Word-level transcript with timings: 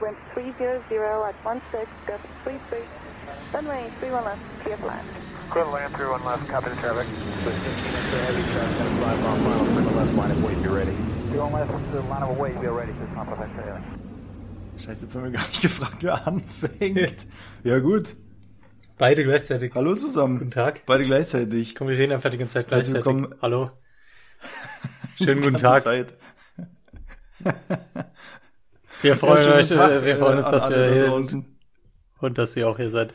wind 0.00 0.16
300 0.34 0.82
at 1.28 1.34
16, 1.44 1.86
gust 2.06 2.24
33, 2.44 2.78
runway 3.52 3.90
31 4.00 4.24
left, 4.24 4.40
clear 4.62 4.76
for 4.76 4.86
land. 4.86 5.06
Clear 5.50 5.64
to 5.64 5.70
land, 5.70 5.94
31 5.94 6.24
left, 6.24 6.48
copy 6.48 6.70
the 6.70 6.76
traffic. 6.76 7.06
With 7.44 7.54
15 7.54 8.00
into 8.00 8.16
heavy 8.24 8.44
traffic, 8.52 8.78
gonna 8.78 8.96
fly 9.00 9.14
final, 9.20 9.66
clear 9.66 9.96
left, 9.96 10.14
line 10.14 10.30
of 10.30 10.44
weight, 10.44 10.62
be 10.62 10.68
ready. 10.68 10.96
31 11.30 11.52
left, 11.52 11.70
uh, 11.70 12.08
line 12.08 12.22
of 12.22 12.38
weight, 12.38 12.60
be 12.60 12.66
ready, 12.68 12.92
just 12.92 13.12
not 13.14 13.26
perfect. 13.28 13.50
Scheiße, 14.78 15.02
jetzt 15.04 15.14
haben 15.14 15.24
wir 15.24 15.30
gar 15.30 15.46
nicht 15.46 15.60
gefragt, 15.60 16.02
wer 16.02 16.26
anfängt. 16.26 17.26
Ja 17.64 17.78
gut. 17.80 18.16
Beide 18.96 19.24
gleichzeitig. 19.24 19.72
Hallo 19.74 19.94
zusammen. 19.94 20.38
Guten 20.38 20.50
Tag. 20.50 20.84
Beide 20.86 21.04
gleichzeitig. 21.04 21.74
Komm, 21.74 21.88
wir 21.88 21.98
reden 21.98 22.12
einfach 22.12 22.30
die 22.30 22.38
ganze 22.38 22.54
Zeit 22.54 22.68
gleichzeitig. 22.68 23.04
willkommen. 23.04 23.34
Hallo. 23.42 23.70
Schönen 25.16 25.42
guten 25.42 25.56
Tag. 25.56 25.82
Zeit. 25.82 26.14
Wir 29.02 29.16
freuen 29.16 29.42
schönen 29.42 29.56
euch, 29.56 29.68
Tag, 29.68 29.90
äh, 29.90 30.04
wir 30.04 30.16
freuen 30.16 30.38
uns, 30.38 30.46
äh, 30.46 30.50
dass 30.50 30.70
wir 30.70 30.92
hier 30.92 31.06
draußen. 31.06 31.28
sind 31.28 31.46
und 32.18 32.38
dass 32.38 32.56
ihr 32.56 32.68
auch 32.68 32.76
hier 32.76 32.90
seid. 32.90 33.14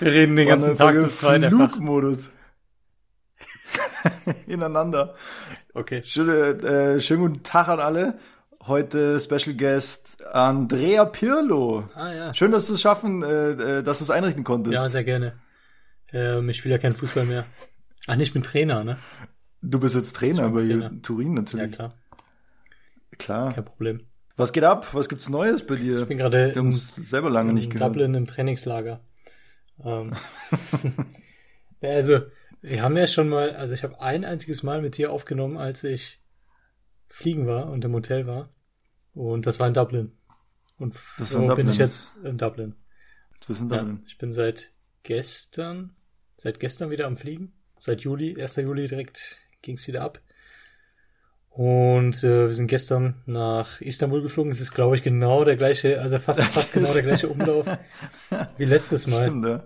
Wir 0.00 0.12
reden 0.12 0.36
den 0.36 0.48
ganzen 0.48 0.76
Tag 0.76 0.98
zu 0.98 1.08
zweit 1.12 1.44
einfach. 1.44 1.70
Flugmodus. 1.70 2.30
Ineinander. 4.46 5.14
Okay. 5.74 6.02
Schöne, 6.04 6.34
äh, 6.34 7.00
schönen 7.00 7.20
guten 7.22 7.42
Tag 7.42 7.68
an 7.68 7.80
alle. 7.80 8.18
Heute 8.66 9.20
Special 9.20 9.54
Guest 9.54 10.26
Andrea 10.26 11.04
Pirlo. 11.04 11.88
Ah 11.94 12.12
ja. 12.12 12.34
Schön, 12.34 12.50
dass 12.52 12.66
du 12.66 12.74
es 12.74 12.80
schaffen, 12.80 13.22
äh, 13.22 13.50
äh, 13.50 13.82
dass 13.82 13.98
du 13.98 14.04
es 14.04 14.10
einrichten 14.10 14.44
konntest. 14.44 14.74
Ja, 14.74 14.88
sehr 14.88 15.04
gerne. 15.04 15.38
Ähm, 16.12 16.48
ich 16.48 16.56
spiele 16.58 16.74
ja 16.74 16.78
keinen 16.78 16.94
Fußball 16.94 17.26
mehr. 17.26 17.44
Ach, 18.06 18.16
nicht, 18.16 18.28
ich 18.28 18.32
bin 18.32 18.42
Trainer, 18.42 18.82
ne? 18.84 18.98
du 19.62 19.80
bist 19.80 19.94
jetzt 19.94 20.16
Trainer 20.16 20.48
bei 20.50 20.60
Trainer. 20.60 21.02
Turin 21.02 21.28
Ja, 21.28 21.42
natürlich. 21.42 21.72
klar. 21.72 21.94
Klar. 23.18 23.54
Kein 23.54 23.64
Problem. 23.64 23.98
Was 24.36 24.52
geht 24.52 24.64
ab? 24.64 24.92
Was 24.92 25.08
gibt's 25.08 25.28
Neues 25.28 25.64
bei 25.66 25.76
dir? 25.76 26.02
Ich 26.02 26.08
bin 26.08 26.18
gerade 26.18 26.52
uns 26.60 26.94
selber 26.94 27.30
lange 27.30 27.52
nicht 27.52 27.64
in 27.64 27.70
gehört. 27.70 27.90
Dublin 27.90 28.14
im 28.14 28.26
Trainingslager. 28.26 29.00
Ähm, 29.82 30.12
ja, 31.80 31.90
also, 31.90 32.20
wir 32.60 32.82
haben 32.82 32.96
ja 32.96 33.06
schon 33.06 33.28
mal, 33.28 33.54
also 33.56 33.74
ich 33.74 33.82
habe 33.82 34.00
ein 34.00 34.24
einziges 34.24 34.62
Mal 34.62 34.82
mit 34.82 34.96
dir 34.98 35.10
aufgenommen, 35.12 35.56
als 35.56 35.84
ich 35.84 36.20
fliegen 37.08 37.46
war 37.46 37.70
und 37.70 37.84
im 37.84 37.92
Hotel 37.94 38.26
war. 38.26 38.50
Und 39.14 39.46
das 39.46 39.58
war 39.60 39.66
in 39.68 39.74
Dublin. 39.74 40.12
Und 40.78 40.94
Das 41.18 41.30
so 41.30 41.38
in 41.48 41.54
bin 41.54 41.68
ich 41.68 41.78
jetzt 41.78 42.14
in 42.22 42.36
Dublin. 42.36 42.74
Du 43.40 43.46
bist 43.48 43.60
in 43.62 43.70
Ja, 43.70 43.78
Dublin. 43.78 44.02
ich 44.06 44.18
bin 44.18 44.32
seit 44.32 44.72
gestern, 45.02 45.96
seit 46.36 46.60
gestern 46.60 46.90
wieder 46.90 47.06
am 47.06 47.16
Fliegen. 47.16 47.54
Seit 47.78 48.02
Juli, 48.02 48.38
1. 48.40 48.56
Juli 48.56 48.86
direkt 48.86 49.38
ging's 49.62 49.86
wieder 49.88 50.02
ab. 50.02 50.20
Und 51.56 52.22
äh, 52.22 52.48
wir 52.48 52.54
sind 52.54 52.66
gestern 52.66 53.14
nach 53.24 53.80
Istanbul 53.80 54.20
geflogen. 54.20 54.52
Es 54.52 54.60
ist, 54.60 54.72
glaube 54.72 54.94
ich, 54.94 55.02
genau 55.02 55.42
der 55.42 55.56
gleiche, 55.56 56.02
also 56.02 56.18
fast, 56.18 56.42
fast 56.42 56.74
genau 56.74 56.92
der 56.92 57.02
gleiche 57.02 57.30
Umlauf 57.30 57.66
wie 58.58 58.66
letztes 58.66 59.06
Mal. 59.06 59.22
Stimmt, 59.22 59.46
ja. 59.46 59.64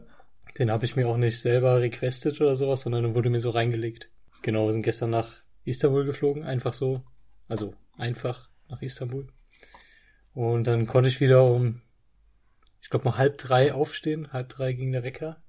Den 0.57 0.71
habe 0.71 0.85
ich 0.85 0.95
mir 0.95 1.09
auch 1.09 1.17
nicht 1.17 1.41
selber 1.41 1.81
requestet 1.81 2.41
oder 2.41 2.55
sowas, 2.55 2.83
sondern 2.83 3.03
der 3.03 3.15
wurde 3.17 3.29
mir 3.29 3.41
so 3.41 3.51
reingelegt. 3.51 4.09
Genau, 4.43 4.67
wir 4.67 4.73
sind 4.73 4.83
gestern 4.83 5.11
nach 5.11 5.43
Istanbul 5.65 6.05
geflogen, 6.05 6.45
einfach 6.45 6.75
so. 6.75 7.03
Also 7.49 7.75
einfach 7.97 8.49
nach 8.69 8.83
Istanbul. 8.83 9.27
Und 10.33 10.69
dann 10.69 10.87
konnte 10.87 11.09
ich 11.09 11.21
wieder 11.21 11.43
um, 11.43 11.83
ich 12.81 12.89
glaube 12.89 13.07
mal 13.07 13.19
halb 13.19 13.37
drei 13.37 13.75
aufstehen. 13.75 14.33
Halb 14.33 14.49
drei 14.51 14.75
ging 14.75 14.93
der 14.93 15.03
Wecker. 15.03 15.43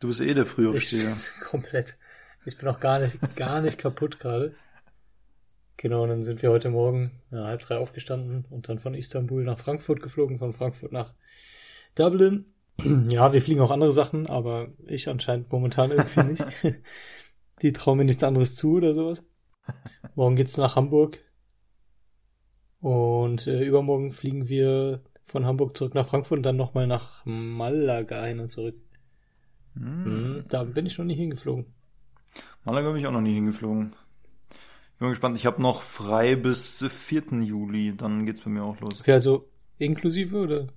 Du 0.00 0.08
bist 0.08 0.22
eh 0.22 0.32
der 0.32 0.44
Ich 0.44 0.50
Frühaufsteher. 0.50 1.14
komplett. 1.42 1.98
Ich 2.46 2.56
bin 2.56 2.68
auch 2.68 2.80
gar 2.80 3.00
nicht, 3.00 3.18
gar 3.36 3.60
nicht 3.60 3.76
kaputt 3.76 4.18
gerade. 4.18 4.54
Genau, 5.76 6.02
und 6.02 6.08
dann 6.08 6.22
sind 6.22 6.40
wir 6.42 6.50
heute 6.50 6.70
Morgen 6.70 7.10
ja, 7.30 7.44
halb 7.44 7.60
drei 7.60 7.76
aufgestanden 7.76 8.46
und 8.48 8.68
dann 8.68 8.78
von 8.78 8.94
Istanbul 8.94 9.44
nach 9.44 9.58
Frankfurt 9.58 10.02
geflogen, 10.02 10.38
von 10.38 10.52
Frankfurt 10.52 10.92
nach 10.92 11.14
Dublin. 11.94 12.46
Ja, 13.08 13.32
wir 13.32 13.40
fliegen 13.40 13.62
auch 13.62 13.70
andere 13.70 13.92
Sachen, 13.92 14.26
aber 14.26 14.68
ich 14.86 15.08
anscheinend 15.08 15.50
momentan 15.50 15.90
irgendwie 15.90 16.24
nicht. 16.24 16.44
Die 17.62 17.72
trauen 17.72 17.96
mir 17.96 18.04
nichts 18.04 18.22
anderes 18.22 18.54
zu 18.54 18.76
oder 18.76 18.92
sowas. 18.92 19.24
Morgen 20.14 20.36
geht's 20.36 20.58
nach 20.58 20.76
Hamburg. 20.76 21.18
Und 22.80 23.46
äh, 23.46 23.64
übermorgen 23.64 24.12
fliegen 24.12 24.48
wir 24.48 25.00
von 25.24 25.46
Hamburg 25.46 25.76
zurück 25.76 25.94
nach 25.94 26.06
Frankfurt 26.06 26.38
und 26.38 26.42
dann 26.42 26.56
nochmal 26.56 26.86
nach 26.86 27.24
Malaga 27.24 28.24
hin 28.24 28.40
und 28.40 28.48
zurück. 28.48 28.76
Hm, 29.74 30.44
da 30.48 30.64
bin 30.64 30.86
ich 30.86 30.98
noch 30.98 31.04
nicht 31.04 31.18
hingeflogen. 31.18 31.66
Malaga 32.64 32.90
bin 32.90 33.00
ich 33.00 33.06
auch 33.06 33.12
noch 33.12 33.20
nie 33.20 33.34
hingeflogen. 33.34 33.94
Ich 34.96 34.98
bin 34.98 35.08
mal 35.08 35.10
gespannt. 35.10 35.36
Ich 35.36 35.44
habe 35.44 35.60
noch 35.60 35.82
frei 35.82 36.36
bis 36.36 36.82
4. 36.88 37.42
Juli. 37.42 37.94
Dann 37.94 38.24
geht's 38.24 38.40
bei 38.40 38.48
mir 38.48 38.62
auch 38.62 38.80
los. 38.80 39.00
Okay, 39.02 39.12
also 39.12 39.46
inklusive 39.78 40.38
oder? 40.38 40.68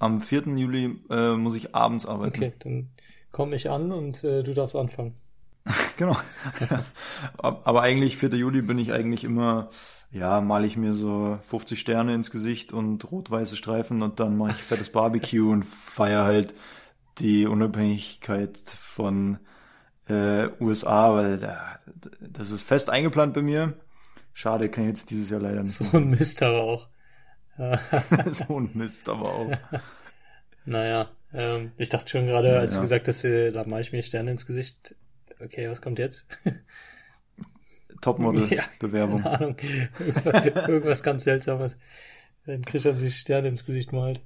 Am 0.00 0.20
4. 0.20 0.56
Juli 0.56 0.98
äh, 1.08 1.36
muss 1.36 1.54
ich 1.54 1.72
abends 1.72 2.04
arbeiten. 2.04 2.36
Okay, 2.36 2.52
dann 2.58 2.88
komme 3.30 3.54
ich 3.54 3.70
an 3.70 3.92
und 3.92 4.24
äh, 4.24 4.42
du 4.42 4.54
darfst 4.54 4.74
anfangen. 4.74 5.14
Genau. 5.96 6.16
Ab- 7.38 7.62
Aber 7.64 7.82
eigentlich 7.82 8.16
4. 8.16 8.30
Juli 8.30 8.62
bin 8.62 8.78
ich 8.78 8.92
eigentlich 8.92 9.22
immer, 9.22 9.68
ja, 10.10 10.40
male 10.40 10.66
ich 10.66 10.76
mir 10.76 10.92
so 10.94 11.38
50 11.44 11.78
Sterne 11.78 12.14
ins 12.14 12.32
Gesicht 12.32 12.72
und 12.72 13.10
rot-weiße 13.12 13.56
Streifen 13.56 14.02
und 14.02 14.18
dann 14.18 14.36
mache 14.36 14.52
ich 14.58 14.64
fettes 14.64 14.90
Barbecue 14.90 15.48
und 15.48 15.64
feier 15.64 16.24
halt 16.24 16.54
die 17.18 17.46
Unabhängigkeit 17.46 18.58
von 18.58 19.38
äh, 20.08 20.48
USA, 20.60 21.14
weil 21.14 21.38
da, 21.38 21.78
das 22.20 22.50
ist 22.50 22.62
fest 22.62 22.90
eingeplant 22.90 23.34
bei 23.34 23.42
mir. 23.42 23.74
Schade, 24.34 24.68
kann 24.68 24.84
ich 24.84 24.90
jetzt 24.90 25.10
dieses 25.10 25.30
Jahr 25.30 25.40
leider 25.40 25.60
nicht. 25.62 25.72
So 25.72 25.84
ein 25.96 26.10
Mist 26.10 26.42
aber 26.42 26.60
auch. 26.62 26.88
Ja, 27.58 27.78
so 28.30 28.58
ein 28.58 28.70
Mist, 28.74 29.08
aber 29.08 29.32
auch. 29.34 29.50
naja, 30.64 31.10
ähm, 31.34 31.72
ich 31.76 31.88
dachte 31.90 32.08
schon 32.10 32.26
gerade, 32.26 32.58
als 32.58 32.72
Ja. 32.72 32.78
du 32.78 32.82
gesagt 32.82 33.08
hast, 33.08 33.24
äh, 33.24 33.52
da 33.52 33.64
mache 33.64 33.82
ich 33.82 33.92
mir 33.92 34.02
Sterne 34.02 34.30
ins 34.30 34.46
Gesicht. 34.46 34.94
Okay, 35.40 35.68
was 35.68 35.82
kommt 35.82 35.98
jetzt? 35.98 36.26
Topmodel-Bewerbung. 38.00 39.22
Irgendwas, 39.98 40.34
irgendwas 40.68 41.02
ganz 41.02 41.24
Seltsames. 41.24 41.76
Wenn 42.44 42.64
Christian 42.64 42.96
sich 42.96 43.16
Sterne 43.18 43.48
ins 43.48 43.64
Gesicht 43.64 43.92
malt. 43.92 44.20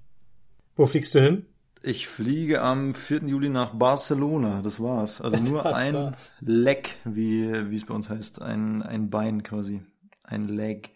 Wo 0.77 0.87
fliegst 0.87 1.15
du 1.15 1.21
hin? 1.21 1.47
Ich 1.87 2.09
fliege 2.09 2.63
am 2.63 2.95
4. 2.95 3.29
Juli 3.29 3.49
nach 3.49 3.71
Barcelona, 3.71 4.61
das 4.61 4.81
war's. 4.83 5.21
Also 5.21 5.37
Das 5.37 5.49
nur 5.49 5.65
ein 5.65 5.95
war's. 5.95 6.35
Leg, 6.41 6.97
wie, 7.05 7.71
wie 7.71 7.77
es 7.77 7.85
bei 7.85 7.95
uns 7.95 8.11
heißt. 8.11 8.43
Ein, 8.43 8.83
ein 8.83 9.09
Bein 9.09 9.45
quasi. 9.45 9.83
Ein 10.25 10.49
Leg. 10.49 10.91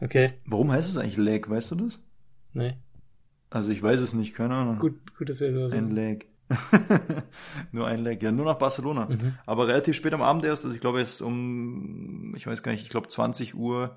Okay, 0.00 0.32
Warum 0.44 0.72
heißt 0.72 0.90
es 0.90 0.96
eigentlich 0.96 1.16
Leg, 1.16 1.48
weißt 1.48 1.70
du 1.70 1.74
das? 1.76 2.00
nee. 2.54 2.76
Also 3.50 3.70
ich 3.70 3.82
weiß 3.82 4.00
es 4.00 4.14
nicht, 4.14 4.34
keine 4.34 4.54
Ahnung. 4.54 4.78
Gut, 4.78 5.14
gut, 5.16 5.28
dass 5.28 5.40
wir 5.40 5.52
sowas 5.52 5.72
Ein. 5.74 5.90
Leg. 5.90 6.26
nur 7.72 7.86
ein 7.86 8.00
Leg, 8.00 8.22
ja, 8.22 8.32
nur 8.32 8.46
nach 8.46 8.58
Barcelona. 8.58 9.06
Mhm. 9.10 9.34
Aber 9.46 9.68
relativ 9.68 9.94
spät 9.94 10.14
am 10.14 10.22
Abend 10.22 10.44
erst, 10.44 10.64
also 10.64 10.74
ich 10.74 10.80
glaube 10.80 10.98
erst 11.00 11.22
um, 11.22 12.34
ich 12.34 12.46
weiß 12.46 12.62
gar 12.62 12.72
nicht, 12.72 12.82
ich 12.82 12.88
glaube 12.88 13.08
20 13.08 13.54
Uhr 13.54 13.96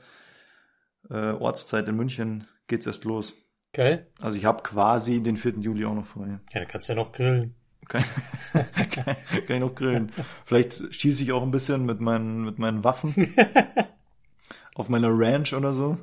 äh, 1.09 1.31
Ortszeit 1.31 1.87
in 1.87 1.95
München 1.95 2.47
geht's 2.67 2.85
erst 2.85 3.05
los. 3.05 3.33
Geil. 3.75 4.07
Also 4.21 4.37
ich 4.37 4.45
habe 4.45 4.63
quasi 4.63 5.21
den 5.21 5.35
4. 5.35 5.55
Juli 5.59 5.83
auch 5.83 5.93
noch 5.93 6.05
frei. 6.05 6.39
Ja, 6.53 6.61
dann 6.61 6.67
kannst 6.69 6.87
du 6.87 6.93
ja 6.93 6.97
noch 6.97 7.11
grillen. 7.11 7.55
Kann, 7.89 8.05
kann, 8.53 8.89
kann 8.93 9.15
ich 9.49 9.59
noch 9.59 9.75
grillen. 9.75 10.13
Vielleicht 10.45 10.93
schieße 10.93 11.23
ich 11.23 11.33
auch 11.33 11.43
ein 11.43 11.51
bisschen 11.51 11.85
mit 11.85 11.99
meinen, 11.99 12.45
mit 12.45 12.57
meinen 12.57 12.85
Waffen 12.85 13.13
auf 14.75 14.87
meiner 14.87 15.09
Ranch 15.11 15.53
oder 15.53 15.73
so. 15.73 15.97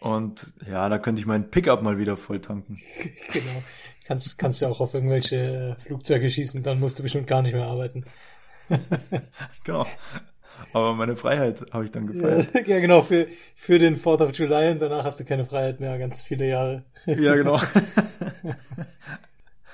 Und 0.00 0.52
ja, 0.68 0.88
da 0.88 0.98
könnte 0.98 1.20
ich 1.20 1.26
meinen 1.26 1.48
Pickup 1.48 1.80
mal 1.82 1.96
wieder 1.96 2.16
voll 2.16 2.40
tanken. 2.40 2.80
genau. 3.32 3.62
Kannst, 4.04 4.36
kannst 4.36 4.60
ja 4.60 4.66
auch 4.66 4.80
auf 4.80 4.94
irgendwelche 4.94 5.76
Flugzeuge 5.86 6.28
schießen, 6.28 6.64
dann 6.64 6.80
musst 6.80 6.98
du 6.98 7.04
bestimmt 7.04 7.28
gar 7.28 7.42
nicht 7.42 7.54
mehr 7.54 7.66
arbeiten. 7.66 8.04
Genau. 9.62 9.86
Aber 10.72 10.94
meine 10.94 11.16
Freiheit 11.16 11.66
habe 11.72 11.84
ich 11.84 11.92
dann 11.92 12.06
gefeiert. 12.06 12.48
ja, 12.66 12.80
genau, 12.80 13.02
für, 13.02 13.26
für 13.54 13.78
den 13.78 13.96
4th 13.96 14.24
of 14.24 14.36
July 14.36 14.70
und 14.70 14.82
danach 14.82 15.04
hast 15.04 15.20
du 15.20 15.24
keine 15.24 15.44
Freiheit 15.44 15.80
mehr, 15.80 15.98
ganz 15.98 16.22
viele 16.22 16.48
Jahre. 16.48 16.84
Ja, 17.06 17.34
genau. 17.34 17.60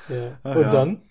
Ja. 0.08 0.38
Ach 0.42 0.54
und 0.54 0.62
ja. 0.62 0.68
dann 0.68 1.02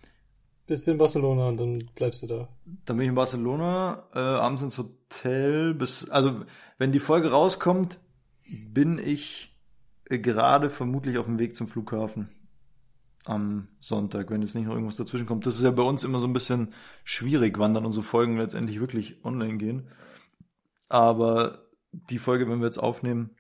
bist 0.68 0.88
du 0.88 0.92
in 0.92 0.98
Barcelona 0.98 1.48
und 1.48 1.60
dann 1.60 1.84
bleibst 1.96 2.24
du 2.24 2.28
da. 2.28 2.48
Dann 2.86 2.98
bin 2.98 3.06
ich 3.06 3.10
in 3.10 3.16
Barcelona, 3.16 4.04
äh, 4.14 4.20
abends 4.20 4.62
ins 4.62 4.78
Hotel 4.78 5.74
bis, 5.74 6.10
also 6.10 6.46
wenn 6.78 6.92
die 6.92 7.00
Folge 7.00 7.32
rauskommt, 7.32 8.00
bin 8.46 9.00
ich 9.00 9.58
äh, 10.10 10.20
gerade 10.20 10.70
vermutlich 10.70 11.18
auf 11.18 11.26
dem 11.26 11.40
Weg 11.40 11.56
zum 11.56 11.68
Flughafen 11.68 12.30
am 13.26 13.68
Sonntag, 13.80 14.30
wenn 14.30 14.42
jetzt 14.42 14.56
nicht 14.56 14.66
noch 14.66 14.74
irgendwas 14.74 14.98
dazwischen 14.98 15.26
kommt. 15.26 15.46
Das 15.46 15.56
ist 15.56 15.64
ja 15.64 15.72
bei 15.72 15.84
uns 15.84 16.04
immer 16.04 16.20
so 16.20 16.28
ein 16.28 16.34
bisschen 16.34 16.74
schwierig, 17.04 17.58
wann 17.58 17.74
dann 17.74 17.86
unsere 17.86 18.04
Folgen 18.04 18.38
letztendlich 18.38 18.80
wirklich 18.80 19.24
online 19.24 19.58
gehen. 19.58 19.88
Aber 20.90 21.66
die 21.92 22.20
Folge, 22.20 22.50
wenn 22.50 22.60
wir 22.60 22.66
jetzt 22.66 22.78
aufnehmen, 22.78 23.32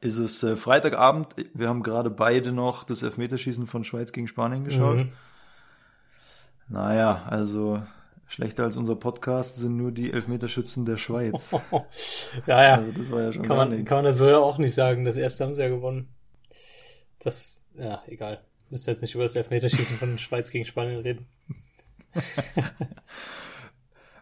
ist 0.00 0.18
es 0.18 0.42
äh, 0.42 0.56
Freitagabend. 0.56 1.28
Wir 1.54 1.68
haben 1.68 1.82
gerade 1.82 2.10
beide 2.10 2.52
noch 2.52 2.84
das 2.84 3.02
Elfmeterschießen 3.02 3.66
von 3.66 3.84
Schweiz 3.84 4.12
gegen 4.12 4.28
Spanien 4.28 4.64
geschaut. 4.64 4.98
Mhm. 4.98 5.12
Naja, 6.68 7.22
also 7.26 7.82
Schlechter 8.26 8.64
als 8.64 8.76
unser 8.76 8.94
Podcast 8.94 9.56
sind 9.56 9.76
nur 9.78 9.90
die 9.90 10.12
Elfmeterschützen 10.12 10.84
der 10.84 10.98
Schweiz. 10.98 11.52
ja, 12.46 12.62
ja. 12.62 12.74
Also 12.74 12.92
das 12.92 13.10
war 13.10 13.22
ja 13.22 13.32
schon 13.32 13.42
kann 13.42 13.56
man, 13.56 13.70
nichts. 13.70 13.88
kann 13.88 13.98
man 13.98 14.04
das 14.04 14.18
so 14.18 14.28
ja 14.28 14.38
auch 14.38 14.58
nicht 14.58 14.74
sagen. 14.74 15.06
Das 15.06 15.16
erste 15.16 15.44
haben 15.44 15.54
sie 15.54 15.62
ja 15.62 15.68
gewonnen. 15.68 16.14
Das, 17.20 17.66
ja, 17.74 18.02
egal. 18.06 18.44
Müssen 18.70 18.90
jetzt 18.90 19.02
nicht 19.02 19.14
über 19.14 19.24
das 19.24 19.36
Elfmeterschießen 19.36 19.96
von 19.96 20.18
Schweiz 20.18 20.50
gegen 20.50 20.64
Spanien 20.64 21.00
reden. 21.00 21.26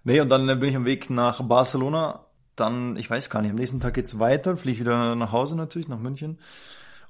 Nee, 0.06 0.20
und 0.20 0.28
dann 0.28 0.48
äh, 0.48 0.54
bin 0.54 0.68
ich 0.68 0.76
am 0.76 0.84
Weg 0.84 1.10
nach 1.10 1.42
Barcelona. 1.42 2.26
Dann, 2.54 2.94
ich 2.96 3.10
weiß 3.10 3.28
gar 3.28 3.42
nicht, 3.42 3.50
am 3.50 3.56
nächsten 3.56 3.80
Tag 3.80 3.94
geht's 3.94 4.20
weiter, 4.20 4.56
fliege 4.56 4.74
ich 4.74 4.80
wieder 4.80 5.16
nach 5.16 5.32
Hause 5.32 5.56
natürlich, 5.56 5.88
nach 5.88 5.98
München. 5.98 6.38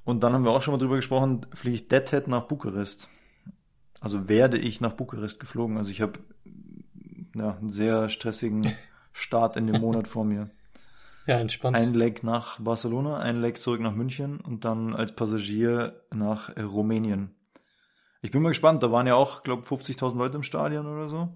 Und 0.06 0.22
dann 0.22 0.32
haben 0.32 0.44
wir 0.44 0.50
auch 0.50 0.62
schon 0.62 0.72
mal 0.72 0.78
drüber 0.78 0.96
gesprochen, 0.96 1.42
fliege 1.52 1.76
ich 1.76 1.88
Deadhead 1.88 2.26
nach 2.26 2.44
Bukarest. 2.44 3.10
Also 4.00 4.30
werde 4.30 4.56
ich 4.56 4.80
nach 4.80 4.94
Bukarest 4.94 5.40
geflogen. 5.40 5.76
Also 5.76 5.90
ich 5.90 6.00
habe 6.00 6.20
ja, 7.34 7.58
einen 7.58 7.68
sehr 7.68 8.08
stressigen 8.08 8.66
Start 9.12 9.58
in 9.58 9.66
dem 9.66 9.82
Monat 9.82 10.08
vor 10.08 10.24
mir. 10.24 10.48
Ja, 11.26 11.38
entspannt. 11.40 11.76
Ein 11.76 11.94
Leg 11.94 12.22
nach 12.22 12.60
Barcelona, 12.60 13.18
ein 13.18 13.40
Leg 13.40 13.58
zurück 13.58 13.80
nach 13.80 13.94
München 13.94 14.40
und 14.40 14.64
dann 14.64 14.94
als 14.94 15.12
Passagier 15.12 16.00
nach 16.14 16.50
äh, 16.56 16.62
Rumänien. 16.62 17.34
Ich 18.22 18.30
bin 18.30 18.42
mal 18.42 18.48
gespannt, 18.50 18.82
da 18.82 18.90
waren 18.92 19.06
ja 19.06 19.14
auch, 19.14 19.42
glaube 19.42 19.62
50.000 19.62 20.16
Leute 20.16 20.36
im 20.36 20.42
Stadion 20.42 20.86
oder 20.86 21.08
so. 21.08 21.28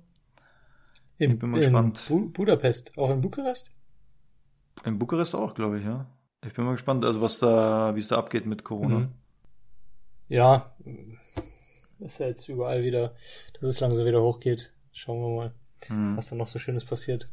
in, 1.18 1.32
ich 1.32 1.38
bin 1.38 1.50
mal 1.50 1.58
in 1.58 1.64
gespannt. 1.64 2.04
Bu 2.08 2.30
Budapest, 2.30 2.96
auch 2.98 3.10
in 3.10 3.20
Bukarest? 3.20 3.70
In 4.84 4.98
Bukarest 4.98 5.34
auch, 5.34 5.54
glaube 5.54 5.78
ich, 5.78 5.84
ja. 5.84 6.06
Ich 6.46 6.54
bin 6.54 6.64
mal 6.64 6.72
gespannt, 6.72 7.04
also 7.04 7.20
was 7.20 7.38
da, 7.38 7.94
wie 7.94 8.00
es 8.00 8.08
da 8.08 8.16
abgeht 8.16 8.46
mit 8.46 8.64
Corona. 8.64 8.98
Mhm. 9.00 9.12
Ja, 10.28 10.74
ist 11.98 12.18
ja 12.18 12.28
jetzt 12.28 12.48
überall 12.48 12.82
wieder, 12.82 13.14
dass 13.54 13.64
es 13.64 13.80
langsam 13.80 14.06
wieder 14.06 14.22
hochgeht. 14.22 14.72
Schauen 14.92 15.20
wir 15.20 15.36
mal, 15.36 15.54
Mhm. 15.88 16.16
was 16.16 16.28
da 16.30 16.36
noch 16.36 16.48
so 16.48 16.58
Schönes 16.58 16.84
passiert. 16.84 17.28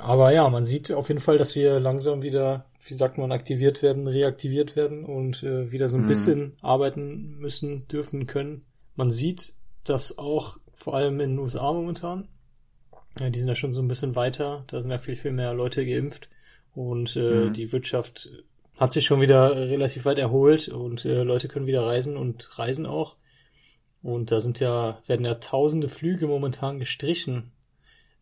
Aber 0.00 0.32
ja, 0.32 0.48
man 0.48 0.64
sieht 0.64 0.90
auf 0.92 1.08
jeden 1.08 1.20
Fall, 1.20 1.38
dass 1.38 1.54
wir 1.54 1.78
langsam 1.78 2.22
wieder, 2.22 2.64
wie 2.86 2.94
sagt 2.94 3.18
man, 3.18 3.32
aktiviert 3.32 3.82
werden, 3.82 4.06
reaktiviert 4.06 4.74
werden 4.76 5.04
und 5.04 5.42
äh, 5.42 5.70
wieder 5.70 5.88
so 5.88 5.98
ein 5.98 6.02
Mhm. 6.02 6.06
bisschen 6.06 6.52
arbeiten 6.62 7.36
müssen, 7.38 7.86
dürfen, 7.88 8.26
können. 8.26 8.64
Man 8.96 9.10
sieht 9.10 9.52
das 9.84 10.18
auch 10.18 10.56
vor 10.74 10.94
allem 10.94 11.20
in 11.20 11.30
den 11.30 11.38
USA 11.38 11.72
momentan. 11.72 12.28
Ja, 13.18 13.28
die 13.30 13.38
sind 13.40 13.48
ja 13.48 13.54
schon 13.54 13.72
so 13.72 13.82
ein 13.82 13.88
bisschen 13.88 14.16
weiter. 14.16 14.64
Da 14.68 14.80
sind 14.80 14.90
ja 14.90 14.98
viel, 14.98 15.16
viel 15.16 15.32
mehr 15.32 15.52
Leute 15.54 15.84
geimpft. 15.84 16.28
Und 16.74 17.16
äh, 17.16 17.48
Mhm. 17.48 17.52
die 17.52 17.72
Wirtschaft 17.72 18.30
hat 18.78 18.92
sich 18.92 19.04
schon 19.04 19.20
wieder 19.20 19.54
relativ 19.54 20.04
weit 20.06 20.18
erholt 20.18 20.68
und 20.68 21.04
äh, 21.04 21.22
Leute 21.24 21.48
können 21.48 21.66
wieder 21.66 21.82
reisen 21.84 22.16
und 22.16 22.58
reisen 22.58 22.86
auch. 22.86 23.16
Und 24.02 24.30
da 24.30 24.40
sind 24.40 24.60
ja, 24.60 24.98
werden 25.06 25.26
ja 25.26 25.34
tausende 25.34 25.88
Flüge 25.90 26.26
momentan 26.26 26.78
gestrichen, 26.78 27.52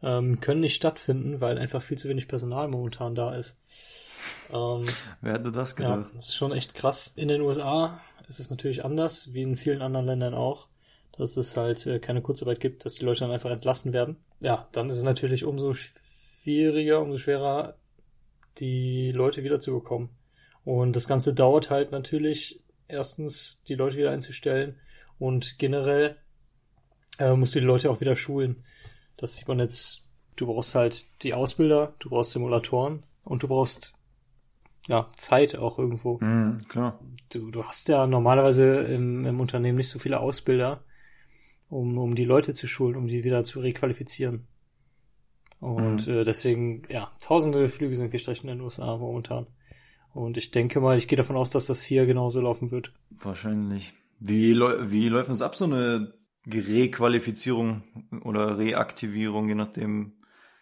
ähm, 0.03 0.41
können 0.41 0.61
nicht 0.61 0.75
stattfinden, 0.75 1.41
weil 1.41 1.59
einfach 1.59 1.83
viel 1.83 1.99
zu 1.99 2.09
wenig 2.09 2.29
Personal 2.29 2.69
momentan 2.69 3.15
da 3.15 3.35
ist. 3.35 3.57
Ähm, 4.53 4.85
Wer 5.21 5.35
hätte 5.35 5.53
das 5.53 5.75
ja, 5.79 5.97
gedacht? 5.97 6.15
das 6.15 6.29
ist 6.29 6.37
schon 6.37 6.53
echt 6.53 6.75
krass. 6.75 7.13
In 7.17 7.29
den 7.29 7.41
USA 7.41 8.01
ist 8.29 8.41
es 8.41 8.51
natürlich 8.51 8.85
anders, 8.85 9.33
wie 9.33 9.43
in 9.43 9.57
vielen 9.57 9.83
anderen 9.83 10.07
Ländern 10.07 10.35
auch, 10.35 10.69
dass 11.17 11.37
es 11.37 11.57
halt 11.57 11.87
äh, 11.87 11.99
keine 11.99 12.23
Kurzarbeit 12.23 12.61
gibt, 12.61 12.85
dass 12.85 12.95
die 12.95 13.05
Leute 13.05 13.21
dann 13.21 13.31
einfach 13.31 13.51
entlassen 13.51 13.93
werden. 13.93 14.17
Ja, 14.41 14.69
dann 14.73 14.89
ist 14.89 14.97
es 14.97 15.03
natürlich 15.03 15.45
umso 15.45 15.75
schwieriger, 15.75 17.01
umso 17.01 17.19
schwerer, 17.19 17.77
die 18.59 19.13
Leute 19.13 19.45
wiederzubekommen. 19.45 20.11
Und 20.65 20.97
das 20.97 21.09
Ganze 21.09 21.35
dauert 21.35 21.71
halt 21.71 21.93
natürlich, 21.93 22.61
erstens 22.89 23.63
die 23.69 23.75
Leute 23.75 23.97
wieder 23.97 24.11
einzustellen 24.11 24.77
und 25.19 25.59
generell 25.59 26.17
äh, 27.19 27.35
musst 27.35 27.55
du 27.55 27.61
die 27.61 27.67
Leute 27.67 27.91
auch 27.91 28.01
wieder 28.01 28.17
schulen. 28.17 28.65
Das 29.19 29.37
sieht 29.37 29.47
man 29.49 29.59
jetzt, 29.59 30.03
du 30.37 30.47
brauchst 30.47 30.75
halt 30.75 31.05
die 31.23 31.35
Ausbilder, 31.35 31.95
du 31.99 32.09
brauchst 32.09 32.31
Simulatoren 32.31 33.03
und 33.25 33.43
du 33.43 33.49
brauchst 33.49 33.93
ja, 34.87 35.09
Zeit 35.17 35.55
auch 35.57 35.79
irgendwo. 35.79 36.19
Mhm, 36.21 36.61
klar. 36.69 36.99
Du, 37.31 37.51
du 37.51 37.65
hast 37.65 37.89
ja 37.89 38.07
normalerweise 38.07 38.79
im, 38.79 39.27
im 39.27 39.39
Unternehmen 39.41 39.77
nicht 39.77 39.91
so 39.91 39.99
viele 39.99 40.21
Ausbilder, 40.21 40.83
um, 41.69 41.99
um 41.99 42.15
die 42.15 42.25
Leute 42.25 42.55
zu 42.55 42.67
schulen, 42.67 42.97
um 42.97 43.07
die 43.07 43.23
wieder 43.25 43.45
zu 43.45 43.61
requalifizieren. 43.61 44.47
Und 45.61 46.07
äh, 46.07 46.25
deswegen, 46.25 46.85
ja, 46.89 47.11
tausende 47.21 47.69
Flüge 47.69 47.97
sind 47.97 48.11
gestrichen 48.13 48.49
in 48.49 48.59
den 48.59 48.65
USA 48.65 48.97
momentan. 48.97 49.47
Und 50.15 50.37
ich 50.37 50.53
denke 50.53 50.81
mal, 50.81 50.97
ich 50.97 51.09
gehe 51.09 51.17
davon 51.17 51.37
aus, 51.37 51.51
dass 51.51 51.67
das 51.67 51.83
hier 51.83 52.07
genauso 52.07 52.41
laufen 52.41 52.71
wird. 52.71 52.93
Wahrscheinlich. 53.11 53.93
Wie, 54.21 54.53
läu- 54.53 54.91
wie 54.91 55.09
läuft 55.09 55.29
das 55.31 55.43
ab, 55.43 55.55
so 55.57 55.65
eine 55.65 56.15
Requalifizierung 56.57 57.83
oder 58.25 58.59
Reaktivierung, 58.59 59.49
je 59.49 59.55
nachdem, 59.55 60.13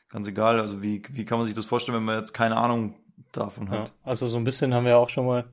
ganz 0.09 0.27
egal. 0.29 0.61
Also 0.61 0.83
wie, 0.83 1.03
wie 1.11 1.25
kann 1.25 1.38
man 1.38 1.47
sich 1.47 1.56
das 1.56 1.65
vorstellen, 1.65 1.97
wenn 1.99 2.05
man 2.05 2.17
jetzt 2.19 2.33
keine 2.33 2.56
Ahnung 2.56 2.94
davon 3.33 3.71
Ja, 3.71 3.81
hat? 3.83 3.93
also 4.03 4.27
so 4.27 4.37
ein 4.38 4.44
bisschen 4.44 4.75
haben 4.75 4.85
wir 4.87 4.99
auch 4.99 5.09
schon 5.09 5.27
mal 5.27 5.44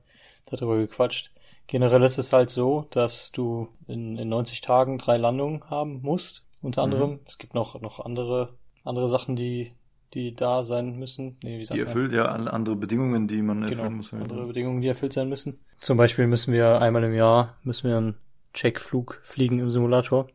darüber 0.46 0.76
gequatscht. 0.76 1.30
Generell 1.66 2.02
ist 2.02 2.18
es 2.18 2.32
halt 2.32 2.50
so, 2.50 2.86
dass 2.90 3.32
du 3.32 3.68
in, 3.86 4.16
in 4.18 4.28
90 4.28 4.60
Tagen 4.60 4.98
drei 4.98 5.16
Landungen 5.16 5.62
haben 5.70 6.00
musst, 6.02 6.44
unter 6.60 6.82
Mhm. 6.86 6.92
anderem. 6.92 7.20
Es 7.26 7.38
gibt 7.38 7.54
noch, 7.54 7.80
noch 7.80 8.00
andere, 8.00 8.54
andere 8.84 9.08
Sachen, 9.08 9.36
die, 9.36 9.72
die 10.12 10.34
da 10.34 10.62
sein 10.62 10.98
müssen. 10.98 11.38
Nee, 11.42 11.58
wie 11.58 11.64
sagt 11.64 11.76
Die 11.76 11.80
man? 11.80 11.86
erfüllt 11.88 12.12
ja 12.12 12.26
alle 12.26 12.52
andere 12.52 12.76
Bedingungen, 12.76 13.26
die 13.28 13.40
man 13.42 13.62
erfüllen 13.62 13.78
Genau, 13.78 13.90
muss. 13.96 14.12
Halt. 14.12 14.22
andere 14.24 14.46
Bedingungen, 14.46 14.80
die 14.82 14.88
erfüllt 14.88 15.12
sein 15.14 15.28
müssen. 15.28 15.58
Zum 15.78 15.96
Beispiel 15.96 16.26
müssen 16.26 16.52
wir 16.52 16.80
einmal 16.80 17.04
im 17.04 17.14
Jahr 17.14 17.56
müssen 17.62 17.88
wir 17.88 17.96
einen 17.98 18.14
Checkflug 18.54 19.20
fliegen 19.22 19.58
im 19.58 19.70
Simulator. 19.70 20.28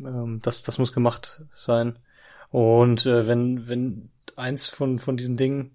Ähm, 0.00 0.40
das, 0.42 0.62
das 0.62 0.78
muss 0.78 0.92
gemacht 0.92 1.42
sein. 1.50 1.98
Und 2.50 3.06
äh, 3.06 3.26
wenn, 3.26 3.68
wenn 3.68 4.10
eins 4.36 4.66
von, 4.66 4.98
von 4.98 5.16
diesen 5.16 5.36
Dingen 5.36 5.72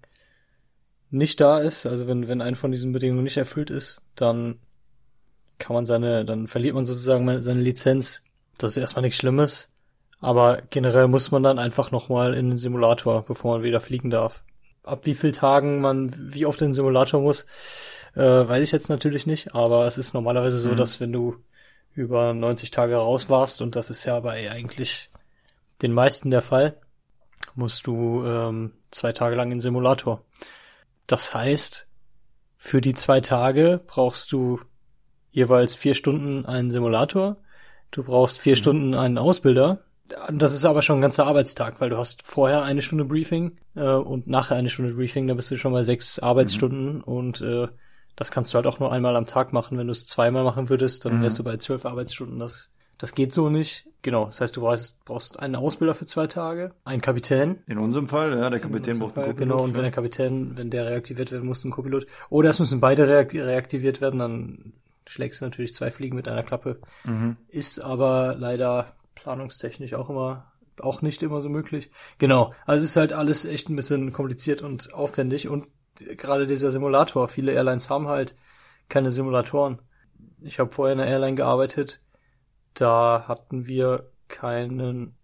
nicht 1.10 1.40
da 1.40 1.58
ist, 1.58 1.86
also 1.86 2.06
wenn, 2.06 2.26
wenn 2.26 2.40
eine 2.40 2.56
von 2.56 2.72
diesen 2.72 2.92
Bedingungen 2.92 3.24
nicht 3.24 3.36
erfüllt 3.36 3.70
ist, 3.70 4.02
dann 4.16 4.58
kann 5.58 5.74
man 5.74 5.86
seine, 5.86 6.24
dann 6.24 6.46
verliert 6.46 6.74
man 6.74 6.86
sozusagen 6.86 7.42
seine 7.42 7.60
Lizenz. 7.60 8.22
Das 8.58 8.72
ist 8.72 8.78
erstmal 8.78 9.02
nichts 9.02 9.18
Schlimmes. 9.18 9.68
Aber 10.20 10.62
generell 10.70 11.08
muss 11.08 11.30
man 11.30 11.42
dann 11.42 11.58
einfach 11.58 11.90
nochmal 11.90 12.34
in 12.34 12.50
den 12.50 12.58
Simulator, 12.58 13.22
bevor 13.22 13.56
man 13.56 13.64
wieder 13.64 13.80
fliegen 13.80 14.10
darf. 14.10 14.42
Ab 14.84 15.00
wie 15.04 15.14
viel 15.14 15.32
Tagen 15.32 15.80
man 15.80 16.12
wie 16.32 16.46
oft 16.46 16.60
in 16.62 16.68
den 16.68 16.72
Simulator 16.72 17.20
muss, 17.20 17.44
äh, 18.14 18.20
weiß 18.48 18.62
ich 18.62 18.72
jetzt 18.72 18.88
natürlich 18.88 19.26
nicht. 19.26 19.54
Aber 19.54 19.86
es 19.86 19.98
ist 19.98 20.14
normalerweise 20.14 20.58
so, 20.58 20.70
Mhm. 20.70 20.76
dass 20.76 21.00
wenn 21.00 21.12
du 21.12 21.36
über 21.94 22.32
90 22.34 22.70
Tage 22.70 22.96
raus 22.96 23.28
warst, 23.28 23.60
und 23.62 23.76
das 23.76 23.90
ist 23.90 24.04
ja 24.04 24.18
bei 24.20 24.50
eigentlich 24.50 25.10
den 25.82 25.92
meisten 25.92 26.30
der 26.30 26.42
Fall, 26.42 26.78
musst 27.54 27.86
du 27.86 28.24
ähm, 28.24 28.72
zwei 28.90 29.12
Tage 29.12 29.36
lang 29.36 29.50
in 29.50 29.60
Simulator. 29.60 30.24
Das 31.06 31.34
heißt, 31.34 31.86
für 32.56 32.80
die 32.80 32.94
zwei 32.94 33.20
Tage 33.20 33.80
brauchst 33.86 34.32
du 34.32 34.60
jeweils 35.32 35.74
vier 35.74 35.94
Stunden 35.94 36.46
einen 36.46 36.70
Simulator. 36.70 37.36
Du 37.90 38.04
brauchst 38.04 38.38
vier 38.38 38.56
Stunden 38.56 38.94
einen 38.94 39.18
Ausbilder. 39.18 39.80
Das 40.30 40.54
ist 40.54 40.64
aber 40.64 40.82
schon 40.82 40.98
ein 40.98 41.02
ganzer 41.02 41.26
Arbeitstag, 41.26 41.80
weil 41.80 41.90
du 41.90 41.96
hast 41.96 42.22
vorher 42.22 42.62
eine 42.62 42.82
Stunde 42.82 43.04
Briefing 43.04 43.56
äh, 43.74 43.82
und 43.82 44.26
nachher 44.26 44.56
eine 44.56 44.68
Stunde 44.68 44.94
Briefing, 44.94 45.26
da 45.26 45.34
bist 45.34 45.50
du 45.50 45.56
schon 45.56 45.72
bei 45.72 45.82
sechs 45.84 46.18
Arbeitsstunden 46.18 47.00
und 47.00 47.40
äh, 47.40 47.68
das 48.16 48.30
kannst 48.30 48.52
du 48.52 48.56
halt 48.56 48.66
auch 48.66 48.78
nur 48.78 48.92
einmal 48.92 49.16
am 49.16 49.26
Tag 49.26 49.52
machen. 49.52 49.78
Wenn 49.78 49.86
du 49.86 49.92
es 49.92 50.06
zweimal 50.06 50.44
machen 50.44 50.68
würdest, 50.68 51.04
dann 51.04 51.22
wärst 51.22 51.38
du 51.38 51.44
bei 51.44 51.56
zwölf 51.56 51.86
Arbeitsstunden. 51.86 52.38
Das, 52.38 52.70
das 52.98 53.14
geht 53.14 53.32
so 53.32 53.48
nicht. 53.48 53.86
Genau, 54.02 54.26
das 54.26 54.40
heißt, 54.40 54.56
du 54.56 54.62
brauchst, 54.62 55.04
brauchst 55.04 55.38
einen 55.38 55.54
Ausbilder 55.54 55.94
für 55.94 56.06
zwei 56.06 56.26
Tage, 56.26 56.72
einen 56.84 57.00
Kapitän, 57.00 57.60
In 57.68 57.78
unserem 57.78 58.08
Fall, 58.08 58.36
ja, 58.36 58.50
der 58.50 58.58
Kapitän 58.58 58.98
braucht 58.98 59.16
einen 59.16 59.26
Copilot. 59.26 59.38
Genau, 59.38 59.62
und 59.62 59.76
wenn 59.76 59.82
der 59.82 59.92
Kapitän, 59.92 60.58
wenn 60.58 60.70
der 60.70 60.86
reaktiviert 60.86 61.30
werden 61.30 61.46
muss, 61.46 61.64
ein 61.64 61.70
Copilot. 61.70 62.06
Oder 62.28 62.50
es 62.50 62.58
müssen 62.58 62.80
beide 62.80 63.08
reak 63.08 63.32
reaktiviert 63.32 64.00
werden, 64.00 64.18
dann 64.18 64.72
schlägst 65.06 65.40
du 65.40 65.44
natürlich 65.44 65.72
zwei 65.72 65.92
Fliegen 65.92 66.16
mit 66.16 66.26
einer 66.26 66.42
Klappe. 66.42 66.80
Mhm. 67.04 67.36
Ist 67.48 67.78
aber 67.78 68.34
leider 68.36 68.92
planungstechnisch 69.14 69.94
auch 69.94 70.10
immer, 70.10 70.52
auch 70.80 71.00
nicht 71.00 71.22
immer 71.22 71.40
so 71.40 71.48
möglich. 71.48 71.90
Genau, 72.18 72.52
also 72.66 72.82
es 72.82 72.90
ist 72.90 72.96
halt 72.96 73.12
alles 73.12 73.44
echt 73.44 73.68
ein 73.68 73.76
bisschen 73.76 74.12
kompliziert 74.12 74.62
und 74.62 74.92
aufwendig 74.92 75.48
und 75.48 75.68
gerade 75.96 76.46
dieser 76.46 76.70
Simulator, 76.70 77.28
viele 77.28 77.52
Airlines 77.52 77.90
haben 77.90 78.08
halt 78.08 78.34
keine 78.88 79.10
Simulatoren. 79.10 79.80
Ich 80.40 80.58
habe 80.58 80.72
vorher 80.72 80.94
in 80.94 81.00
einer 81.00 81.10
Airline 81.10 81.36
gearbeitet, 81.36 82.00
da 82.74 83.24
hatten 83.28 83.66
wir 83.66 84.10
keinen 84.28 85.14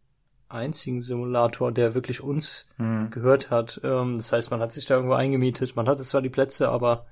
einzigen 0.48 1.02
Simulator, 1.02 1.72
der 1.72 1.94
wirklich 1.94 2.22
uns 2.22 2.66
Mhm. 2.78 3.10
gehört 3.10 3.50
hat. 3.50 3.80
Ähm, 3.84 4.14
das 4.16 4.32
heißt, 4.32 4.50
man 4.50 4.60
hat 4.60 4.72
sich 4.72 4.86
da 4.86 4.94
irgendwo 4.94 5.14
eingemietet. 5.14 5.76
Man 5.76 5.88
hatte 5.88 6.02
zwar 6.02 6.22
die 6.22 6.30
Plätze, 6.30 6.68
aber 6.68 7.06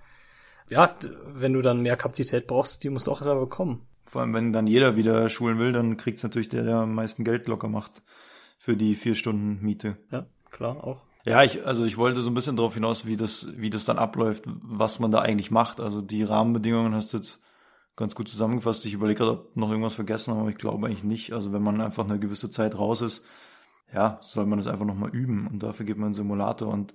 ja, 0.70 0.94
wenn 1.26 1.52
du 1.52 1.62
dann 1.62 1.82
mehr 1.82 1.96
Kapazität 1.96 2.46
brauchst, 2.46 2.82
die 2.82 2.90
musst 2.90 3.06
du 3.06 3.12
auch 3.12 3.20
erstmal 3.20 3.38
bekommen. 3.40 3.86
Vor 4.06 4.20
allem, 4.22 4.34
wenn 4.34 4.52
dann 4.52 4.66
jeder 4.66 4.96
wieder 4.96 5.28
schulen 5.28 5.58
will, 5.58 5.72
dann 5.72 5.96
kriegt's 5.96 6.22
natürlich 6.22 6.48
der, 6.48 6.64
der 6.64 6.76
am 6.76 6.94
meisten 6.94 7.25
Geld 7.25 7.46
locker 7.48 7.68
macht 7.68 8.02
für 8.58 8.76
die 8.76 8.94
vier 8.94 9.14
Stunden 9.14 9.60
Miete. 9.64 9.96
Ja, 10.10 10.26
klar, 10.50 10.82
auch. 10.82 11.02
Ja, 11.26 11.42
ich, 11.42 11.66
also 11.66 11.85
ich 11.85 11.97
wollte 11.99 12.21
so 12.21 12.30
ein 12.30 12.35
bisschen 12.35 12.56
darauf 12.56 12.75
hinaus, 12.75 13.04
wie 13.04 13.16
das, 13.16 13.49
wie 13.59 13.68
das 13.68 13.85
dann 13.85 13.99
abläuft, 13.99 14.45
was 14.47 15.00
man 15.00 15.11
da 15.11 15.18
eigentlich 15.21 15.50
macht. 15.50 15.80
Also 15.80 16.00
die 16.00 16.23
Rahmenbedingungen 16.23 16.95
hast 16.95 17.12
du 17.12 17.16
jetzt 17.16 17.42
ganz 17.97 18.14
gut 18.14 18.28
zusammengefasst. 18.28 18.87
Ich 18.87 18.95
überlege 18.95 19.18
gerade, 19.18 19.33
ob 19.33 19.56
noch 19.56 19.71
irgendwas 19.71 19.95
vergessen 19.95 20.30
habe, 20.30 20.42
aber 20.42 20.50
ich 20.50 20.56
glaube 20.56 20.87
eigentlich 20.87 21.02
nicht. 21.02 21.33
Also 21.33 21.52
wenn 21.52 21.62
man 21.62 21.80
einfach 21.80 22.04
eine 22.04 22.21
gewisse 22.21 22.49
Zeit 22.50 22.78
raus 22.78 23.00
ist, 23.02 23.25
ja, 23.92 24.18
soll 24.23 24.47
man 24.47 24.59
das 24.59 24.68
einfach 24.68 24.85
nochmal 24.87 25.11
üben 25.11 25.49
und 25.49 25.62
dafür 25.64 25.85
gibt 25.85 25.99
man 25.99 26.06
einen 26.06 26.14
Simulator 26.14 26.73
und 26.73 26.95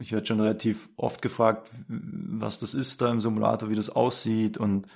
ich 0.00 0.12
werde 0.12 0.26
schon 0.26 0.40
relativ 0.40 0.88
oft 0.96 1.20
gefragt, 1.20 1.70
was 1.88 2.58
das 2.60 2.72
ist 2.72 3.02
da 3.02 3.10
im 3.10 3.20
Simulator, 3.20 3.68
wie 3.68 3.74
das 3.74 3.90
aussieht 3.90 4.56
und 4.56 4.86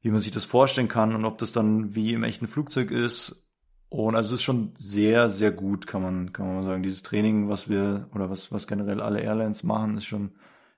wie 0.00 0.10
man 0.10 0.20
sich 0.20 0.32
das 0.32 0.46
vorstellen 0.46 0.88
kann 0.88 1.14
und 1.14 1.26
ob 1.26 1.36
das 1.36 1.52
dann 1.52 1.94
wie 1.94 2.14
im 2.14 2.24
echten 2.24 2.46
Flugzeug 2.46 2.90
ist. 2.90 3.45
Und 3.88 4.16
also 4.16 4.34
es 4.34 4.40
ist 4.40 4.44
schon 4.44 4.72
sehr, 4.76 5.30
sehr 5.30 5.52
gut, 5.52 5.86
kann 5.86 6.02
man, 6.02 6.32
kann 6.32 6.46
man 6.46 6.64
sagen. 6.64 6.82
Dieses 6.82 7.02
Training, 7.02 7.48
was 7.48 7.68
wir 7.68 8.08
oder 8.14 8.30
was, 8.30 8.50
was 8.52 8.66
generell 8.66 9.00
alle 9.00 9.20
Airlines 9.20 9.62
machen, 9.62 9.96
ist 9.96 10.06
schon 10.06 10.32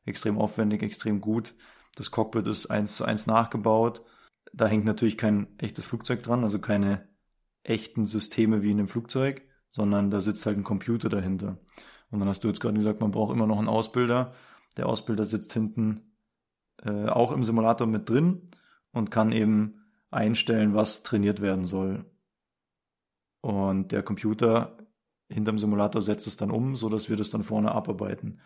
extrem 0.04 0.38
aufwendig, 0.38 0.82
extrem 0.82 1.20
gut. 1.20 1.54
Das 1.96 2.10
Cockpit 2.10 2.46
ist 2.46 2.66
eins 2.66 2.96
zu 2.96 3.04
eins 3.04 3.26
nachgebaut. 3.26 4.02
Da 4.52 4.66
hängt 4.66 4.84
natürlich 4.84 5.16
kein 5.18 5.58
echtes 5.58 5.84
Flugzeug 5.84 6.22
dran, 6.22 6.42
also 6.42 6.58
keine 6.58 7.08
echten 7.62 8.06
Systeme 8.06 8.62
wie 8.62 8.70
in 8.70 8.78
einem 8.78 8.88
Flugzeug, 8.88 9.42
sondern 9.70 10.10
da 10.10 10.20
sitzt 10.20 10.46
halt 10.46 10.56
ein 10.56 10.64
Computer 10.64 11.08
dahinter. 11.08 11.58
Und 12.10 12.20
dann 12.20 12.28
hast 12.28 12.44
du 12.44 12.48
jetzt 12.48 12.60
gerade 12.60 12.74
gesagt, 12.74 13.00
man 13.00 13.10
braucht 13.10 13.34
immer 13.34 13.46
noch 13.46 13.58
einen 13.58 13.68
Ausbilder. 13.68 14.32
Der 14.76 14.86
Ausbilder 14.86 15.24
sitzt 15.24 15.52
hinten 15.52 16.12
äh, 16.82 17.06
auch 17.06 17.32
im 17.32 17.44
Simulator 17.44 17.86
mit 17.86 18.08
drin 18.08 18.50
und 18.92 19.10
kann 19.10 19.32
eben 19.32 19.84
einstellen, 20.10 20.74
was 20.74 21.02
trainiert 21.02 21.40
werden 21.40 21.64
soll. 21.64 22.06
Und 23.40 23.92
der 23.92 24.02
Computer 24.02 24.76
hinterm 25.28 25.58
Simulator 25.58 26.02
setzt 26.02 26.26
es 26.26 26.36
dann 26.36 26.50
um, 26.50 26.76
so 26.76 26.88
dass 26.88 27.08
wir 27.08 27.16
das 27.16 27.30
dann 27.30 27.42
vorne 27.42 27.72
abarbeiten. 27.72 28.40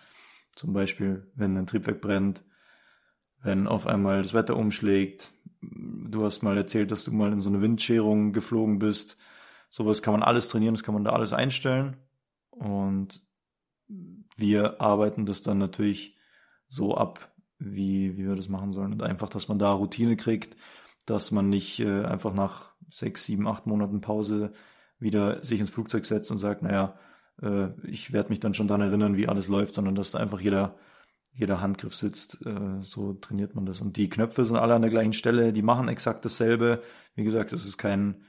Zum 0.53 0.73
Beispiel, 0.73 1.31
wenn 1.35 1.57
ein 1.57 1.67
Triebwerk 1.67 2.01
brennt, 2.01 2.45
wenn 3.43 3.67
auf 3.67 3.87
einmal 3.87 4.23
das 4.23 4.35
Wetter 4.35 4.57
umschlägt. 4.57 5.33
Du 5.61 6.25
hast 6.25 6.43
mal 6.43 6.57
erzählt, 6.57 6.91
dass 6.91 7.05
du 7.05 7.13
mal 7.13 7.33
in 7.33 7.41
so 7.41 7.49
eine 7.49 7.61
Windscherung 7.61 8.33
geflogen 8.33 8.79
bist. 8.79 9.17
Sowas 9.69 10.03
kann 10.03 10.13
man 10.13 10.23
alles 10.23 10.49
trainieren, 10.49 10.75
das 10.75 10.83
kann 10.83 10.95
man 10.95 11.05
da 11.05 11.13
alles 11.13 11.33
einstellen. 11.33 11.97
Und 12.51 13.25
wir 14.37 14.81
arbeiten 14.81 15.27
das 15.27 15.43
dann 15.43 15.59
natürlich 15.59 16.17
so 16.69 16.95
ab, 16.97 17.33
wie, 17.59 18.17
wie 18.17 18.27
wir 18.27 18.37
das 18.37 18.49
machen 18.49 18.73
sollen. 18.73 18.93
Und 18.93 19.03
einfach, 19.03 19.29
dass 19.29 19.49
man 19.49 19.59
da 19.59 19.73
Routine 19.73 20.17
kriegt, 20.17 20.57
dass 21.07 21.31
man 21.31 21.49
nicht 21.49 21.81
äh, 21.81 22.05
einfach 22.05 22.35
nach 22.35 22.73
sechs, 22.91 23.25
sieben, 23.25 23.49
acht 23.49 23.67
Monaten 23.67 24.01
Pause 24.01 24.53
wieder 25.03 25.43
sich 25.43 25.61
ins 25.61 25.71
Flugzeug 25.71 26.07
setzt 26.07 26.31
und 26.31 26.39
sagt, 26.39 26.63
naja, 26.63 26.95
äh, 27.43 27.69
ich 27.87 28.13
werde 28.13 28.31
mich 28.31 28.41
dann 28.41 28.55
schon 28.55 28.69
daran 28.69 28.83
erinnern, 28.83 29.17
wie 29.17 29.29
alles 29.29 29.49
läuft, 29.49 29.75
sondern 29.75 29.95
dass 29.95 30.13
da 30.13 30.19
einfach 30.19 30.41
jeder, 30.41 30.77
jeder 31.33 31.61
Handgriff 31.61 31.95
sitzt. 31.95 32.45
Äh, 32.47 32.81
so 32.83 33.15
trainiert 33.15 33.55
man 33.55 33.67
das. 33.67 33.81
Und 33.81 33.97
die 33.97 34.09
Knöpfe 34.09 34.45
sind 34.45 34.57
alle 34.57 34.75
an 34.75 34.83
der 34.83 34.91
gleichen 34.91 35.13
Stelle, 35.13 35.53
die 35.53 35.63
machen 35.63 35.89
exakt 35.89 36.25
dasselbe. 36.25 36.83
Wie 37.15 37.25
gesagt, 37.25 37.53
es 37.53 37.67
ist 37.67 37.79
kein, 37.79 38.25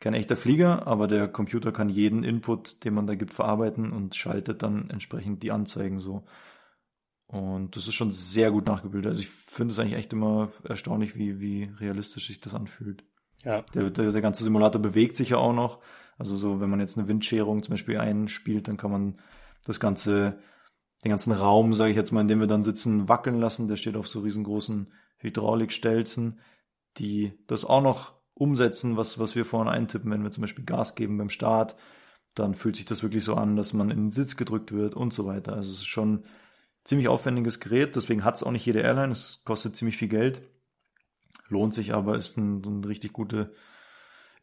kein 0.00 0.14
echter 0.14 0.36
Flieger, 0.36 0.86
aber 0.86 1.08
der 1.08 1.28
Computer 1.28 1.72
kann 1.72 1.88
jeden 1.88 2.22
Input, 2.24 2.84
den 2.84 2.94
man 2.94 3.06
da 3.06 3.14
gibt, 3.14 3.34
verarbeiten 3.34 3.92
und 3.92 4.14
schaltet 4.14 4.62
dann 4.62 4.90
entsprechend 4.90 5.42
die 5.42 5.52
Anzeigen 5.52 5.98
so. 5.98 6.24
Und 7.28 7.74
das 7.74 7.88
ist 7.88 7.94
schon 7.94 8.12
sehr 8.12 8.52
gut 8.52 8.66
nachgebildet. 8.66 9.08
Also 9.08 9.20
ich 9.20 9.28
finde 9.28 9.72
es 9.72 9.78
eigentlich 9.78 9.96
echt 9.96 10.12
immer 10.12 10.50
erstaunlich, 10.62 11.16
wie, 11.16 11.40
wie 11.40 11.64
realistisch 11.64 12.28
sich 12.28 12.40
das 12.40 12.54
anfühlt. 12.54 13.04
Ja. 13.44 13.62
Der, 13.74 13.90
der, 13.90 14.10
der 14.10 14.22
ganze 14.22 14.44
Simulator 14.44 14.80
bewegt 14.80 15.16
sich 15.16 15.30
ja 15.30 15.38
auch 15.38 15.52
noch. 15.52 15.80
Also 16.18 16.36
so, 16.36 16.60
wenn 16.60 16.70
man 16.70 16.80
jetzt 16.80 16.98
eine 16.98 17.08
Windscherung 17.08 17.62
zum 17.62 17.72
Beispiel 17.72 17.98
einspielt, 17.98 18.68
dann 18.68 18.76
kann 18.76 18.90
man 18.90 19.18
das 19.64 19.80
ganze, 19.80 20.38
den 21.04 21.10
ganzen 21.10 21.32
Raum, 21.32 21.74
sage 21.74 21.90
ich 21.90 21.96
jetzt 21.96 22.12
mal, 22.12 22.22
in 22.22 22.28
dem 22.28 22.40
wir 22.40 22.46
dann 22.46 22.62
sitzen, 22.62 23.08
wackeln 23.08 23.38
lassen. 23.38 23.68
Der 23.68 23.76
steht 23.76 23.96
auf 23.96 24.08
so 24.08 24.20
riesengroßen 24.20 24.92
Hydraulikstelzen, 25.18 26.40
die 26.98 27.32
das 27.46 27.64
auch 27.64 27.82
noch 27.82 28.14
umsetzen, 28.34 28.96
was, 28.96 29.18
was 29.18 29.34
wir 29.34 29.44
vorhin 29.44 29.72
eintippen, 29.72 30.10
wenn 30.10 30.22
wir 30.22 30.30
zum 30.30 30.42
Beispiel 30.42 30.64
Gas 30.64 30.94
geben 30.94 31.16
beim 31.16 31.30
Start, 31.30 31.76
dann 32.34 32.54
fühlt 32.54 32.76
sich 32.76 32.84
das 32.84 33.02
wirklich 33.02 33.24
so 33.24 33.34
an, 33.34 33.56
dass 33.56 33.72
man 33.72 33.90
in 33.90 34.04
den 34.04 34.12
Sitz 34.12 34.36
gedrückt 34.36 34.72
wird 34.72 34.94
und 34.94 35.12
so 35.12 35.26
weiter. 35.26 35.54
Also 35.54 35.70
es 35.70 35.78
ist 35.78 35.86
schon 35.86 36.24
ziemlich 36.84 37.08
aufwendiges 37.08 37.60
Gerät, 37.60 37.96
deswegen 37.96 38.24
hat 38.24 38.36
es 38.36 38.42
auch 38.42 38.50
nicht 38.50 38.66
jede 38.66 38.80
Airline, 38.80 39.12
es 39.12 39.42
kostet 39.44 39.74
ziemlich 39.74 39.96
viel 39.96 40.08
Geld, 40.08 40.42
lohnt 41.48 41.74
sich 41.74 41.94
aber, 41.94 42.16
ist 42.16 42.36
ein, 42.36 42.62
eine 42.64 42.88
richtig 42.88 43.12
gute 43.12 43.52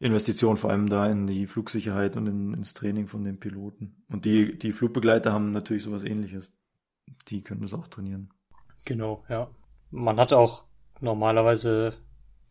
Investition, 0.00 0.56
vor 0.56 0.70
allem 0.70 0.88
da 0.88 1.06
in 1.06 1.26
die 1.26 1.46
Flugsicherheit 1.46 2.16
und 2.16 2.26
in, 2.26 2.54
ins 2.54 2.74
Training 2.74 3.06
von 3.06 3.24
den 3.24 3.38
Piloten. 3.38 4.04
Und 4.08 4.24
die, 4.24 4.58
die 4.58 4.72
Flugbegleiter 4.72 5.32
haben 5.32 5.50
natürlich 5.50 5.84
sowas 5.84 6.04
ähnliches. 6.04 6.52
Die 7.28 7.42
können 7.42 7.62
das 7.62 7.74
auch 7.74 7.88
trainieren. 7.88 8.30
Genau, 8.84 9.24
ja. 9.28 9.48
Man 9.90 10.18
hat 10.18 10.32
auch 10.32 10.64
normalerweise 11.00 11.94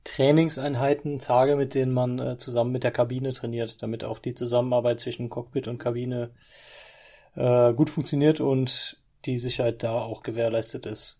Trainingseinheiten, 0.03 1.19
Tage, 1.19 1.55
mit 1.55 1.75
denen 1.75 1.93
man 1.93 2.19
äh, 2.19 2.37
zusammen 2.37 2.71
mit 2.71 2.83
der 2.83 2.91
Kabine 2.91 3.33
trainiert, 3.33 3.81
damit 3.81 4.03
auch 4.03 4.19
die 4.19 4.33
Zusammenarbeit 4.33 4.99
zwischen 4.99 5.29
Cockpit 5.29 5.67
und 5.67 5.77
Kabine 5.77 6.31
äh, 7.35 7.73
gut 7.73 7.89
funktioniert 7.89 8.39
und 8.39 8.97
die 9.25 9.39
Sicherheit 9.39 9.83
da 9.83 9.93
auch 9.93 10.23
gewährleistet 10.23 10.85
ist. 10.85 11.17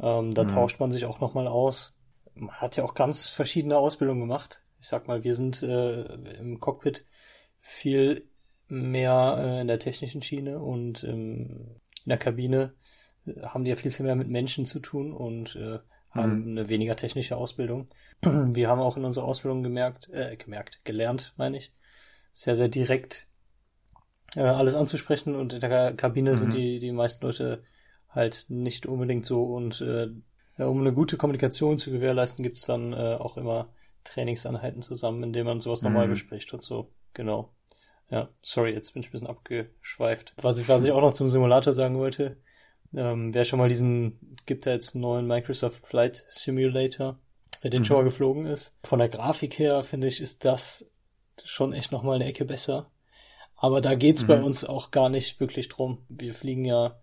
Ähm, 0.00 0.34
da 0.34 0.44
mhm. 0.44 0.48
tauscht 0.48 0.80
man 0.80 0.90
sich 0.90 1.04
auch 1.04 1.20
nochmal 1.20 1.46
aus. 1.46 1.94
Man 2.40 2.54
hat 2.54 2.76
ja 2.76 2.84
auch 2.84 2.94
ganz 2.94 3.28
verschiedene 3.28 3.76
Ausbildungen 3.76 4.20
gemacht. 4.20 4.62
Ich 4.80 4.88
sag 4.88 5.08
mal, 5.08 5.24
wir 5.24 5.34
sind 5.34 5.62
äh, 5.62 6.02
im 6.38 6.60
Cockpit 6.60 7.04
viel 7.56 8.28
mehr 8.68 9.36
äh, 9.38 9.60
in 9.60 9.66
der 9.66 9.78
technischen 9.78 10.22
Schiene 10.22 10.60
und 10.60 11.02
ähm, 11.04 11.80
in 12.04 12.08
der 12.08 12.18
Kabine 12.18 12.74
äh, 13.26 13.42
haben 13.42 13.64
die 13.64 13.70
ja 13.70 13.76
viel, 13.76 13.90
viel 13.90 14.06
mehr 14.06 14.16
mit 14.16 14.28
Menschen 14.28 14.66
zu 14.66 14.80
tun 14.80 15.12
und 15.12 15.56
äh, 15.56 15.78
haben 16.10 16.42
mhm. 16.42 16.50
eine 16.58 16.68
weniger 16.68 16.96
technische 16.96 17.36
Ausbildung. 17.36 17.88
Wir 18.22 18.68
haben 18.68 18.80
auch 18.80 18.96
in 18.96 19.04
unserer 19.04 19.26
Ausbildung 19.26 19.62
gemerkt, 19.62 20.08
äh, 20.10 20.36
gemerkt, 20.36 20.84
gelernt, 20.84 21.34
meine 21.36 21.58
ich, 21.58 21.72
sehr, 22.32 22.56
sehr 22.56 22.68
direkt 22.68 23.26
äh, 24.36 24.42
alles 24.42 24.74
anzusprechen 24.74 25.34
und 25.34 25.54
in 25.54 25.60
der 25.60 25.94
Kabine 25.94 26.32
mhm. 26.32 26.36
sind 26.36 26.54
die, 26.54 26.78
die 26.78 26.92
meisten 26.92 27.24
Leute 27.24 27.64
halt 28.08 28.46
nicht 28.48 28.86
unbedingt 28.86 29.24
so 29.26 29.44
und 29.44 29.80
äh, 29.80 30.08
ja, 30.58 30.66
um 30.66 30.80
eine 30.80 30.92
gute 30.92 31.16
Kommunikation 31.16 31.78
zu 31.78 31.90
gewährleisten, 31.90 32.42
gibt's 32.42 32.62
dann 32.62 32.92
äh, 32.92 33.16
auch 33.18 33.36
immer 33.36 33.68
Trainingseinheiten 34.04 34.82
zusammen, 34.82 35.22
in 35.22 35.32
denen 35.32 35.46
man 35.46 35.60
sowas 35.60 35.82
mhm. 35.82 35.88
nochmal 35.88 36.08
bespricht 36.08 36.52
und 36.52 36.62
so. 36.62 36.90
Genau. 37.14 37.52
Ja, 38.10 38.28
sorry, 38.42 38.72
jetzt 38.72 38.92
bin 38.92 39.02
ich 39.02 39.08
ein 39.08 39.12
bisschen 39.12 39.26
abgeschweift. 39.26 40.34
Was 40.40 40.58
ich, 40.58 40.68
was 40.68 40.84
ich 40.84 40.92
auch 40.92 41.00
noch 41.00 41.12
zum 41.12 41.28
Simulator 41.28 41.72
sagen 41.72 41.98
wollte, 41.98 42.38
ähm, 42.96 43.34
wer 43.34 43.44
schon 43.44 43.58
mal 43.58 43.68
diesen, 43.68 44.36
gibt 44.46 44.66
da 44.66 44.70
jetzt 44.70 44.94
einen 44.94 45.02
neuen 45.02 45.26
Microsoft 45.26 45.86
Flight 45.86 46.24
Simulator, 46.28 47.18
wer 47.60 47.70
den 47.70 47.82
mhm. 47.82 47.84
schon 47.84 47.96
mal 47.98 48.04
geflogen 48.04 48.46
ist. 48.46 48.72
Von 48.82 48.98
der 48.98 49.10
Grafik 49.10 49.58
her, 49.58 49.82
finde 49.82 50.06
ich, 50.06 50.20
ist 50.20 50.44
das 50.44 50.90
schon 51.44 51.72
echt 51.72 51.92
nochmal 51.92 52.16
eine 52.16 52.24
Ecke 52.24 52.44
besser. 52.44 52.90
Aber 53.56 53.80
da 53.80 53.94
geht's 53.94 54.22
mhm. 54.22 54.26
bei 54.28 54.42
uns 54.42 54.64
auch 54.64 54.90
gar 54.90 55.08
nicht 55.08 55.38
wirklich 55.38 55.68
drum. 55.68 56.04
Wir 56.08 56.32
fliegen 56.32 56.64
ja 56.64 56.98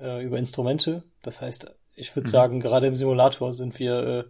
äh, 0.00 0.24
über 0.24 0.38
Instrumente. 0.38 1.04
Das 1.22 1.42
heißt, 1.42 1.70
ich 1.96 2.14
würde 2.14 2.28
mhm. 2.28 2.32
sagen, 2.32 2.60
gerade 2.60 2.86
im 2.86 2.94
Simulator 2.94 3.52
sind 3.52 3.78
wir 3.78 4.06
äh, 4.06 4.24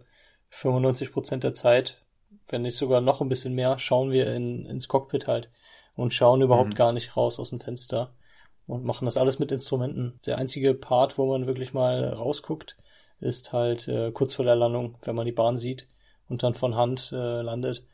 95 0.49 1.11
Prozent 1.11 1.43
der 1.43 1.53
Zeit, 1.53 2.01
wenn 2.47 2.61
nicht 2.63 2.77
sogar 2.77 3.01
noch 3.01 3.21
ein 3.21 3.29
bisschen 3.29 3.53
mehr, 3.53 3.77
schauen 3.77 4.11
wir 4.11 4.33
in, 4.33 4.65
ins 4.65 4.87
Cockpit 4.87 5.27
halt 5.27 5.51
und 5.95 6.13
schauen 6.13 6.41
überhaupt 6.41 6.71
mhm. 6.71 6.75
gar 6.75 6.93
nicht 6.93 7.15
raus 7.15 7.39
aus 7.39 7.49
dem 7.49 7.59
Fenster 7.59 8.13
und 8.65 8.85
machen 8.85 9.05
das 9.05 9.17
alles 9.17 9.37
mit 9.37 9.51
Instrumenten. 9.51 10.19
Der 10.25 10.37
einzige 10.37 10.73
Part, 10.73 11.17
wo 11.17 11.25
man 11.27 11.45
wirklich 11.45 11.73
mal 11.73 12.05
rausguckt, 12.05 12.77
ist 13.19 13.51
halt 13.51 13.87
äh, 13.87 14.11
kurz 14.11 14.33
vor 14.33 14.45
der 14.45 14.55
Landung, 14.55 14.95
wenn 15.03 15.15
man 15.15 15.25
die 15.25 15.31
Bahn 15.31 15.57
sieht 15.57 15.89
und 16.29 16.43
dann 16.43 16.53
von 16.53 16.75
Hand 16.75 17.11
äh, 17.11 17.41
landet. 17.41 17.85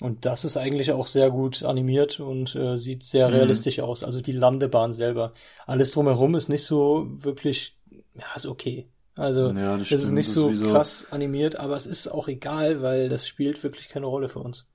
Und 0.00 0.26
das 0.26 0.44
ist 0.44 0.56
eigentlich 0.56 0.90
auch 0.90 1.06
sehr 1.06 1.30
gut 1.30 1.62
animiert 1.62 2.18
und 2.18 2.56
äh, 2.56 2.76
sieht 2.78 3.04
sehr 3.04 3.28
mhm. 3.28 3.34
realistisch 3.34 3.78
aus. 3.78 4.02
Also 4.02 4.20
die 4.20 4.32
Landebahn 4.32 4.92
selber. 4.92 5.34
Alles 5.66 5.92
drumherum 5.92 6.34
ist 6.34 6.48
nicht 6.48 6.64
so 6.64 7.06
wirklich, 7.08 7.76
ja, 8.14 8.34
ist 8.34 8.46
okay. 8.46 8.88
Also 9.16 9.50
ja, 9.50 9.76
es 9.76 9.92
ist 9.92 10.10
nicht 10.10 10.28
so 10.28 10.50
krass 10.50 11.06
animiert, 11.10 11.56
aber 11.56 11.76
es 11.76 11.86
ist 11.86 12.08
auch 12.08 12.26
egal, 12.26 12.82
weil 12.82 13.08
das 13.08 13.28
spielt 13.28 13.62
wirklich 13.62 13.88
keine 13.88 14.06
Rolle 14.06 14.28
für 14.28 14.40
uns. 14.40 14.66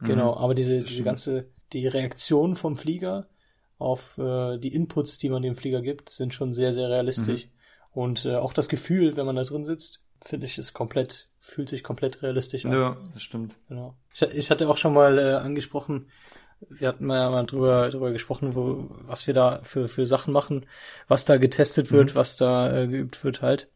Genau, 0.00 0.34
mhm, 0.34 0.38
aber 0.38 0.54
diese, 0.54 0.80
diese 0.80 1.02
ganze, 1.02 1.46
die 1.72 1.86
Reaktion 1.86 2.56
vom 2.56 2.76
Flieger 2.76 3.28
auf 3.78 4.18
äh, 4.18 4.58
die 4.58 4.74
Inputs, 4.74 5.18
die 5.18 5.28
man 5.28 5.42
dem 5.42 5.56
Flieger 5.56 5.80
gibt, 5.80 6.10
sind 6.10 6.34
schon 6.34 6.52
sehr, 6.52 6.72
sehr 6.72 6.88
realistisch. 6.88 7.46
Mhm. 7.46 7.50
Und 7.92 8.24
äh, 8.24 8.36
auch 8.36 8.52
das 8.52 8.68
Gefühl, 8.68 9.16
wenn 9.16 9.26
man 9.26 9.36
da 9.36 9.44
drin 9.44 9.64
sitzt, 9.64 10.04
finde 10.20 10.46
ich, 10.46 10.58
ist 10.58 10.72
komplett, 10.72 11.28
fühlt 11.40 11.68
sich 11.68 11.82
komplett 11.82 12.22
realistisch 12.22 12.66
an. 12.66 12.72
Ja, 12.72 12.96
das 13.12 13.22
stimmt. 13.22 13.54
Genau. 13.68 13.96
Ich, 14.12 14.22
ich 14.22 14.50
hatte 14.50 14.68
auch 14.68 14.76
schon 14.76 14.94
mal 14.94 15.18
äh, 15.18 15.32
angesprochen, 15.34 16.08
wir 16.68 16.88
hatten 16.88 17.08
ja 17.08 17.30
mal 17.30 17.44
drüber, 17.44 17.88
drüber 17.90 18.10
gesprochen, 18.10 18.54
wo, 18.54 18.88
was 19.02 19.26
wir 19.26 19.34
da 19.34 19.60
für, 19.62 19.88
für 19.88 20.06
Sachen 20.06 20.32
machen, 20.32 20.66
was 21.06 21.24
da 21.24 21.36
getestet 21.36 21.92
wird, 21.92 22.12
mhm. 22.12 22.14
was 22.16 22.36
da 22.36 22.76
äh, 22.76 22.86
geübt 22.86 23.22
wird 23.24 23.42
halt. 23.42 23.68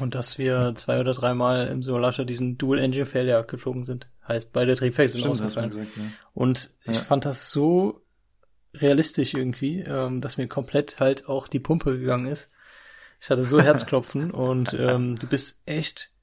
Und 0.00 0.14
dass 0.14 0.38
wir 0.38 0.74
zwei 0.74 0.98
oder 1.00 1.12
dreimal 1.12 1.66
im 1.66 1.82
Simulator 1.82 2.24
diesen 2.24 2.58
Dual 2.58 2.78
Engine 2.78 3.06
Failure 3.06 3.44
geflogen 3.44 3.84
sind. 3.84 4.08
Heißt, 4.26 4.52
beide 4.52 4.74
Triebwerke 4.74 5.12
sind 5.12 5.26
ausgefallen. 5.26 5.70
Gesagt, 5.70 5.96
ja. 5.96 6.02
Und 6.32 6.70
ich 6.84 6.96
ja. 6.96 7.02
fand 7.02 7.26
das 7.26 7.50
so 7.50 8.02
realistisch 8.74 9.34
irgendwie, 9.34 9.80
ähm, 9.80 10.20
dass 10.20 10.36
mir 10.36 10.48
komplett 10.48 10.98
halt 11.00 11.28
auch 11.28 11.48
die 11.48 11.60
Pumpe 11.60 11.98
gegangen 11.98 12.26
ist. 12.26 12.50
Ich 13.20 13.30
hatte 13.30 13.44
so 13.44 13.60
Herzklopfen 13.62 14.30
und 14.30 14.74
ähm, 14.78 15.16
du 15.16 15.26
bist 15.26 15.60
echt 15.66 16.13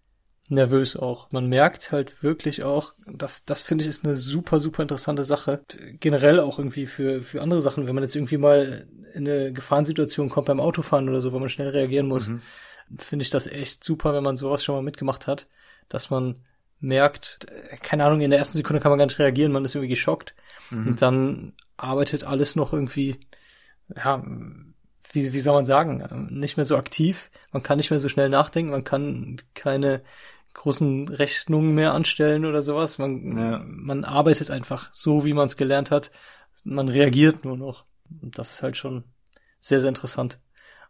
nervös 0.51 0.97
auch. 0.97 1.31
Man 1.31 1.47
merkt 1.47 1.91
halt 1.91 2.23
wirklich 2.23 2.63
auch, 2.63 2.93
dass 3.07 3.45
das 3.45 3.61
finde 3.61 3.83
ich 3.83 3.89
ist 3.89 4.05
eine 4.05 4.15
super, 4.15 4.59
super 4.59 4.81
interessante 4.81 5.23
Sache. 5.23 5.61
Generell 5.99 6.39
auch 6.39 6.59
irgendwie 6.59 6.85
für, 6.85 7.23
für 7.23 7.41
andere 7.41 7.61
Sachen, 7.61 7.87
wenn 7.87 7.95
man 7.95 8.03
jetzt 8.03 8.15
irgendwie 8.15 8.37
mal 8.37 8.87
in 9.13 9.27
eine 9.27 9.53
Gefahrensituation 9.53 10.29
kommt 10.29 10.47
beim 10.47 10.59
Autofahren 10.59 11.09
oder 11.09 11.21
so, 11.21 11.31
wo 11.31 11.39
man 11.39 11.49
schnell 11.49 11.69
reagieren 11.69 12.07
muss, 12.07 12.27
mhm. 12.27 12.41
finde 12.97 13.23
ich 13.23 13.29
das 13.29 13.47
echt 13.47 13.83
super, 13.83 14.13
wenn 14.13 14.23
man 14.23 14.37
sowas 14.37 14.63
schon 14.63 14.75
mal 14.75 14.83
mitgemacht 14.83 15.25
hat, 15.25 15.47
dass 15.89 16.09
man 16.09 16.43
merkt, 16.79 17.47
keine 17.81 18.05
Ahnung, 18.05 18.21
in 18.21 18.31
der 18.31 18.39
ersten 18.39 18.57
Sekunde 18.57 18.81
kann 18.81 18.91
man 18.91 18.99
gar 18.99 19.05
nicht 19.05 19.19
reagieren, 19.19 19.51
man 19.51 19.63
ist 19.63 19.75
irgendwie 19.75 19.89
geschockt 19.89 20.35
mhm. 20.69 20.87
und 20.87 21.01
dann 21.01 21.53
arbeitet 21.77 22.23
alles 22.23 22.55
noch 22.55 22.73
irgendwie, 22.73 23.19
ja, 23.95 24.23
wie, 25.13 25.33
wie 25.33 25.41
soll 25.41 25.53
man 25.53 25.65
sagen, 25.65 26.27
nicht 26.31 26.57
mehr 26.57 26.65
so 26.65 26.77
aktiv, 26.77 27.29
man 27.51 27.63
kann 27.63 27.77
nicht 27.77 27.91
mehr 27.91 27.99
so 27.99 28.09
schnell 28.09 28.29
nachdenken, 28.29 28.71
man 28.71 28.83
kann 28.83 29.37
keine 29.53 30.01
großen 30.53 31.07
Rechnungen 31.07 31.73
mehr 31.73 31.93
anstellen 31.93 32.45
oder 32.45 32.61
sowas. 32.61 32.97
Man, 32.97 33.37
ja. 33.37 33.63
man 33.65 34.03
arbeitet 34.03 34.51
einfach 34.51 34.89
so, 34.93 35.23
wie 35.23 35.33
man 35.33 35.47
es 35.47 35.57
gelernt 35.57 35.91
hat. 35.91 36.11
Man 36.63 36.89
reagiert 36.89 37.45
nur 37.45 37.57
noch. 37.57 37.85
Und 38.21 38.37
das 38.37 38.53
ist 38.53 38.63
halt 38.63 38.77
schon 38.77 39.03
sehr, 39.59 39.79
sehr 39.79 39.89
interessant. 39.89 40.39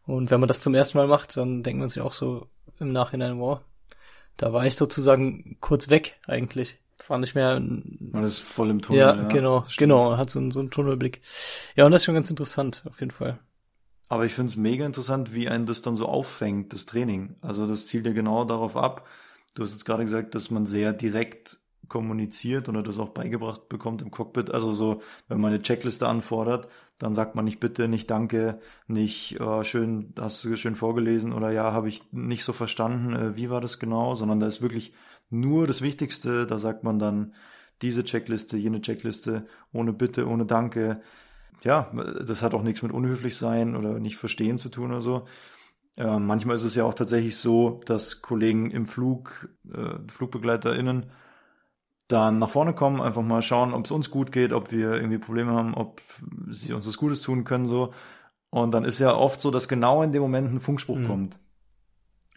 Und 0.05 0.31
wenn 0.31 0.39
man 0.39 0.47
das 0.47 0.61
zum 0.61 0.73
ersten 0.73 0.97
Mal 0.97 1.07
macht, 1.07 1.37
dann 1.37 1.63
denkt 1.63 1.79
man 1.79 1.89
sich 1.89 2.01
auch 2.01 2.13
so 2.13 2.47
im 2.79 2.91
Nachhinein, 2.91 3.39
wow, 3.39 3.59
da 4.37 4.53
war 4.53 4.65
ich 4.65 4.75
sozusagen 4.75 5.57
kurz 5.61 5.89
weg 5.89 6.19
eigentlich. 6.25 6.79
War 7.07 7.17
nicht 7.17 7.35
mehr. 7.35 7.59
Man 7.59 8.23
ist 8.23 8.39
voll 8.39 8.69
im 8.69 8.81
Tunnel. 8.81 8.99
Ja, 8.99 9.15
ja 9.15 9.27
genau, 9.27 9.65
genau, 9.77 10.17
hat 10.17 10.29
so, 10.29 10.51
so 10.51 10.59
einen 10.59 10.69
Tunnelblick. 10.69 11.21
Ja, 11.75 11.85
und 11.85 11.91
das 11.91 12.01
ist 12.01 12.05
schon 12.05 12.15
ganz 12.15 12.29
interessant, 12.29 12.83
auf 12.87 12.99
jeden 12.99 13.11
Fall. 13.11 13.39
Aber 14.07 14.25
ich 14.25 14.33
finde 14.33 14.49
es 14.49 14.57
mega 14.57 14.85
interessant, 14.85 15.33
wie 15.33 15.47
ein 15.47 15.65
das 15.65 15.81
dann 15.81 15.95
so 15.95 16.05
auffängt, 16.05 16.73
das 16.73 16.85
Training. 16.85 17.35
Also 17.41 17.65
das 17.65 17.87
zielt 17.87 18.05
ja 18.05 18.13
genau 18.13 18.43
darauf 18.45 18.75
ab, 18.75 19.07
Du 19.53 19.63
hast 19.63 19.71
jetzt 19.73 19.85
gerade 19.85 20.03
gesagt, 20.03 20.35
dass 20.35 20.51
man 20.51 20.65
sehr 20.65 20.93
direkt 20.93 21.57
kommuniziert 21.87 22.69
oder 22.69 22.83
das 22.83 22.99
auch 22.99 23.09
beigebracht 23.09 23.67
bekommt 23.67 24.01
im 24.01 24.11
Cockpit. 24.11 24.49
Also 24.51 24.71
so, 24.71 25.01
wenn 25.27 25.41
man 25.41 25.51
eine 25.51 25.61
Checkliste 25.61 26.07
anfordert, 26.07 26.69
dann 26.99 27.13
sagt 27.13 27.35
man 27.35 27.43
nicht 27.43 27.59
bitte, 27.59 27.87
nicht 27.89 28.09
danke, 28.09 28.61
nicht 28.87 29.41
oh, 29.41 29.63
schön, 29.63 30.13
hast 30.17 30.43
du 30.45 30.55
schön 30.55 30.75
vorgelesen 30.75 31.33
oder 31.33 31.51
ja, 31.51 31.73
habe 31.73 31.89
ich 31.89 32.01
nicht 32.13 32.45
so 32.45 32.53
verstanden, 32.53 33.13
äh, 33.13 33.35
wie 33.35 33.49
war 33.49 33.59
das 33.59 33.77
genau, 33.77 34.15
sondern 34.15 34.39
da 34.39 34.47
ist 34.47 34.61
wirklich 34.61 34.93
nur 35.29 35.67
das 35.67 35.81
Wichtigste. 35.81 36.45
Da 36.45 36.59
sagt 36.59 36.83
man 36.83 36.99
dann 36.99 37.33
diese 37.81 38.03
Checkliste, 38.03 38.55
jene 38.57 38.81
Checkliste, 38.81 39.47
ohne 39.73 39.91
Bitte, 39.91 40.27
ohne 40.27 40.45
Danke. 40.45 41.01
Ja, 41.63 41.91
das 42.25 42.41
hat 42.41 42.53
auch 42.53 42.63
nichts 42.63 42.83
mit 42.83 42.91
unhöflich 42.91 43.35
sein 43.35 43.75
oder 43.75 43.99
nicht 43.99 44.17
verstehen 44.17 44.57
zu 44.57 44.69
tun 44.69 44.91
oder 44.91 45.01
so. 45.01 45.25
Äh, 45.97 46.19
manchmal 46.19 46.55
ist 46.55 46.63
es 46.63 46.75
ja 46.75 46.85
auch 46.85 46.93
tatsächlich 46.93 47.37
so, 47.37 47.81
dass 47.85 48.21
Kollegen 48.21 48.71
im 48.71 48.85
Flug, 48.85 49.49
äh, 49.73 49.99
FlugbegleiterInnen, 50.07 51.11
dann 52.07 52.39
nach 52.39 52.49
vorne 52.49 52.73
kommen, 52.73 53.01
einfach 53.01 53.21
mal 53.21 53.41
schauen, 53.41 53.73
ob 53.73 53.85
es 53.85 53.91
uns 53.91 54.09
gut 54.09 54.31
geht, 54.31 54.53
ob 54.53 54.71
wir 54.71 54.93
irgendwie 54.93 55.17
Probleme 55.17 55.51
haben, 55.51 55.73
ob 55.73 56.01
sie 56.49 56.73
uns 56.73 56.87
was 56.87 56.97
Gutes 56.97 57.21
tun 57.21 57.43
können, 57.43 57.65
so. 57.65 57.93
Und 58.49 58.73
dann 58.73 58.83
ist 58.83 58.99
ja 58.99 59.15
oft 59.15 59.39
so, 59.39 59.49
dass 59.49 59.69
genau 59.69 60.03
in 60.03 60.11
dem 60.11 60.21
Moment 60.21 60.53
ein 60.53 60.59
Funkspruch 60.59 60.99
mhm. 60.99 61.07
kommt. 61.07 61.39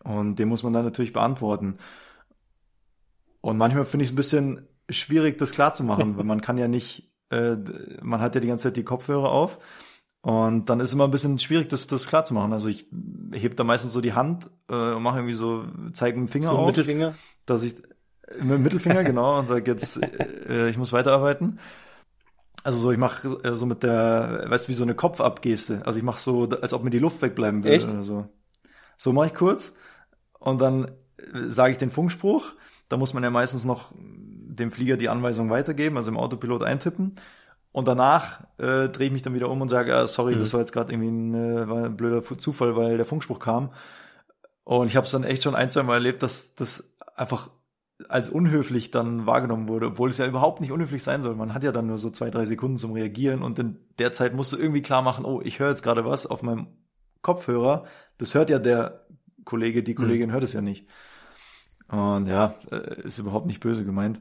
Und 0.05 0.37
den 0.39 0.49
muss 0.49 0.63
man 0.63 0.73
dann 0.73 0.85
natürlich 0.85 1.13
beantworten. 1.13 1.79
Und 3.41 3.57
manchmal 3.57 3.85
finde 3.85 4.05
ich 4.05 4.11
es 4.11 4.13
ein 4.13 4.17
bisschen 4.17 4.69
schwierig, 4.89 5.39
das 5.39 5.53
klarzumachen, 5.53 6.17
weil 6.17 6.25
man 6.25 6.41
kann 6.41 6.59
ja 6.59 6.69
nicht, 6.69 7.13
äh, 7.31 7.57
man 8.01 8.21
hat 8.21 8.35
ja 8.35 8.41
die 8.41 8.49
ganze 8.49 8.65
Zeit 8.65 8.77
die 8.77 8.85
Kopfhörer 8.85 9.31
auf 9.31 9.59
und 10.25 10.71
dann 10.71 10.81
ist 10.81 10.95
immer 10.95 11.05
ein 11.05 11.11
bisschen 11.11 11.39
schwierig, 11.39 11.69
das, 11.69 11.87
das 11.87 12.07
klar 12.07 12.25
zu 12.25 12.33
machen. 12.33 12.55
Also 12.55 12.71
ich 12.71 12.87
heb 13.33 13.57
da 13.57 13.65
meistens 13.65 13.93
so 13.93 14.01
die 14.01 14.15
Hand 14.15 14.49
äh, 14.71 14.95
und 14.95 15.03
mache 15.03 15.19
irgendwie 15.19 15.35
so, 15.35 15.67
zeige 15.93 16.19
mit 16.19 16.31
dem 16.31 16.33
Finger 16.33 16.47
so 16.47 16.57
auf. 16.57 16.67
Mittelfinger? 16.67 17.15
Dass 17.45 17.63
ich, 17.63 17.75
mit 18.41 18.53
dem 18.53 18.63
Mittelfinger, 18.63 19.05
genau, 19.05 19.39
und 19.39 19.45
sage 19.45 19.71
jetzt, 19.71 20.03
äh, 20.49 20.71
ich 20.71 20.79
muss 20.79 20.95
weiterarbeiten. 20.95 21.59
Also 22.63 22.79
so, 22.79 22.91
ich 22.91 22.97
mache 22.97 23.39
äh, 23.45 23.53
so 23.53 23.67
mit 23.67 23.83
der, 23.83 24.47
weißt 24.49 24.67
du, 24.67 24.69
wie 24.71 24.75
so 24.75 24.83
eine 24.83 24.95
Kopfabgeste. 24.95 25.83
Also 25.85 25.99
ich 25.99 26.05
mache 26.05 26.19
so, 26.19 26.49
als 26.49 26.73
ob 26.73 26.85
mir 26.85 26.91
die 26.91 27.01
Luft 27.01 27.21
wegbleiben 27.21 27.63
würde 27.63 27.77
Echt? 27.77 27.91
oder 27.91 28.03
so. 28.03 28.27
So 28.97 29.13
mache 29.13 29.27
ich 29.27 29.35
kurz 29.35 29.77
und 30.39 30.59
dann 30.59 30.87
äh, 31.19 31.49
sage 31.49 31.73
ich 31.73 31.79
den 31.79 31.91
Funkspruch. 31.91 32.55
Da 32.89 32.97
muss 32.97 33.13
man 33.13 33.25
ja 33.25 33.31
meistens 33.31 33.67
noch 33.67 33.93
dem 33.95 34.71
Flieger 34.71 34.97
die 34.97 35.11
Anweisung 35.11 35.51
weitergeben, 35.51 35.99
also 35.99 36.11
im 36.11 36.17
Autopilot 36.17 36.63
eintippen. 36.63 37.17
Und 37.75 37.89
danach 37.89 38.43
äh, 38.59 38.89
drehe 38.89 39.09
ich 39.09 39.13
mich 39.13 39.23
dann 39.23 39.35
wieder 39.35 39.51
um 39.51 39.61
und 39.61 39.69
sage, 39.69 39.97
ah, 39.97 40.07
sorry, 40.07 40.37
mhm. 40.37 40.39
das 40.39 40.53
war 40.53 40.61
jetzt 40.61 40.71
gerade 40.71 40.93
irgendwie 40.93 41.11
ein, 41.11 41.35
äh, 41.35 41.69
war 41.69 41.87
ein 41.87 41.97
blöder 41.97 42.23
Zufall, 42.39 42.77
weil 42.77 42.99
der 42.99 43.05
Funkspruch 43.05 43.41
kam. 43.41 43.73
Und 44.63 44.87
ich 44.87 44.95
habe 44.95 45.07
es 45.07 45.11
dann 45.11 45.25
echt 45.25 45.43
schon 45.43 45.57
ein, 45.57 45.71
zwei 45.71 45.83
Mal 45.83 45.95
erlebt, 45.95 46.23
dass 46.23 46.55
das 46.55 46.95
einfach 47.17 47.51
als 48.09 48.31
unhöflich 48.31 48.93
dann 48.93 49.27
wahrgenommen 49.27 49.67
wurde, 49.67 49.87
obwohl 49.89 50.11
es 50.11 50.19
ja 50.19 50.27
überhaupt 50.29 50.61
nicht 50.61 50.71
unhöflich 50.71 51.03
sein 51.03 51.23
soll. 51.23 51.35
Man 51.35 51.53
hat 51.53 51.65
ja 51.65 51.73
dann 51.73 51.89
nur 51.89 51.99
so 51.99 52.11
zwei, 52.11 52.31
drei 52.31 52.45
Sekunden 52.45 52.79
zum 52.79 52.93
Reagieren 52.93 53.43
und 53.43 53.59
in 53.59 53.81
der 53.99 54.13
Zeit 54.13 54.35
musst 54.35 54.53
du 54.53 54.57
irgendwie 54.57 54.83
klar 54.83 55.03
machen, 55.03 55.25
oh, 55.25 55.41
ich 55.43 55.59
höre 55.59 55.71
jetzt 55.71 55.83
gerade 55.83 56.05
was 56.05 56.27
auf 56.29 56.45
meinem 56.45 56.69
Kopfhörer. 57.23 57.87
Das 58.19 58.35
hört 58.35 58.51
ja 58.51 58.61
der 58.61 59.05
Kollege, 59.45 59.83
die 59.83 59.95
mhm. 59.95 59.97
Kollegin 59.97 60.29
mhm. 60.29 60.35
hört 60.35 60.45
es 60.45 60.53
ja 60.53 60.63
nicht. 60.63 60.87
Und 61.89 62.27
ja, 62.27 62.55
äh, 62.71 63.01
ist 63.03 63.19
überhaupt 63.19 63.47
nicht 63.47 63.59
böse 63.59 63.85
gemeint. 63.85 64.21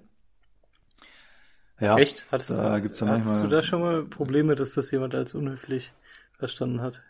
Ja, 1.83 1.97
Echt? 1.97 2.25
Hattest, 2.31 2.57
da 2.57 2.79
gibt's 2.79 3.01
ja 3.01 3.07
manchmal... 3.07 3.33
Hast 3.33 3.43
du 3.43 3.49
da 3.49 3.61
schon 3.61 3.81
mal 3.81 4.03
Probleme, 4.03 4.55
dass 4.55 4.73
das 4.73 4.89
jemand 4.91 5.15
als 5.15 5.35
unhöflich 5.35 5.91
verstanden 6.37 6.81
hat? 6.81 7.01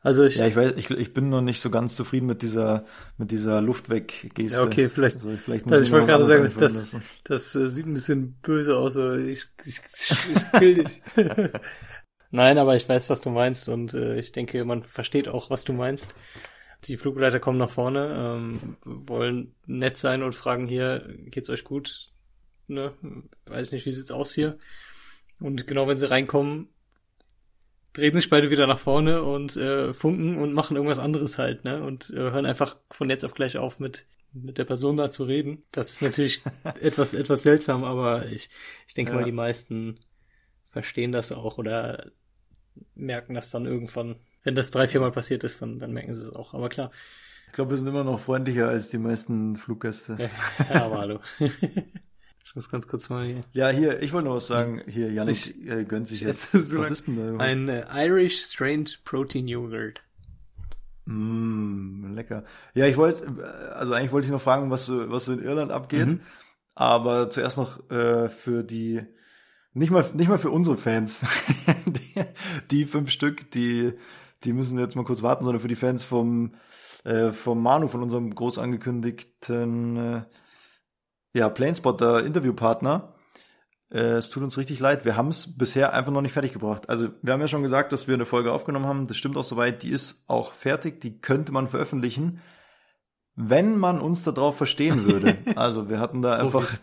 Also 0.00 0.24
ich, 0.24 0.36
ja, 0.36 0.46
ich 0.46 0.56
weiß, 0.56 0.72
ich, 0.76 0.90
ich 0.90 1.14
bin 1.14 1.28
noch 1.28 1.42
nicht 1.42 1.60
so 1.60 1.70
ganz 1.70 1.94
zufrieden 1.96 2.26
mit 2.26 2.42
dieser 2.42 2.86
mit 3.18 3.30
dieser 3.30 3.60
Luftweg-Geste. 3.60 4.58
Ja, 4.58 4.64
okay, 4.64 4.88
vielleicht. 4.88 5.16
Also, 5.16 5.30
vielleicht 5.30 5.66
muss 5.66 5.74
also 5.74 5.86
ich 5.86 5.92
wollte 5.92 6.06
gerade 6.06 6.24
sagen, 6.24 6.42
das, 6.42 6.56
das, 6.56 6.96
das 7.24 7.54
äh, 7.54 7.68
sieht 7.68 7.86
ein 7.86 7.94
bisschen 7.94 8.34
böse 8.40 8.76
aus. 8.76 8.94
So. 8.94 9.14
Ich, 9.14 9.46
ich, 9.64 9.80
ich, 9.92 10.10
ich 10.34 10.52
kill 10.52 10.84
dich. 10.84 11.02
Nein, 12.30 12.58
aber 12.58 12.76
ich 12.76 12.88
weiß, 12.88 13.10
was 13.10 13.22
du 13.22 13.30
meinst 13.30 13.68
und 13.68 13.94
äh, 13.94 14.18
ich 14.18 14.32
denke, 14.32 14.64
man 14.64 14.82
versteht 14.82 15.28
auch, 15.28 15.50
was 15.50 15.64
du 15.64 15.72
meinst. 15.72 16.14
Die 16.84 16.96
Flugbegleiter 16.96 17.40
kommen 17.40 17.58
nach 17.58 17.70
vorne, 17.70 18.36
ähm, 18.36 18.76
wollen 18.84 19.54
nett 19.66 19.98
sein 19.98 20.22
und 20.22 20.34
fragen 20.34 20.68
hier, 20.68 21.08
geht's 21.26 21.50
euch 21.50 21.64
gut? 21.64 22.08
Ne, 22.68 22.92
weiß 23.46 23.72
nicht, 23.72 23.86
wie 23.86 23.92
sieht's 23.92 24.10
aus 24.10 24.32
hier. 24.32 24.58
Und 25.40 25.66
genau 25.66 25.88
wenn 25.88 25.98
sie 25.98 26.10
reinkommen, 26.10 26.68
drehen 27.92 28.14
sich 28.14 28.30
beide 28.30 28.50
wieder 28.50 28.66
nach 28.66 28.78
vorne 28.78 29.22
und 29.22 29.56
äh, 29.56 29.92
funken 29.92 30.38
und 30.38 30.52
machen 30.52 30.76
irgendwas 30.76 30.98
anderes 30.98 31.38
halt, 31.38 31.64
ne? 31.64 31.82
Und 31.82 32.10
äh, 32.10 32.16
hören 32.16 32.46
einfach 32.46 32.76
von 32.90 33.10
jetzt 33.10 33.24
auf 33.24 33.34
gleich 33.34 33.58
auf 33.58 33.80
mit 33.80 34.06
mit 34.32 34.58
der 34.58 34.64
Person 34.64 34.96
da 34.96 35.08
zu 35.10 35.24
reden. 35.24 35.62
Das 35.72 35.90
ist 35.90 36.02
natürlich 36.02 36.42
etwas 36.80 37.14
etwas 37.14 37.42
seltsam, 37.42 37.84
aber 37.84 38.26
ich 38.26 38.50
ich 38.86 38.94
denke 38.94 39.12
ja. 39.12 39.18
mal, 39.18 39.24
die 39.24 39.32
meisten 39.32 39.98
verstehen 40.70 41.12
das 41.12 41.32
auch 41.32 41.58
oder 41.58 42.10
merken 42.94 43.34
das 43.34 43.50
dann 43.50 43.66
irgendwann. 43.66 44.16
Wenn 44.44 44.54
das 44.54 44.70
drei, 44.70 44.86
viermal 44.86 45.12
passiert 45.12 45.44
ist, 45.44 45.60
dann, 45.62 45.78
dann 45.78 45.92
merken 45.92 46.14
sie 46.14 46.22
es 46.22 46.32
auch. 46.32 46.54
Aber 46.54 46.68
klar. 46.68 46.90
Ich 47.48 47.52
glaube, 47.52 47.70
wir 47.70 47.78
sind 47.78 47.88
immer 47.88 48.04
noch 48.04 48.20
freundlicher 48.20 48.68
als 48.68 48.88
die 48.88 48.98
meisten 48.98 49.56
Fluggäste. 49.56 50.16
ja, 50.70 50.84
aber 50.84 50.98
hallo. 50.98 51.20
Ich 52.48 52.54
muss 52.54 52.70
ganz 52.70 52.88
kurz 52.88 53.10
mal 53.10 53.26
hier. 53.26 53.44
Ja, 53.52 53.68
hier, 53.68 54.02
ich 54.02 54.14
wollte 54.14 54.28
noch 54.28 54.36
was 54.36 54.46
sagen. 54.46 54.80
Hier, 54.88 55.12
Janik 55.12 55.54
äh, 55.66 55.84
gönnt 55.84 56.08
sich 56.08 56.22
jetzt. 56.22 56.52
So 56.52 56.78
was 56.78 56.90
ist 56.90 57.06
denn 57.06 57.38
da? 57.38 57.44
Ein 57.44 57.68
äh, 57.68 57.84
Irish 57.92 58.40
Strained 58.40 59.04
Protein 59.04 59.46
Yogurt. 59.46 60.00
Mm, 61.04 62.14
lecker. 62.14 62.44
Ja, 62.72 62.86
ich 62.86 62.96
wollte, 62.96 63.24
äh, 63.24 63.74
also 63.74 63.92
eigentlich 63.92 64.12
wollte 64.12 64.24
ich 64.26 64.32
noch 64.32 64.40
fragen, 64.40 64.70
was 64.70 64.86
so, 64.86 65.10
was 65.10 65.26
so 65.26 65.34
in 65.34 65.42
Irland 65.42 65.70
abgeht. 65.70 66.06
Mhm. 66.06 66.20
Aber 66.74 67.28
zuerst 67.28 67.58
noch 67.58 67.90
äh, 67.90 68.30
für 68.30 68.64
die, 68.64 69.02
nicht 69.74 69.90
mal, 69.90 70.06
nicht 70.14 70.28
mal 70.28 70.38
für 70.38 70.50
unsere 70.50 70.78
Fans, 70.78 71.26
die, 71.86 72.24
die 72.70 72.86
fünf 72.86 73.10
Stück, 73.10 73.50
die, 73.50 73.92
die 74.44 74.54
müssen 74.54 74.78
jetzt 74.78 74.96
mal 74.96 75.04
kurz 75.04 75.20
warten, 75.20 75.44
sondern 75.44 75.60
für 75.60 75.68
die 75.68 75.76
Fans 75.76 76.02
vom, 76.02 76.54
äh, 77.04 77.30
vom 77.30 77.62
Manu, 77.62 77.88
von 77.88 78.02
unserem 78.02 78.34
groß 78.34 78.56
angekündigten 78.56 79.96
äh, 79.98 80.22
ja, 81.32 81.48
Planespotter 81.48 82.24
Interviewpartner. 82.24 83.14
Äh, 83.90 83.98
es 83.98 84.30
tut 84.30 84.42
uns 84.42 84.58
richtig 84.58 84.80
leid. 84.80 85.04
Wir 85.04 85.16
haben 85.16 85.28
es 85.28 85.56
bisher 85.56 85.94
einfach 85.94 86.12
noch 86.12 86.20
nicht 86.20 86.32
fertig 86.32 86.52
gebracht. 86.52 86.88
Also 86.88 87.08
wir 87.22 87.32
haben 87.32 87.40
ja 87.40 87.48
schon 87.48 87.62
gesagt, 87.62 87.92
dass 87.92 88.06
wir 88.06 88.14
eine 88.14 88.26
Folge 88.26 88.52
aufgenommen 88.52 88.86
haben. 88.86 89.06
Das 89.06 89.16
stimmt 89.16 89.36
auch 89.36 89.44
soweit. 89.44 89.82
Die 89.82 89.90
ist 89.90 90.24
auch 90.26 90.52
fertig. 90.52 91.00
Die 91.00 91.20
könnte 91.20 91.52
man 91.52 91.68
veröffentlichen, 91.68 92.40
wenn 93.34 93.78
man 93.78 94.00
uns 94.00 94.24
darauf 94.24 94.56
verstehen 94.56 95.06
würde. 95.06 95.36
also 95.56 95.88
wir 95.88 96.00
hatten 96.00 96.22
da 96.22 96.36
einfach 96.36 96.76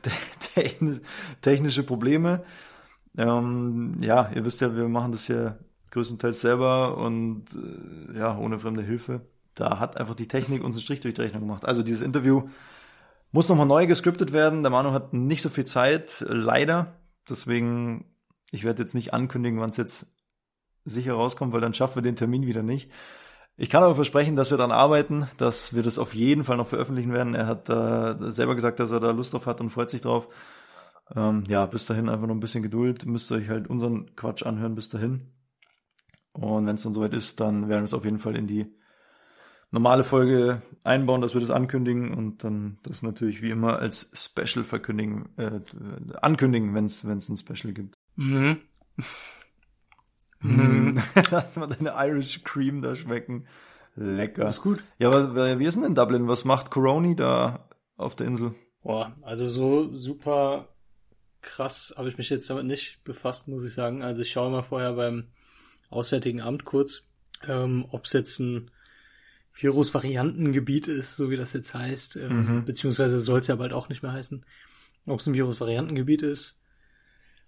technische 1.41 1.83
Probleme. 1.83 2.43
Ähm, 3.17 3.97
ja, 4.01 4.29
ihr 4.33 4.45
wisst 4.45 4.61
ja, 4.61 4.75
wir 4.75 4.87
machen 4.87 5.11
das 5.11 5.27
ja 5.27 5.57
größtenteils 5.91 6.41
selber 6.41 6.97
und 6.97 7.45
äh, 7.53 8.17
ja, 8.19 8.37
ohne 8.37 8.59
fremde 8.59 8.83
Hilfe. 8.83 9.21
Da 9.53 9.79
hat 9.79 9.97
einfach 9.97 10.15
die 10.15 10.27
Technik 10.27 10.63
uns 10.63 10.75
einen 10.75 10.81
Strich 10.81 10.99
durch 10.99 11.13
die 11.13 11.21
Rechnung 11.21 11.41
gemacht. 11.41 11.63
Also 11.65 11.81
dieses 11.81 12.01
Interview 12.01 12.49
muss 13.35 13.49
nochmal 13.49 13.65
neu 13.65 13.85
gescriptet 13.85 14.31
werden. 14.31 14.63
Der 14.63 14.69
Manu 14.69 14.93
hat 14.93 15.11
nicht 15.11 15.41
so 15.41 15.49
viel 15.49 15.65
Zeit, 15.65 16.23
leider. 16.29 17.01
Deswegen, 17.29 18.05
ich 18.49 18.63
werde 18.63 18.81
jetzt 18.81 18.95
nicht 18.95 19.13
ankündigen, 19.13 19.59
wann 19.59 19.71
es 19.71 19.77
jetzt 19.77 20.15
sicher 20.85 21.15
rauskommt, 21.15 21.51
weil 21.51 21.59
dann 21.59 21.73
schaffen 21.73 21.95
wir 21.95 22.01
den 22.01 22.15
Termin 22.15 22.45
wieder 22.45 22.63
nicht. 22.63 22.89
Ich 23.57 23.69
kann 23.69 23.83
aber 23.83 23.95
versprechen, 23.95 24.37
dass 24.37 24.51
wir 24.51 24.57
dann 24.57 24.71
arbeiten, 24.71 25.27
dass 25.35 25.75
wir 25.75 25.83
das 25.83 25.99
auf 25.99 26.15
jeden 26.15 26.45
Fall 26.45 26.55
noch 26.55 26.67
veröffentlichen 26.67 27.11
werden. 27.11 27.35
Er 27.35 27.47
hat 27.47 27.67
äh, 27.67 28.31
selber 28.31 28.55
gesagt, 28.55 28.79
dass 28.79 28.91
er 28.91 29.01
da 29.01 29.11
Lust 29.11 29.33
drauf 29.33 29.47
hat 29.47 29.59
und 29.59 29.69
freut 29.69 29.89
sich 29.89 29.99
drauf. 29.99 30.29
Ähm, 31.13 31.43
ja, 31.49 31.65
bis 31.65 31.85
dahin 31.85 32.07
einfach 32.07 32.27
noch 32.27 32.35
ein 32.35 32.39
bisschen 32.39 32.63
Geduld. 32.63 33.05
Müsst 33.05 33.29
ihr 33.31 33.35
euch 33.35 33.49
halt 33.49 33.67
unseren 33.69 34.15
Quatsch 34.15 34.43
anhören 34.43 34.75
bis 34.75 34.87
dahin. 34.87 35.33
Und 36.31 36.67
wenn 36.67 36.75
es 36.75 36.83
dann 36.83 36.93
soweit 36.93 37.13
ist, 37.13 37.41
dann 37.41 37.67
werden 37.67 37.81
wir 37.81 37.83
es 37.83 37.93
auf 37.93 38.05
jeden 38.05 38.19
Fall 38.19 38.37
in 38.37 38.47
die 38.47 38.73
normale 39.75 40.05
Folge 40.05 40.61
einbauen, 40.83 41.21
dass 41.21 41.33
wir 41.33 41.41
das 41.41 41.51
ankündigen 41.51 42.13
und 42.13 42.43
dann 42.43 42.79
das 42.83 43.01
natürlich 43.01 43.41
wie 43.41 43.49
immer 43.49 43.77
als 43.77 44.09
Special 44.13 44.63
verkündigen, 44.63 45.29
äh, 45.37 45.59
ankündigen, 46.21 46.73
wenn 46.73 46.85
es 46.85 47.03
ein 47.03 47.37
Special 47.37 47.73
gibt. 47.73 47.97
Mhm. 48.15 48.61
Mhm. 50.39 50.93
Lass 51.31 51.57
mal 51.57 51.67
deine 51.67 51.93
Irish 51.97 52.43
Cream 52.43 52.81
da 52.81 52.95
schmecken. 52.95 53.47
Lecker. 53.95 54.49
Ist 54.49 54.61
gut. 54.61 54.83
Ja, 54.97 55.09
aber 55.09 55.59
wie 55.59 55.65
ist 55.65 55.75
denn 55.75 55.83
in 55.83 55.95
Dublin? 55.95 56.27
Was 56.27 56.45
macht 56.45 56.71
Coroni 56.71 57.15
da 57.15 57.69
auf 57.97 58.15
der 58.15 58.27
Insel? 58.27 58.55
Boah, 58.81 59.13
also 59.23 59.47
so 59.47 59.91
super 59.91 60.69
krass 61.41 61.93
habe 61.97 62.09
ich 62.09 62.17
mich 62.17 62.29
jetzt 62.29 62.49
damit 62.49 62.65
nicht 62.65 63.03
befasst, 63.03 63.47
muss 63.47 63.63
ich 63.63 63.73
sagen. 63.73 64.03
Also 64.03 64.21
ich 64.21 64.31
schaue 64.31 64.51
mal 64.51 64.63
vorher 64.63 64.93
beim 64.93 65.31
Auswärtigen 65.89 66.41
Amt 66.41 66.65
kurz, 66.65 67.03
ähm, 67.47 67.85
ob 67.89 68.05
es 68.05 68.13
jetzt 68.13 68.39
ein 68.39 68.71
Virusvariantengebiet 69.55 70.87
ist, 70.87 71.15
so 71.15 71.29
wie 71.29 71.37
das 71.37 71.53
jetzt 71.53 71.73
heißt, 71.73 72.17
ähm, 72.17 72.57
Mhm. 72.57 72.65
beziehungsweise 72.65 73.19
soll 73.19 73.39
es 73.39 73.47
ja 73.47 73.55
bald 73.55 73.73
auch 73.73 73.89
nicht 73.89 74.03
mehr 74.03 74.11
heißen, 74.13 74.45
ob 75.05 75.19
es 75.19 75.27
ein 75.27 75.33
Virusvariantengebiet 75.33 76.23
ist, 76.23 76.59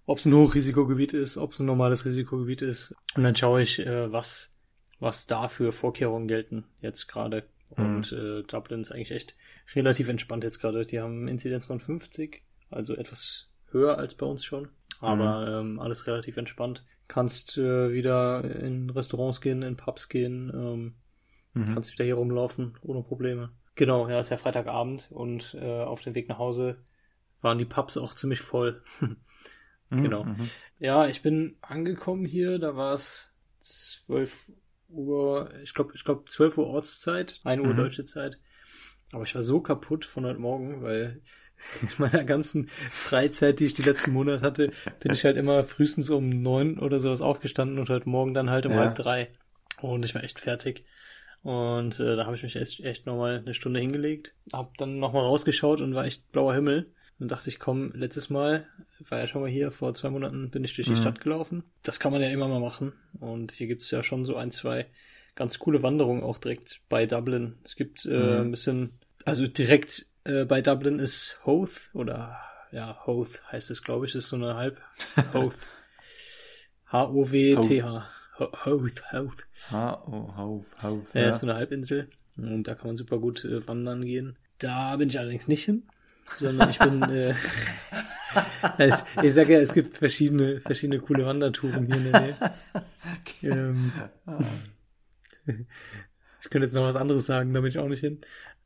ob 0.05 0.19
es 0.19 0.25
ein 0.25 0.33
Hochrisikogebiet 0.33 1.13
ist, 1.13 1.37
ob 1.37 1.53
es 1.53 1.59
ein 1.59 1.65
normales 1.65 2.05
Risikogebiet 2.05 2.61
ist. 2.61 2.95
Und 3.15 3.23
dann 3.23 3.35
schaue 3.35 3.61
ich, 3.61 3.79
äh, 3.79 4.11
was, 4.11 4.53
was 4.99 5.25
da 5.25 5.47
für 5.47 5.71
Vorkehrungen 5.71 6.27
gelten 6.27 6.65
jetzt 6.81 7.07
gerade. 7.07 7.43
Und 7.75 8.13
äh, 8.13 8.43
Dublin 8.43 8.79
ist 8.81 8.91
eigentlich 8.93 9.11
echt 9.11 9.35
relativ 9.75 10.07
entspannt 10.07 10.45
jetzt 10.45 10.59
gerade. 10.59 10.85
Die 10.85 11.01
haben 11.01 11.27
Inzidenz 11.27 11.65
von 11.65 11.81
50, 11.81 12.41
also 12.69 12.95
etwas 12.95 13.49
höher 13.71 13.97
als 13.97 14.15
bei 14.15 14.25
uns 14.25 14.45
schon. 14.45 14.69
Aber 15.01 15.59
ähm, 15.59 15.77
alles 15.79 16.07
relativ 16.07 16.37
entspannt. 16.37 16.83
Kannst 17.09 17.57
äh, 17.57 17.91
wieder 17.91 18.43
in 18.61 18.89
Restaurants 18.89 19.41
gehen, 19.41 19.61
in 19.61 19.75
Pubs 19.75 20.07
gehen, 20.07 20.49
ähm, 20.55 20.93
Mhm. 21.57 21.73
kannst 21.73 21.93
wieder 21.93 22.05
hier 22.05 22.15
rumlaufen 22.15 22.77
ohne 22.81 23.03
Probleme. 23.03 23.51
Genau, 23.75 24.07
ja, 24.09 24.19
ist 24.19 24.29
ja 24.29 24.37
Freitagabend 24.37 25.07
und 25.11 25.55
äh, 25.59 25.81
auf 25.81 26.01
dem 26.01 26.15
Weg 26.15 26.27
nach 26.29 26.39
Hause 26.39 26.77
waren 27.41 27.57
die 27.57 27.65
Pubs 27.65 27.97
auch 27.97 28.13
ziemlich 28.13 28.41
voll. 28.41 28.83
Mhm, 29.89 30.03
genau. 30.03 30.23
mhm. 30.25 30.49
Ja, 30.79 31.07
ich 31.07 31.21
bin 31.21 31.57
angekommen 31.61 32.25
hier, 32.25 32.59
da 32.59 32.75
war 32.75 32.93
es 32.93 33.33
12 33.61 34.51
Uhr, 34.89 35.49
ich 35.61 35.73
glaube, 35.73 35.93
ich 35.95 36.03
glaube 36.03 36.25
12 36.27 36.57
Uhr 36.57 36.67
Ortszeit, 36.67 37.39
1 37.43 37.61
Uhr 37.61 37.73
Mhm. 37.73 37.77
deutsche 37.77 38.05
Zeit. 38.05 38.37
Aber 39.13 39.23
ich 39.23 39.33
war 39.35 39.41
so 39.41 39.61
kaputt 39.61 40.05
von 40.05 40.25
heute 40.25 40.39
Morgen, 40.39 40.81
weil 40.81 41.21
in 41.81 41.89
meiner 41.97 42.23
ganzen 42.23 42.67
Freizeit, 42.91 43.59
die 43.59 43.65
ich 43.65 43.73
die 43.73 43.83
letzten 43.83 44.11
Monate 44.11 44.45
hatte, 44.45 44.71
bin 44.99 45.13
ich 45.13 45.23
halt 45.23 45.37
immer 45.37 45.63
frühestens 45.63 46.09
um 46.09 46.29
neun 46.29 46.79
oder 46.79 46.99
sowas 46.99 47.21
aufgestanden 47.21 47.79
und 47.79 47.89
heute 47.89 48.09
Morgen 48.09 48.33
dann 48.33 48.49
halt 48.49 48.65
um 48.65 48.73
Ja. 48.73 48.79
halb 48.79 48.95
drei. 48.95 49.31
Und 49.81 50.03
ich 50.03 50.15
war 50.15 50.23
echt 50.23 50.39
fertig. 50.39 50.85
Und 51.47 51.97
äh, 52.01 52.17
da 52.17 52.25
habe 52.25 52.35
ich 52.35 52.43
mich 52.43 52.57
echt, 52.57 52.81
echt 52.83 53.05
nochmal 53.05 53.37
eine 53.37 53.53
Stunde 53.53 53.79
hingelegt, 53.79 54.33
hab 54.51 54.77
dann 54.77 54.99
nochmal 54.99 55.23
rausgeschaut 55.23 55.79
und 55.79 55.95
war 55.95 56.03
echt 56.03 56.29
blauer 56.33 56.53
Himmel. 56.53 56.91
Dann 57.19 57.29
dachte 57.29 57.47
ich, 57.47 57.57
komm, 57.57 57.93
letztes 57.93 58.29
Mal, 58.29 58.67
war 59.07 59.19
ja 59.19 59.27
schon 59.27 59.41
mal 59.41 59.49
hier, 59.49 59.71
vor 59.71 59.93
zwei 59.93 60.09
Monaten 60.09 60.51
bin 60.51 60.65
ich 60.65 60.75
durch 60.75 60.87
die 60.87 60.93
Mhm. 60.95 60.97
Stadt 60.97 61.21
gelaufen. 61.21 61.63
Das 61.83 62.01
kann 62.01 62.11
man 62.11 62.21
ja 62.21 62.27
immer 62.27 62.49
mal 62.49 62.59
machen. 62.59 62.91
Und 63.21 63.53
hier 63.53 63.67
gibt's 63.67 63.89
ja 63.91 64.03
schon 64.03 64.25
so 64.25 64.35
ein, 64.35 64.51
zwei 64.51 64.87
ganz 65.35 65.57
coole 65.57 65.83
Wanderungen 65.83 66.21
auch 66.21 66.37
direkt 66.37 66.81
bei 66.89 67.05
Dublin. 67.05 67.55
Es 67.63 67.77
gibt 67.77 68.05
äh, 68.05 68.09
Mhm. 68.09 68.41
ein 68.41 68.51
bisschen, 68.51 68.99
also 69.23 69.47
direkt 69.47 70.05
äh, 70.25 70.43
bei 70.43 70.61
Dublin 70.61 70.99
ist 70.99 71.39
Hoth 71.45 71.91
oder 71.93 72.37
ja, 72.73 73.05
Hoth 73.05 73.41
heißt 73.53 73.71
es, 73.71 73.83
glaube 73.85 74.05
ich, 74.05 74.15
ist 74.15 74.27
so 74.27 74.35
eine 74.35 74.55
Halb 74.55 74.81
Hoth. 75.33 75.55
H-O-W-T-H. 76.91 78.09
Ho- 78.39 78.51
Hoth, 78.65 79.11
Hoth. 79.11 79.47
Ha, 79.71 80.03
oh, 80.07 80.35
hauf, 80.35 80.65
hauf. 80.83 81.13
Ja, 81.15 81.29
ist 81.29 81.39
so 81.39 81.47
eine 81.47 81.55
Halbinsel. 81.55 82.09
Und 82.37 82.63
da 82.67 82.75
kann 82.75 82.87
man 82.87 82.95
super 82.97 83.17
gut 83.19 83.43
äh, 83.45 83.67
wandern 83.67 84.03
gehen. 84.05 84.37
Da 84.59 84.95
bin 84.97 85.09
ich 85.09 85.17
allerdings 85.17 85.47
nicht 85.47 85.65
hin, 85.65 85.83
sondern 86.37 86.69
ich 86.69 86.77
bin, 86.79 87.01
äh, 87.09 87.33
es, 88.77 89.03
ich 89.23 89.33
sage 89.33 89.53
ja, 89.53 89.59
es 89.59 89.73
gibt 89.73 89.97
verschiedene, 89.97 90.59
verschiedene 90.61 90.99
coole 90.99 91.25
Wandertouren 91.25 91.85
hier 91.87 91.95
in 91.97 92.11
der 92.11 92.21
Nähe. 92.21 92.35
ähm, 93.43 93.91
ich 96.41 96.49
könnte 96.49 96.65
jetzt 96.65 96.73
noch 96.75 96.83
was 96.83 96.95
anderes 96.95 97.25
sagen, 97.25 97.53
da 97.53 97.61
bin 97.61 97.69
ich 97.69 97.79
auch 97.79 97.87
nicht 97.87 98.01
hin. 98.01 98.21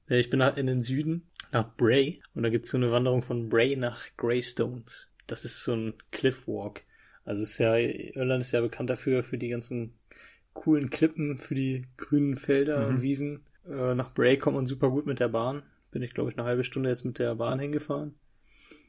Äh, 0.10 0.20
Ich 0.20 0.30
bin 0.30 0.40
nach- 0.40 0.58
in 0.58 0.68
den 0.68 0.82
Süden, 0.82 1.30
nach 1.52 1.76
Bray, 1.76 2.22
und 2.34 2.44
da 2.44 2.50
gibt's 2.50 2.70
so 2.70 2.78
eine 2.78 2.92
Wanderung 2.92 3.22
von 3.22 3.50
Bray 3.50 3.76
nach 3.76 4.02
Greystones. 4.18 5.08
Das 5.28 5.46
ist 5.46 5.64
so 5.64 5.74
ein 5.76 5.94
Cliffwalk. 6.12 6.82
Also 7.24 7.44
es 7.44 7.52
ist 7.52 7.58
ja, 7.60 7.76
Irland 7.76 8.42
ist 8.42 8.52
ja 8.52 8.62
bekannt 8.62 8.90
dafür, 8.90 9.24
für 9.24 9.38
die 9.38 9.50
ganzen 9.50 9.94
coolen 10.54 10.90
Klippen, 10.90 11.38
für 11.38 11.56
die 11.56 11.88
grünen 11.98 12.36
Felder 12.36 12.88
und 12.88 13.02
Wiesen. 13.02 13.46
Äh, 13.68 13.96
nach 13.96 14.14
Bray 14.14 14.38
kommt 14.38 14.56
man 14.56 14.66
super 14.66 14.90
gut 14.90 15.06
mit 15.06 15.20
der 15.20 15.30
Bahn. 15.30 15.64
Bin 15.92 16.02
ich, 16.02 16.14
glaube 16.14 16.32
ich, 16.32 16.38
eine 16.38 16.48
halbe 16.48 16.64
Stunde 16.64 16.90
jetzt 16.90 17.06
mit 17.06 17.20
der 17.20 17.36
Bahn 17.36 17.60
hingefahren. 17.60 18.16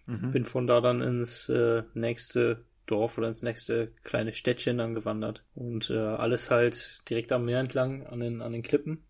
Mhm. 0.08 0.32
Bin 0.32 0.44
von 0.44 0.66
da 0.66 0.80
dann 0.80 1.00
ins 1.02 1.48
äh, 1.48 1.82
nächste 1.94 2.64
Dorf 2.86 3.18
oder 3.18 3.28
ins 3.28 3.42
nächste 3.42 3.92
kleine 4.02 4.32
Städtchen 4.32 4.78
dann 4.78 4.94
gewandert. 4.94 5.44
Und 5.54 5.90
äh, 5.90 5.98
alles 5.98 6.50
halt 6.50 7.02
direkt 7.08 7.32
am 7.32 7.44
Meer 7.44 7.60
entlang, 7.60 8.06
an 8.06 8.20
den, 8.20 8.40
an 8.40 8.52
den 8.52 8.62
Klippen. 8.62 9.04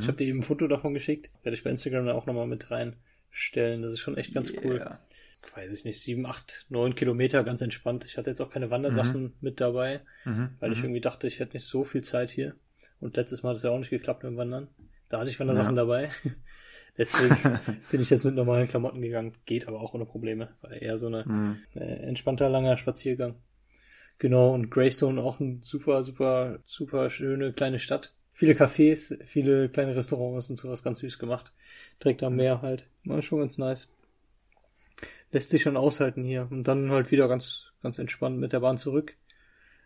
Ich 0.00 0.06
habe 0.08 0.16
dir 0.16 0.26
eben 0.26 0.38
ein 0.38 0.42
Foto 0.42 0.66
davon 0.68 0.94
geschickt. 0.94 1.30
Werde 1.42 1.54
ich 1.54 1.64
bei 1.64 1.70
Instagram 1.70 2.06
dann 2.06 2.16
auch 2.16 2.26
nochmal 2.26 2.46
mit 2.46 2.70
reinstellen. 2.70 3.82
Das 3.82 3.92
ist 3.92 4.00
schon 4.00 4.16
echt 4.16 4.32
ganz 4.32 4.52
cool. 4.64 4.98
Weiß 5.54 5.72
ich 5.72 5.84
nicht, 5.84 6.00
sieben, 6.00 6.24
acht, 6.26 6.66
neun 6.68 6.94
Kilometer, 6.94 7.42
ganz 7.44 7.60
entspannt. 7.62 8.04
Ich 8.04 8.16
hatte 8.16 8.30
jetzt 8.30 8.40
auch 8.40 8.50
keine 8.50 8.70
Wandersachen 8.70 9.34
mit 9.40 9.60
dabei, 9.60 10.00
Mhm. 10.24 10.50
weil 10.60 10.72
ich 10.72 10.78
irgendwie 10.82 11.00
dachte, 11.00 11.26
ich 11.26 11.40
hätte 11.40 11.56
nicht 11.56 11.64
so 11.66 11.84
viel 11.84 12.02
Zeit 12.02 12.30
hier. 12.30 12.54
Und 13.00 13.16
letztes 13.16 13.42
Mal 13.42 13.50
hat 13.50 13.56
es 13.56 13.62
ja 13.64 13.70
auch 13.70 13.78
nicht 13.78 13.90
geklappt 13.90 14.22
mit 14.22 14.32
dem 14.32 14.36
Wandern. 14.36 14.68
Da 15.08 15.18
hatte 15.20 15.30
ich 15.30 15.38
Wandersachen 15.40 15.74
dabei. 15.74 16.10
Deswegen 16.98 17.34
bin 17.90 18.00
ich 18.00 18.10
jetzt 18.10 18.24
mit 18.24 18.34
normalen 18.34 18.68
Klamotten 18.68 19.00
gegangen. 19.02 19.34
Geht 19.44 19.66
aber 19.68 19.80
auch 19.80 19.94
ohne 19.94 20.06
Probleme. 20.06 20.50
War 20.60 20.72
eher 20.72 20.96
so 20.98 21.06
eine 21.08 21.24
Mhm. 21.26 21.56
äh, 21.74 21.80
entspannter, 22.06 22.48
langer 22.48 22.76
Spaziergang. 22.76 23.34
Genau, 24.18 24.54
und 24.54 24.70
Greystone 24.70 25.20
auch 25.20 25.40
ein 25.40 25.62
super, 25.62 26.02
super, 26.04 26.60
super 26.64 27.10
schöne 27.10 27.52
kleine 27.52 27.78
Stadt. 27.78 28.14
Viele 28.34 28.52
Cafés, 28.54 29.18
viele 29.24 29.68
kleine 29.68 29.94
Restaurants 29.96 30.48
und 30.48 30.56
sowas 30.56 30.82
ganz 30.84 31.00
süß 31.00 31.18
gemacht. 31.18 31.52
Direkt 32.02 32.22
am 32.22 32.36
Meer 32.36 32.62
halt. 32.62 32.86
War 33.04 33.20
schon 33.20 33.40
ganz 33.40 33.58
nice. 33.58 33.88
Lässt 35.32 35.50
sich 35.50 35.62
schon 35.62 35.76
aushalten 35.76 36.24
hier. 36.24 36.46
Und 36.50 36.68
dann 36.68 36.90
halt 36.90 37.10
wieder 37.10 37.26
ganz, 37.26 37.72
ganz 37.82 37.98
entspannt 37.98 38.38
mit 38.38 38.52
der 38.52 38.60
Bahn 38.60 38.78
zurück. 38.78 39.16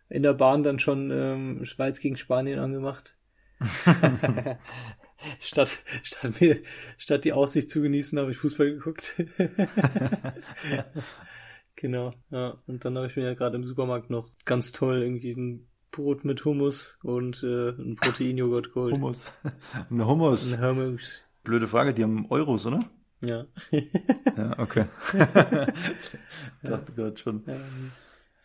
In 0.09 0.23
der 0.23 0.35
Bahn 0.35 0.63
dann 0.63 0.79
schon 0.79 1.11
ähm, 1.11 1.65
Schweiz 1.65 2.01
gegen 2.01 2.17
Spanien 2.17 2.59
angemacht. 2.59 3.17
statt, 5.41 5.83
statt, 6.03 6.41
mir, 6.41 6.59
statt 6.99 7.25
die 7.25 7.33
Aussicht 7.33 7.71
zu 7.71 7.81
genießen, 7.81 8.19
habe 8.19 8.31
ich 8.31 8.37
Fußball 8.37 8.73
geguckt. 8.73 9.15
genau, 11.77 12.13
ja. 12.31 12.59
Und 12.67 12.85
dann 12.85 12.97
habe 12.97 13.07
ich 13.07 13.17
mir 13.17 13.25
ja 13.25 13.35
gerade 13.35 13.57
im 13.57 13.65
Supermarkt 13.65 14.11
noch 14.11 14.29
ganz 14.45 14.73
toll 14.73 15.03
irgendwie 15.03 15.33
ein 15.33 15.69
Brot 15.91 16.25
mit 16.25 16.45
Hummus 16.45 16.99
und 17.03 17.43
äh, 17.43 17.71
ein 17.71 17.97
Proteinjoghurt 17.97 18.75
geholt. 18.75 18.95
Hummus. 18.95 19.33
Ein 19.91 20.07
Hummus. 20.07 20.53
Ein 20.53 20.69
Hummus. 20.69 21.23
Blöde 21.43 21.67
Frage, 21.67 21.95
die 21.95 22.03
haben 22.03 22.27
Euros, 22.29 22.67
oder? 22.67 22.81
Ja. 23.27 23.47
Ja, 24.37 24.59
okay. 24.59 24.87
Dachte 26.63 26.93
gerade 26.95 27.17
schon. 27.17 27.43
ja. 27.47 27.57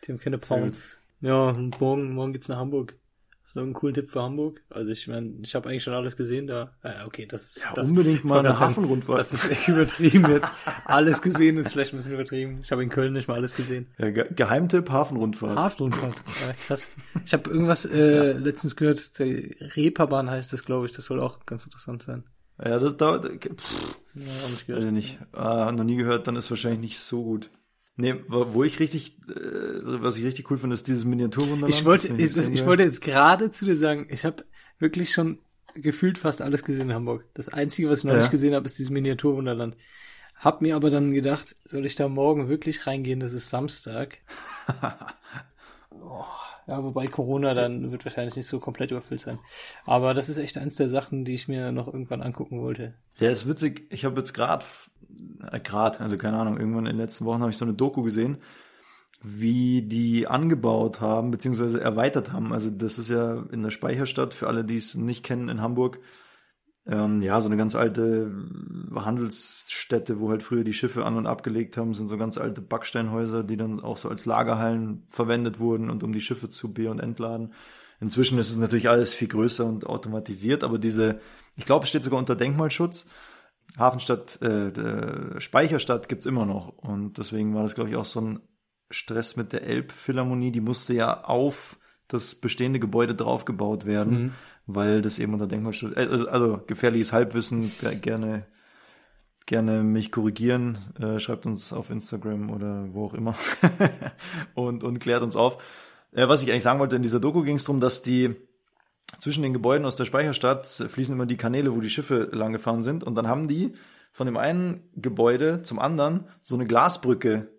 Die 0.04 0.12
haben 0.12 0.20
keine 0.20 0.38
Pounds. 0.38 1.00
Ja, 1.20 1.54
morgen, 1.80 2.14
morgen 2.14 2.34
geht's 2.34 2.48
nach 2.48 2.58
Hamburg. 2.58 2.96
Hast 3.44 3.56
du 3.56 3.60
noch 3.60 3.66
einen 3.66 3.74
coolen 3.74 3.94
Tipp 3.94 4.10
für 4.10 4.22
Hamburg? 4.22 4.64
Also 4.70 4.92
ich 4.92 5.08
meine, 5.08 5.34
ich 5.44 5.54
habe 5.56 5.68
eigentlich 5.68 5.84
schon 5.84 5.94
alles 5.94 6.16
gesehen 6.16 6.48
da. 6.48 6.74
Ja, 6.84 7.06
okay, 7.06 7.26
das, 7.26 7.62
Ja, 7.62 7.74
das 7.74 7.90
unbedingt 7.90 8.24
mal 8.24 8.40
eine 8.40 8.58
Hafenrundfahrt. 8.58 9.20
Das 9.20 9.34
ist 9.34 9.52
echt 9.52 9.68
übertrieben 9.68 10.32
jetzt. 10.32 10.54
Alles 10.86 11.22
gesehen 11.22 11.58
ist 11.58 11.74
vielleicht 11.74 11.94
ein 11.94 11.98
bisschen 11.98 12.14
übertrieben. 12.14 12.62
Ich 12.64 12.72
habe 12.72 12.82
in 12.82 12.90
Köln 12.90 13.12
nicht 13.14 13.28
mal 13.28 13.34
alles 13.34 13.54
gesehen. 13.54 13.88
Ja, 13.98 14.10
Ge 14.10 14.26
Geheimtipp, 14.34 14.90
Hafenrundfahrt. 14.90 15.58
Hafenrundfahrt. 15.60 16.16
Ja, 16.48 16.54
krass. 16.66 16.88
Ich 17.26 17.34
habe 17.34 17.50
irgendwas 17.50 17.84
äh, 17.86 18.32
letztens 18.34 18.76
gehört, 18.76 19.20
der 19.20 19.28
Reeperbahn 19.76 20.30
heißt 20.30 20.54
das, 20.54 20.64
glaube 20.64 20.86
ich. 20.86 20.94
Das 20.94 21.06
soll 21.06 21.20
auch 21.20 21.46
ganz 21.46 21.66
interessant 21.66 22.04
sein. 22.04 22.24
Ja, 22.64 22.80
das 22.80 22.96
dauert, 22.96 23.26
pff, 23.26 23.98
Ja, 24.16 24.22
nicht 24.50 24.68
gehört. 24.68 24.84
ich 24.84 24.92
nicht. 24.92 25.20
Ah, 25.32 25.72
noch 25.72 25.84
nie 25.84 25.96
gehört, 25.96 26.28
dann 26.28 26.36
ist 26.36 26.50
wahrscheinlich 26.50 26.82
nicht 26.82 27.00
so 27.00 27.24
gut. 27.24 27.50
Nee, 27.98 28.16
wo 28.28 28.64
ich 28.64 28.80
richtig, 28.80 29.18
äh, 29.30 29.34
was 30.02 30.18
ich 30.18 30.24
richtig 30.26 30.50
cool 30.50 30.58
finde, 30.58 30.74
ist 30.74 30.88
dieses 30.88 31.06
Miniaturwunderland. 31.06 31.74
Ich 31.74 31.86
wollte, 31.86 32.08
ich, 32.16 32.36
ich 32.38 32.56
geil. 32.56 32.66
wollte 32.66 32.84
jetzt 32.84 33.02
gerade 33.02 33.52
zu 33.52 33.66
dir 33.66 33.76
sagen, 33.76 34.08
ich 34.10 34.26
habe 34.26 34.44
wirklich 34.80 35.12
schon 35.12 35.40
gefühlt 35.76 36.18
fast 36.18 36.42
alles 36.42 36.64
gesehen 36.64 36.90
in 36.90 36.94
Hamburg. 36.94 37.26
Das 37.34 37.50
Einzige, 37.50 37.90
was 37.90 38.00
ich 38.00 38.06
noch 38.06 38.14
Ja. 38.14 38.20
nicht 38.20 38.32
gesehen 38.32 38.56
habe, 38.56 38.66
ist 38.66 38.78
dieses 38.80 38.92
Miniaturwunderland. 38.92 39.76
Hab 40.36 40.62
mir 40.62 40.76
aber 40.76 40.90
dann 40.90 41.12
gedacht, 41.14 41.56
soll 41.64 41.86
ich 41.86 41.96
da 41.96 42.10
morgen 42.10 42.50
wirklich 42.50 42.88
reingehen? 42.88 43.20
Das 43.20 43.34
ist 43.34 43.50
Samstag. 43.50 44.18
oh, 45.92 46.26
Ja, 46.72 46.82
wobei 46.86 47.08
Corona 47.08 47.54
dann 47.54 47.92
wird 47.92 48.06
wahrscheinlich 48.06 48.38
nicht 48.38 48.48
so 48.48 48.58
komplett 48.58 48.92
überfüllt 48.92 49.20
sein. 49.20 49.40
Aber 49.86 50.14
das 50.14 50.30
ist 50.30 50.38
echt 50.38 50.58
eins 50.58 50.78
der 50.78 50.88
Sachen, 50.88 51.26
die 51.26 51.34
ich 51.34 51.50
mir 51.50 51.74
noch 51.74 51.88
irgendwann 51.88 52.22
angucken 52.22 52.62
wollte. 52.62 52.94
Ja, 53.20 53.30
ist 53.30 53.46
witzig. 53.46 53.88
Ich 53.90 54.06
habe 54.06 54.18
jetzt 54.22 54.32
gerade, 54.32 54.64
äh, 55.52 55.60
gerade, 55.60 56.00
also 56.00 56.18
keine 56.18 56.38
Ahnung, 56.38 56.58
irgendwann 56.58 56.86
in 56.86 56.94
den 56.94 57.02
letzten 57.02 57.26
Wochen 57.26 57.42
habe 57.42 57.52
ich 57.52 57.58
so 57.58 57.66
eine 57.66 57.74
Doku 57.74 58.04
gesehen, 58.04 58.38
wie 59.22 59.82
die 59.82 60.28
angebaut 60.28 61.02
haben, 61.02 61.30
beziehungsweise 61.30 61.82
erweitert 61.82 62.32
haben. 62.32 62.54
Also 62.54 62.70
das 62.70 62.98
ist 62.98 63.10
ja 63.10 63.44
in 63.52 63.64
der 63.64 63.72
Speicherstadt, 63.72 64.34
für 64.34 64.48
alle, 64.48 64.64
die 64.64 64.78
es 64.78 64.96
nicht 64.96 65.26
kennen, 65.26 65.50
in 65.50 65.60
Hamburg, 65.60 66.00
ähm, 66.88 67.22
ja, 67.22 67.40
so 67.42 67.48
eine 67.48 67.58
ganz 67.58 67.76
alte 67.76 68.32
Handelsstätte, 68.96 70.20
wo 70.20 70.30
halt 70.30 70.42
früher 70.42 70.64
die 70.64 70.74
Schiffe 70.74 71.06
an 71.06 71.16
und 71.16 71.28
abgelegt 71.28 71.78
haben, 71.78 71.94
sind 71.94 72.08
so 72.08 72.18
ganz 72.18 72.38
alte 72.38 72.62
Backsteinhäuser, 72.62 73.44
die 73.44 73.58
dann 73.58 73.80
auch 73.82 73.98
so 73.98 74.10
als 74.10 74.26
Lagerhallen 74.26 75.04
verwendet 75.08 75.60
wurden 75.60 75.90
und 75.90 76.04
um 76.04 76.12
die 76.12 76.22
Schiffe 76.22 76.50
zu 76.50 76.74
be- 76.74 76.90
und 76.90 77.00
entladen. 77.00 77.54
Inzwischen 78.00 78.40
ist 78.40 78.50
es 78.50 78.58
natürlich 78.58 78.90
alles 78.90 79.14
viel 79.14 79.28
größer 79.28 79.64
und 79.64 79.86
automatisiert, 79.86 80.64
aber 80.64 80.80
diese, 80.80 81.20
ich 81.56 81.66
glaube, 81.66 81.84
es 81.84 81.90
steht 81.90 82.04
sogar 82.04 82.18
unter 82.18 82.36
Denkmalschutz. 82.36 83.06
Hafenstadt, 83.78 84.42
äh, 84.42 85.40
Speicherstadt 85.40 86.10
gibt's 86.10 86.26
immer 86.26 86.46
noch. 86.46 86.70
Und 86.78 87.20
deswegen 87.20 87.54
war 87.54 87.64
das, 87.64 87.76
glaube 87.76 87.92
ich, 87.92 87.96
auch 87.96 88.06
so 88.06 88.22
ein 88.22 88.40
Stress 88.90 89.36
mit 89.38 89.54
der 89.54 89.64
Elbphilharmonie. 89.64 90.52
Die 90.52 90.62
musste 90.62 90.94
ja 90.94 91.24
auf 91.24 91.78
das 92.14 92.36
bestehende 92.36 92.80
Gebäude 92.80 93.16
draufgebaut 93.16 93.86
werden, 93.86 94.24
mhm. 94.24 94.32
weil 94.68 95.02
das 95.02 95.20
eben 95.20 95.34
unter 95.34 95.48
Denkmalschutz, 95.48 95.96
äh, 95.96 96.08
also, 96.08 96.28
also 96.28 96.62
gefährliches 96.68 97.14
Halbwissen, 97.14 97.72
gerne 98.02 98.46
gerne 99.46 99.84
mich 99.84 100.12
korrigieren, 100.12 100.78
äh, 101.00 101.20
schreibt 101.20 101.46
uns 101.46 101.74
auf 101.74 101.90
Instagram 101.90 102.52
oder 102.52 102.86
wo 102.94 103.06
auch 103.06 103.14
immer 103.14 103.36
und, 104.54 104.84
und 104.84 105.00
klärt 105.00 105.24
uns 105.24 105.36
auf. 105.36 105.62
Äh, 106.14 106.28
was 106.28 106.44
ich 106.44 106.50
eigentlich 106.50 106.64
sagen 106.64 106.80
wollte, 106.80 106.96
in 106.96 107.04
dieser 107.04 107.20
Doku 107.20 107.42
ging 107.42 107.56
es 107.56 107.66
darum, 107.66 107.80
dass 107.82 108.02
die 108.02 108.36
zwischen 109.20 109.44
den 109.44 109.54
Gebäuden 109.54 109.86
aus 109.86 109.96
der 109.96 110.06
Speicherstadt 110.06 110.68
fließen 110.68 111.14
immer 111.14 111.26
die 111.26 111.38
Kanäle, 111.38 111.76
wo 111.76 111.82
die 111.82 111.90
Schiffe 111.90 112.30
lang 112.32 112.54
gefahren 112.54 112.82
sind 112.82 113.04
und 113.04 113.16
dann 113.16 113.28
haben 113.28 113.48
die 113.48 113.74
von 114.14 114.26
dem 114.26 114.38
einen 114.38 114.90
Gebäude 114.96 115.62
zum 115.64 115.80
anderen 115.80 116.26
so 116.42 116.56
eine 116.56 116.66
Glasbrücke 116.66 117.50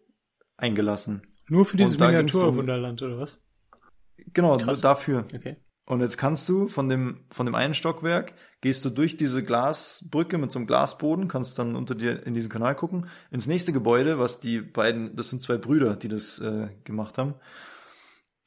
eingelassen. 0.56 1.22
Nur 1.48 1.64
für 1.66 1.76
dieses 1.76 1.98
Miniaturwunderland 1.98 3.02
oder 3.02 3.18
was? 3.18 3.38
Genau, 4.32 4.56
Krass. 4.56 4.80
dafür. 4.80 5.24
Okay. 5.34 5.56
Und 5.84 6.00
jetzt 6.00 6.16
kannst 6.16 6.48
du 6.48 6.68
von 6.68 6.88
dem, 6.88 7.24
von 7.30 7.44
dem 7.44 7.54
einen 7.54 7.74
Stockwerk, 7.74 8.34
gehst 8.60 8.84
du 8.84 8.90
durch 8.90 9.16
diese 9.16 9.42
Glasbrücke 9.42 10.38
mit 10.38 10.52
so 10.52 10.58
einem 10.58 10.66
Glasboden, 10.68 11.26
kannst 11.26 11.58
dann 11.58 11.74
unter 11.74 11.94
dir 11.94 12.24
in 12.24 12.34
diesen 12.34 12.50
Kanal 12.50 12.76
gucken, 12.76 13.08
ins 13.30 13.48
nächste 13.48 13.72
Gebäude, 13.72 14.18
was 14.18 14.38
die 14.38 14.60
beiden, 14.60 15.16
das 15.16 15.30
sind 15.30 15.42
zwei 15.42 15.56
Brüder, 15.56 15.96
die 15.96 16.08
das 16.08 16.38
äh, 16.38 16.68
gemacht 16.84 17.18
haben, 17.18 17.34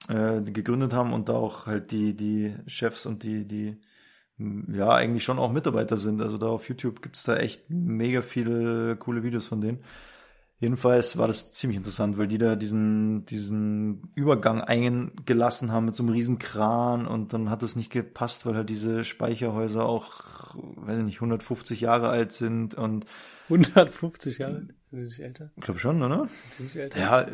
äh, 0.08 0.42
gegründet 0.42 0.94
haben 0.94 1.12
und 1.12 1.28
da 1.28 1.34
auch 1.34 1.68
halt 1.68 1.92
die, 1.92 2.16
die 2.16 2.56
Chefs 2.68 3.06
und 3.06 3.24
die, 3.24 3.46
die, 3.46 3.82
ja, 4.38 4.90
eigentlich 4.96 5.24
schon 5.24 5.38
auch 5.40 5.52
Mitarbeiter 5.52 5.98
sind. 5.98 6.22
Also 6.22 6.38
da 6.38 6.48
auf 6.48 6.70
YouTube 6.70 7.02
gibt's 7.02 7.24
da 7.24 7.36
echt 7.36 7.70
mega 7.70 8.22
viele 8.22 8.96
coole 8.96 9.24
Videos 9.24 9.46
von 9.46 9.60
denen. 9.60 9.84
Jedenfalls 10.58 11.18
war 11.18 11.28
das 11.28 11.54
ziemlich 11.54 11.76
interessant, 11.78 12.18
weil 12.18 12.28
die 12.28 12.38
da 12.38 12.56
diesen, 12.56 13.26
diesen 13.26 14.12
Übergang 14.16 14.62
eingelassen 14.62 15.72
haben 15.72 15.86
mit 15.86 15.96
so 15.96 16.04
einem 16.04 16.14
riesen 16.14 16.40
Kran 16.40 17.08
und 17.08 17.34
dann 17.34 17.50
hat 17.50 17.62
es 17.62 17.76
nicht 17.76 17.92
gepasst, 17.92 18.46
weil 18.46 18.56
halt 18.56 18.70
diese 18.70 19.04
Speicherhäuser 19.04 19.86
auch, 19.86 20.56
weiß 20.56 21.00
ich 21.00 21.06
nicht, 21.06 21.18
150 21.18 21.82
Jahre 21.82 22.08
alt 22.08 22.32
sind 22.32 22.74
und 22.74 23.06
150 23.50 24.38
Jahre? 24.38 24.54
Sind 24.56 24.74
die 24.92 24.98
nicht 24.98 25.20
älter? 25.20 25.52
Ich 25.58 25.64
glaube 25.64 25.80
schon, 25.80 26.02
oder? 26.02 26.26
Sind 26.28 26.58
die 26.58 26.64
nicht 26.64 26.76
älter? 26.78 27.00
Ja, 27.00 27.28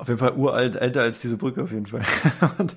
auf 0.00 0.08
jeden 0.08 0.18
Fall 0.18 0.32
uralt, 0.32 0.76
älter 0.76 1.02
als 1.02 1.20
diese 1.20 1.36
Brücke 1.36 1.62
auf 1.62 1.72
jeden 1.72 1.86
Fall. 1.86 2.02
und 2.58 2.74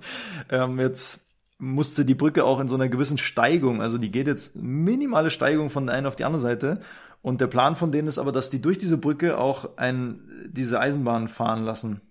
ähm, 0.50 0.78
jetzt 0.78 1.26
musste 1.58 2.04
die 2.04 2.16
Brücke 2.16 2.44
auch 2.44 2.60
in 2.60 2.68
so 2.68 2.76
einer 2.76 2.90
gewissen 2.90 3.18
Steigung, 3.18 3.82
also 3.82 3.98
die 3.98 4.12
geht 4.12 4.28
jetzt 4.28 4.58
minimale 4.58 5.32
Steigung 5.32 5.70
von 5.70 5.86
der 5.86 5.96
einen 5.96 6.06
auf 6.06 6.18
die 6.18 6.26
andere 6.26 6.42
Seite 6.42 6.82
und 7.26 7.42
der 7.42 7.48
Plan 7.48 7.76
von 7.76 7.92
denen 7.92 8.08
ist 8.08 8.20
aber, 8.20 8.32
dass 8.32 8.52
die 8.52 8.62
durch 8.62 8.78
diese 8.78 9.00
Brücke 9.00 9.40
auch 9.40 9.78
ein, 9.78 10.20
diese 10.48 10.80
Eisenbahn 10.80 11.28
fahren 11.28 11.64
lassen. 11.64 12.02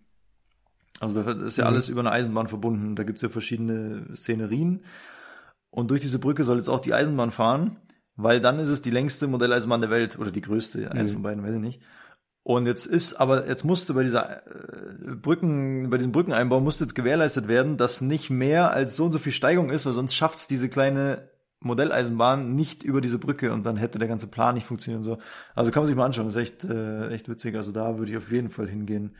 Also 0.99 1.23
das 1.23 1.37
ist 1.37 1.57
ja 1.57 1.67
mhm. 1.67 1.71
alles 1.71 1.89
über 1.89 2.01
eine 2.01 2.11
Eisenbahn 2.11 2.49
verbunden. 2.49 2.97
Da 2.97 3.05
gibt's 3.05 3.23
ja 3.23 3.29
verschiedene 3.29 4.09
Szenerien. 4.17 4.83
Und 5.71 5.93
durch 5.93 6.01
diese 6.01 6.19
Brücke 6.19 6.43
soll 6.43 6.57
jetzt 6.57 6.69
auch 6.69 6.81
die 6.81 6.95
Eisenbahn 6.95 7.31
fahren, 7.31 7.77
weil 8.17 8.41
dann 8.41 8.59
ist 8.59 8.71
es 8.71 8.83
die 8.83 8.91
längste 8.91 9.29
Modelleisenbahn 9.29 9.83
der 9.83 9.91
Welt 9.91 10.19
oder 10.19 10.33
die 10.33 10.41
größte, 10.41 10.81
mhm. 10.81 10.89
eins 10.89 11.13
von 11.13 11.23
beiden, 11.23 11.45
weiß 11.45 11.55
ich 11.55 11.61
nicht. 11.61 11.81
Und 12.43 12.67
jetzt 12.67 12.85
ist, 12.85 13.15
aber 13.15 13.47
jetzt 13.47 13.65
musste 13.65 13.95
bei 13.95 14.03
dieser 14.03 14.45
äh, 14.49 15.15
Brücken, 15.15 15.91
bei 15.91 15.97
diesem 15.97 16.11
Brückeneinbau 16.11 16.59
musste 16.59 16.83
jetzt 16.83 16.97
gewährleistet 16.97 17.47
werden, 17.47 17.77
dass 17.77 18.01
nicht 18.01 18.31
mehr 18.31 18.73
als 18.73 18.97
so 18.97 19.05
und 19.05 19.13
so 19.13 19.21
viel 19.21 19.31
Steigung 19.31 19.71
ist, 19.71 19.87
weil 19.87 19.93
sonst 19.93 20.17
schafft's 20.17 20.49
diese 20.49 20.69
kleine 20.69 21.29
Modelleisenbahn 21.65 22.55
nicht 22.55 22.83
über 22.83 23.01
diese 23.01 23.19
Brücke 23.19 23.53
und 23.53 23.65
dann 23.65 23.77
hätte 23.77 23.99
der 23.99 24.09
ganze 24.09 24.27
Plan 24.27 24.55
nicht 24.55 24.67
funktioniert 24.67 24.99
und 25.01 25.05
so. 25.05 25.19
Also 25.55 25.71
kann 25.71 25.83
man 25.83 25.89
sich 25.89 25.97
mal 25.97 26.05
anschauen, 26.05 26.27
das 26.27 26.37
ist 26.37 26.43
echt, 26.43 26.65
äh, 26.65 27.09
echt 27.09 27.29
witzig. 27.29 27.57
Also 27.57 27.73
da 27.73 27.99
würde 27.99 28.13
ich 28.13 28.19
auf 28.19 28.31
jeden 28.31 28.51
Fall 28.51 28.69
hingehen. 28.69 29.17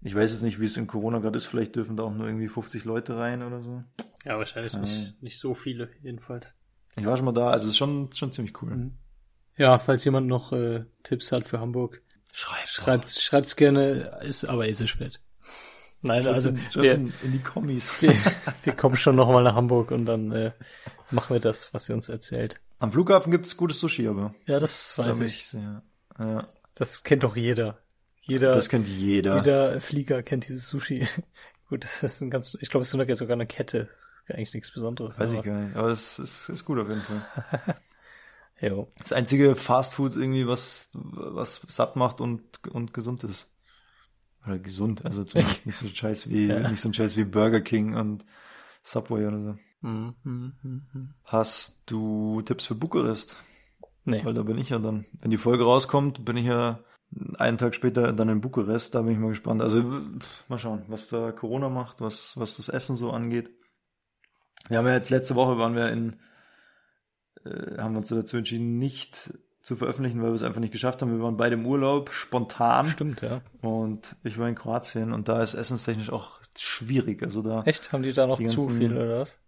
Ich 0.00 0.14
weiß 0.14 0.32
jetzt 0.32 0.42
nicht, 0.42 0.60
wie 0.60 0.64
es 0.64 0.76
in 0.76 0.86
Corona 0.86 1.18
gerade 1.18 1.36
ist. 1.36 1.46
Vielleicht 1.46 1.76
dürfen 1.76 1.96
da 1.96 2.04
auch 2.04 2.14
nur 2.14 2.26
irgendwie 2.26 2.48
50 2.48 2.84
Leute 2.84 3.16
rein 3.16 3.42
oder 3.42 3.60
so. 3.60 3.84
Ja, 4.24 4.38
wahrscheinlich 4.38 4.74
nicht, 4.74 5.22
nicht 5.22 5.38
so 5.38 5.54
viele, 5.54 5.90
jedenfalls. 6.02 6.54
Ich 6.96 7.06
war 7.06 7.16
schon 7.16 7.26
mal 7.26 7.32
da, 7.32 7.50
also 7.50 7.64
es 7.64 7.72
ist 7.72 7.78
schon, 7.78 8.12
schon 8.12 8.32
ziemlich 8.32 8.60
cool. 8.62 8.70
Mhm. 8.70 8.92
Ja, 9.56 9.78
falls 9.78 10.04
jemand 10.04 10.26
noch 10.26 10.52
äh, 10.52 10.84
Tipps 11.02 11.32
hat 11.32 11.46
für 11.46 11.60
Hamburg, 11.60 12.02
schreibt 12.32 12.68
schreibt's, 12.68 13.22
schreibt's 13.22 13.56
gerne, 13.56 14.18
ist 14.22 14.44
aber 14.44 14.68
eh 14.68 14.72
so 14.72 14.86
spät. 14.86 15.20
Nein, 16.02 16.26
also 16.26 16.50
in, 16.50 16.60
wir, 16.74 16.94
in, 16.94 17.12
in 17.22 17.32
die 17.32 17.38
Kommis. 17.38 17.90
wir, 18.02 18.14
wir 18.64 18.72
kommen 18.74 18.96
schon 18.96 19.16
noch 19.16 19.28
mal 19.28 19.42
nach 19.42 19.54
Hamburg 19.54 19.92
und 19.92 20.04
dann 20.06 20.32
äh, 20.32 20.52
machen 21.10 21.34
wir 21.34 21.40
das, 21.40 21.72
was 21.72 21.84
sie 21.86 21.92
uns 21.92 22.08
erzählt. 22.08 22.60
Am 22.80 22.90
Flughafen 22.90 23.30
gibt's 23.30 23.56
gutes 23.56 23.78
Sushi, 23.78 24.08
aber. 24.08 24.34
Ja, 24.46 24.58
das 24.58 24.98
weiß 24.98 25.20
ich. 25.20 25.52
Ja. 25.52 25.82
ja. 26.18 26.48
Das 26.74 27.04
kennt 27.04 27.22
doch 27.22 27.36
jeder. 27.36 27.78
Jeder, 28.22 28.52
Das 28.54 28.68
kennt 28.68 28.88
jeder. 28.88 29.36
jeder 29.36 29.80
Flieger 29.80 30.22
kennt 30.22 30.48
dieses 30.48 30.68
Sushi. 30.68 31.06
Gut, 31.68 31.84
das 31.84 32.02
ist 32.02 32.20
ein 32.20 32.30
ganz, 32.30 32.56
ich 32.60 32.70
glaube, 32.70 32.82
es 32.82 32.92
ist 32.92 33.18
sogar 33.18 33.34
eine 33.34 33.46
Kette. 33.46 33.84
Das 33.84 33.96
ist 34.28 34.34
eigentlich 34.34 34.54
nichts 34.54 34.72
Besonderes. 34.72 35.18
Weiß 35.18 35.30
aber- 35.30 35.38
ich 35.38 35.44
gar 35.44 35.60
nicht. 35.60 35.76
Aber 35.76 35.88
es 35.88 36.18
ist, 36.18 36.48
ist 36.48 36.64
gut 36.64 36.78
auf 36.78 36.88
jeden 36.88 37.02
Fall. 37.02 37.22
Jo. 38.60 38.86
Das 39.00 39.12
einzige 39.12 39.56
Fastfood 39.56 40.14
irgendwie, 40.14 40.46
was, 40.46 40.90
was 40.92 41.62
satt 41.66 41.96
macht 41.96 42.20
und, 42.20 42.42
und 42.68 42.94
gesund 42.94 43.24
ist. 43.24 43.48
Oder 44.46 44.58
gesund, 44.58 45.04
also 45.04 45.24
zumindest 45.24 45.66
nicht 45.66 45.76
so 45.76 45.86
ein 45.86 45.94
Scheiß 45.94 46.28
wie, 46.28 46.46
Ja. 46.46 46.68
nicht 46.68 46.80
so 46.80 46.88
ein 46.88 46.94
Scheiß 46.94 47.16
wie 47.16 47.24
Burger 47.24 47.60
King 47.60 47.94
und 47.94 48.24
Subway 48.82 49.26
oder 49.26 49.38
so. 49.42 49.56
Mhm, 49.86 50.14
mhm, 50.24 50.52
mhm. 50.62 51.14
Hast 51.24 51.82
du 51.86 52.42
Tipps 52.42 52.64
für 52.66 52.74
Bukarest? 52.74 53.36
Nee. 54.04 54.24
Weil 54.24 54.34
da 54.34 54.42
bin 54.42 54.58
ich 54.58 54.70
ja 54.70 54.78
dann. 54.78 55.06
Wenn 55.20 55.30
die 55.30 55.36
Folge 55.36 55.64
rauskommt, 55.64 56.24
bin 56.24 56.36
ich 56.36 56.46
ja 56.46 56.80
einen 57.38 57.58
Tag 57.58 57.74
später 57.74 58.12
dann 58.12 58.28
in 58.28 58.40
Bukarest. 58.40 58.94
Da 58.94 59.02
bin 59.02 59.12
ich 59.12 59.18
mal 59.18 59.28
gespannt. 59.28 59.60
Also 59.62 59.82
pff, 59.82 60.48
mal 60.48 60.58
schauen, 60.58 60.82
was 60.88 61.08
da 61.08 61.30
Corona 61.30 61.68
macht, 61.68 62.00
was, 62.00 62.36
was 62.36 62.56
das 62.56 62.68
Essen 62.68 62.96
so 62.96 63.10
angeht. 63.12 63.50
Wir 64.68 64.78
haben 64.78 64.86
ja 64.86 64.94
jetzt 64.94 65.10
letzte 65.10 65.34
Woche 65.34 65.58
waren 65.58 65.74
wir 65.74 65.88
in, 65.90 66.16
äh, 67.44 67.78
haben 67.78 67.94
wir 67.94 67.98
uns 67.98 68.08
dazu 68.08 68.36
entschieden, 68.36 68.78
nicht 68.78 69.32
zu 69.62 69.76
veröffentlichen, 69.76 70.20
weil 70.20 70.30
wir 70.30 70.34
es 70.34 70.42
einfach 70.42 70.60
nicht 70.60 70.72
geschafft 70.72 71.02
haben. 71.02 71.12
Wir 71.12 71.22
waren 71.22 71.36
beide 71.36 71.54
im 71.54 71.64
Urlaub, 71.64 72.12
spontan. 72.12 72.86
Stimmt, 72.88 73.20
ja. 73.22 73.40
Und 73.62 74.16
ich 74.24 74.36
war 74.38 74.48
in 74.48 74.56
Kroatien 74.56 75.12
und 75.12 75.28
da 75.28 75.42
ist 75.42 75.54
essenstechnisch 75.54 76.10
auch 76.10 76.40
schwierig. 76.58 77.22
Also 77.22 77.42
da. 77.42 77.62
Echt? 77.62 77.92
Haben 77.92 78.02
die 78.02 78.12
da 78.12 78.26
noch 78.26 78.38
Die 78.38 78.44
zu 78.44 78.68
viel 78.68 78.92
oder 78.96 79.20
was? 79.20 79.38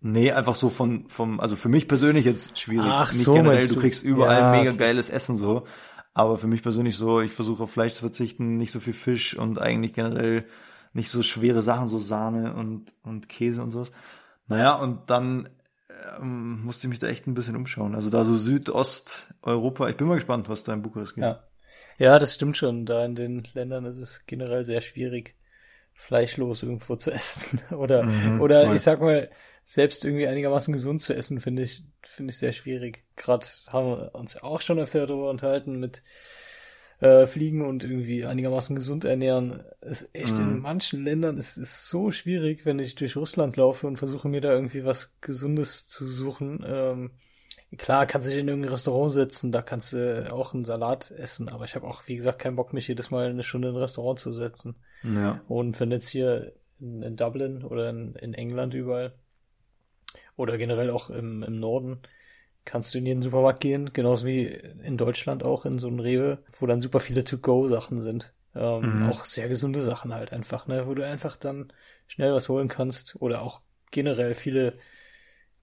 Nee, 0.00 0.32
einfach 0.32 0.54
so 0.54 0.68
von, 0.70 1.08
vom, 1.08 1.40
also 1.40 1.56
für 1.56 1.68
mich 1.68 1.88
persönlich 1.88 2.24
jetzt 2.24 2.58
schwierig. 2.58 2.86
Ach 2.88 3.10
Nicht 3.10 3.22
so, 3.22 3.34
generell, 3.34 3.66
du 3.66 3.74
du? 3.74 3.80
kriegst 3.80 4.04
überall 4.04 4.40
Ja, 4.40 4.50
mega 4.50 4.70
okay. 4.70 4.78
geiles 4.78 5.10
Essen 5.10 5.36
so. 5.36 5.64
Aber 6.12 6.38
für 6.38 6.46
mich 6.46 6.62
persönlich 6.62 6.96
so, 6.96 7.20
ich 7.20 7.32
versuche 7.32 7.64
auf 7.64 7.72
Fleisch 7.72 7.94
zu 7.94 8.00
verzichten, 8.00 8.56
nicht 8.56 8.70
so 8.70 8.78
viel 8.80 8.92
Fisch 8.92 9.36
und 9.36 9.58
eigentlich 9.58 9.94
generell 9.94 10.44
nicht 10.92 11.10
so 11.10 11.22
schwere 11.22 11.62
Sachen, 11.62 11.88
so 11.88 11.98
Sahne 11.98 12.54
und, 12.54 12.92
und 13.02 13.28
Käse 13.28 13.62
und 13.62 13.72
sowas. 13.72 13.90
Naja, 14.46 14.74
und 14.74 15.10
dann 15.10 15.48
ähm, 16.20 16.62
musste 16.64 16.86
ich 16.86 16.90
mich 16.90 16.98
da 16.98 17.06
echt 17.08 17.26
ein 17.26 17.34
bisschen 17.34 17.56
umschauen. 17.56 17.94
Also 17.94 18.10
da 18.10 18.24
so 18.24 18.36
Südosteuropa, 18.36 19.88
ich 19.88 19.96
bin 19.96 20.06
mal 20.06 20.14
gespannt, 20.16 20.48
was 20.48 20.64
da 20.64 20.72
in 20.72 20.82
Bukarest 20.82 21.14
geht. 21.14 21.24
Ja. 21.24 21.42
Ja, 21.98 22.18
das 22.18 22.34
stimmt 22.34 22.56
schon. 22.56 22.86
Da 22.86 23.04
in 23.04 23.14
den 23.14 23.46
Ländern 23.54 23.84
ist 23.84 23.98
es 23.98 24.26
generell 24.26 24.64
sehr 24.64 24.80
schwierig, 24.80 25.36
fleischlos 25.92 26.62
irgendwo 26.62 26.96
zu 26.96 27.10
essen. 27.12 27.60
Oder, 27.70 28.02
Mhm, 28.02 28.40
oder 28.40 28.66
voll. 28.66 28.76
ich 28.76 28.82
sag 28.82 29.00
mal, 29.00 29.30
selbst 29.62 30.04
irgendwie 30.04 30.26
einigermaßen 30.26 30.72
gesund 30.72 31.00
zu 31.02 31.14
essen, 31.14 31.40
finde 31.40 31.62
ich, 31.62 31.84
finde 32.02 32.32
ich 32.32 32.38
sehr 32.38 32.52
schwierig. 32.52 33.04
Gerade 33.16 33.46
haben 33.68 33.86
wir 33.88 34.14
uns 34.14 34.36
auch 34.42 34.60
schon 34.60 34.78
öfter 34.80 35.06
darüber 35.06 35.30
unterhalten 35.30 35.78
mit 35.78 36.02
äh, 37.00 37.26
Fliegen 37.26 37.62
und 37.66 37.84
irgendwie 37.84 38.24
einigermaßen 38.24 38.74
gesund 38.76 39.04
ernähren. 39.04 39.62
Ist 39.80 40.10
echt 40.14 40.38
in 40.38 40.54
Mhm. 40.54 40.60
manchen 40.60 41.04
Ländern 41.04 41.36
ist 41.36 41.56
es 41.56 41.88
so 41.88 42.10
schwierig, 42.12 42.64
wenn 42.66 42.78
ich 42.78 42.94
durch 42.94 43.16
Russland 43.16 43.56
laufe 43.56 43.86
und 43.86 43.96
versuche 43.98 44.28
mir 44.28 44.40
da 44.40 44.52
irgendwie 44.52 44.84
was 44.84 45.16
Gesundes 45.20 45.88
zu 45.88 46.06
suchen. 46.06 46.64
Ähm, 46.66 47.10
Klar, 47.76 48.06
kannst 48.06 48.28
du 48.28 48.30
dich 48.30 48.40
in 48.40 48.46
irgendein 48.48 48.70
Restaurant 48.70 49.10
setzen, 49.10 49.50
da 49.50 49.60
kannst 49.60 49.92
du 49.92 50.32
auch 50.32 50.54
einen 50.54 50.64
Salat 50.64 51.10
essen, 51.10 51.48
aber 51.48 51.64
ich 51.64 51.74
habe 51.74 51.86
auch, 51.88 52.06
wie 52.06 52.14
gesagt, 52.14 52.38
keinen 52.38 52.54
Bock, 52.54 52.72
mich 52.72 52.86
jedes 52.86 53.10
Mal 53.10 53.28
eine 53.28 53.42
Stunde 53.42 53.68
in 53.68 53.74
ein 53.74 53.80
Restaurant 53.80 54.18
zu 54.20 54.32
setzen. 54.32 54.76
Ja. 55.02 55.40
Und 55.48 55.80
wenn 55.80 55.90
jetzt 55.90 56.08
hier 56.08 56.52
in, 56.78 57.02
in 57.02 57.16
Dublin 57.16 57.64
oder 57.64 57.90
in, 57.90 58.14
in 58.14 58.32
England 58.34 58.74
überall. 58.74 59.14
Oder 60.36 60.58
generell 60.58 60.90
auch 60.90 61.10
im, 61.10 61.42
im 61.42 61.58
Norden 61.60 62.00
kannst 62.64 62.94
du 62.94 62.98
in 62.98 63.06
jeden 63.06 63.22
Supermarkt 63.22 63.60
gehen, 63.60 63.92
genauso 63.92 64.26
wie 64.26 64.46
in 64.46 64.96
Deutschland 64.96 65.42
auch 65.44 65.64
in 65.66 65.78
so 65.78 65.86
einen 65.88 66.00
Rewe, 66.00 66.38
wo 66.58 66.66
dann 66.66 66.80
super 66.80 67.00
viele 67.00 67.24
To-Go-Sachen 67.24 68.00
sind. 68.00 68.32
Ähm, 68.54 68.84
Mhm. 68.84 69.02
Auch 69.02 69.24
sehr 69.24 69.48
gesunde 69.48 69.82
Sachen 69.82 70.14
halt 70.14 70.32
einfach, 70.32 70.66
ne, 70.66 70.86
wo 70.86 70.94
du 70.94 71.04
einfach 71.06 71.36
dann 71.36 71.72
schnell 72.06 72.32
was 72.34 72.48
holen 72.48 72.68
kannst 72.68 73.16
oder 73.20 73.42
auch 73.42 73.62
generell 73.90 74.34
viele 74.34 74.78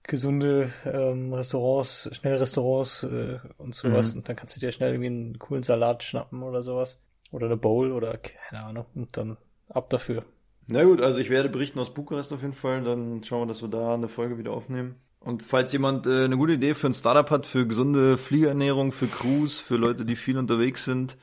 gesunde 0.04 0.72
ähm, 0.84 1.32
Restaurants, 1.32 2.08
Schnellrestaurants 2.12 3.04
äh, 3.04 3.38
und 3.58 3.74
sowas 3.74 4.14
Mhm. 4.14 4.20
und 4.20 4.28
dann 4.28 4.36
kannst 4.36 4.56
du 4.56 4.60
dir 4.60 4.72
schnell 4.72 4.92
irgendwie 4.92 5.06
einen 5.08 5.38
coolen 5.38 5.62
Salat 5.62 6.02
schnappen 6.02 6.42
oder 6.42 6.62
sowas 6.62 7.00
oder 7.30 7.46
eine 7.46 7.56
Bowl 7.56 7.92
oder 7.92 8.16
keine 8.18 8.64
Ahnung 8.64 8.86
und 8.94 9.16
dann 9.16 9.36
ab 9.68 9.90
dafür. 9.90 10.24
Na 10.66 10.82
gut, 10.84 11.00
also 11.00 11.20
ich 11.20 11.30
werde 11.30 11.48
berichten 11.48 11.78
aus 11.78 11.94
Bukarest 11.94 12.32
auf 12.32 12.40
jeden 12.42 12.52
Fall. 12.52 12.82
Dann 12.82 13.22
schauen 13.22 13.42
wir, 13.42 13.46
dass 13.46 13.62
wir 13.62 13.68
da 13.68 13.94
eine 13.94 14.08
Folge 14.08 14.38
wieder 14.38 14.52
aufnehmen. 14.52 14.96
Und 15.24 15.42
falls 15.42 15.72
jemand 15.72 16.06
äh, 16.06 16.24
eine 16.24 16.36
gute 16.36 16.54
Idee 16.54 16.74
für 16.74 16.88
ein 16.88 16.94
Startup 16.94 17.30
hat, 17.30 17.46
für 17.46 17.66
gesunde 17.66 18.18
Fliegerernährung, 18.18 18.90
für 18.90 19.06
Cruise, 19.06 19.62
für 19.62 19.76
Leute, 19.76 20.04
die 20.04 20.16
viel 20.16 20.36
unterwegs 20.36 20.84
sind, 20.84 21.16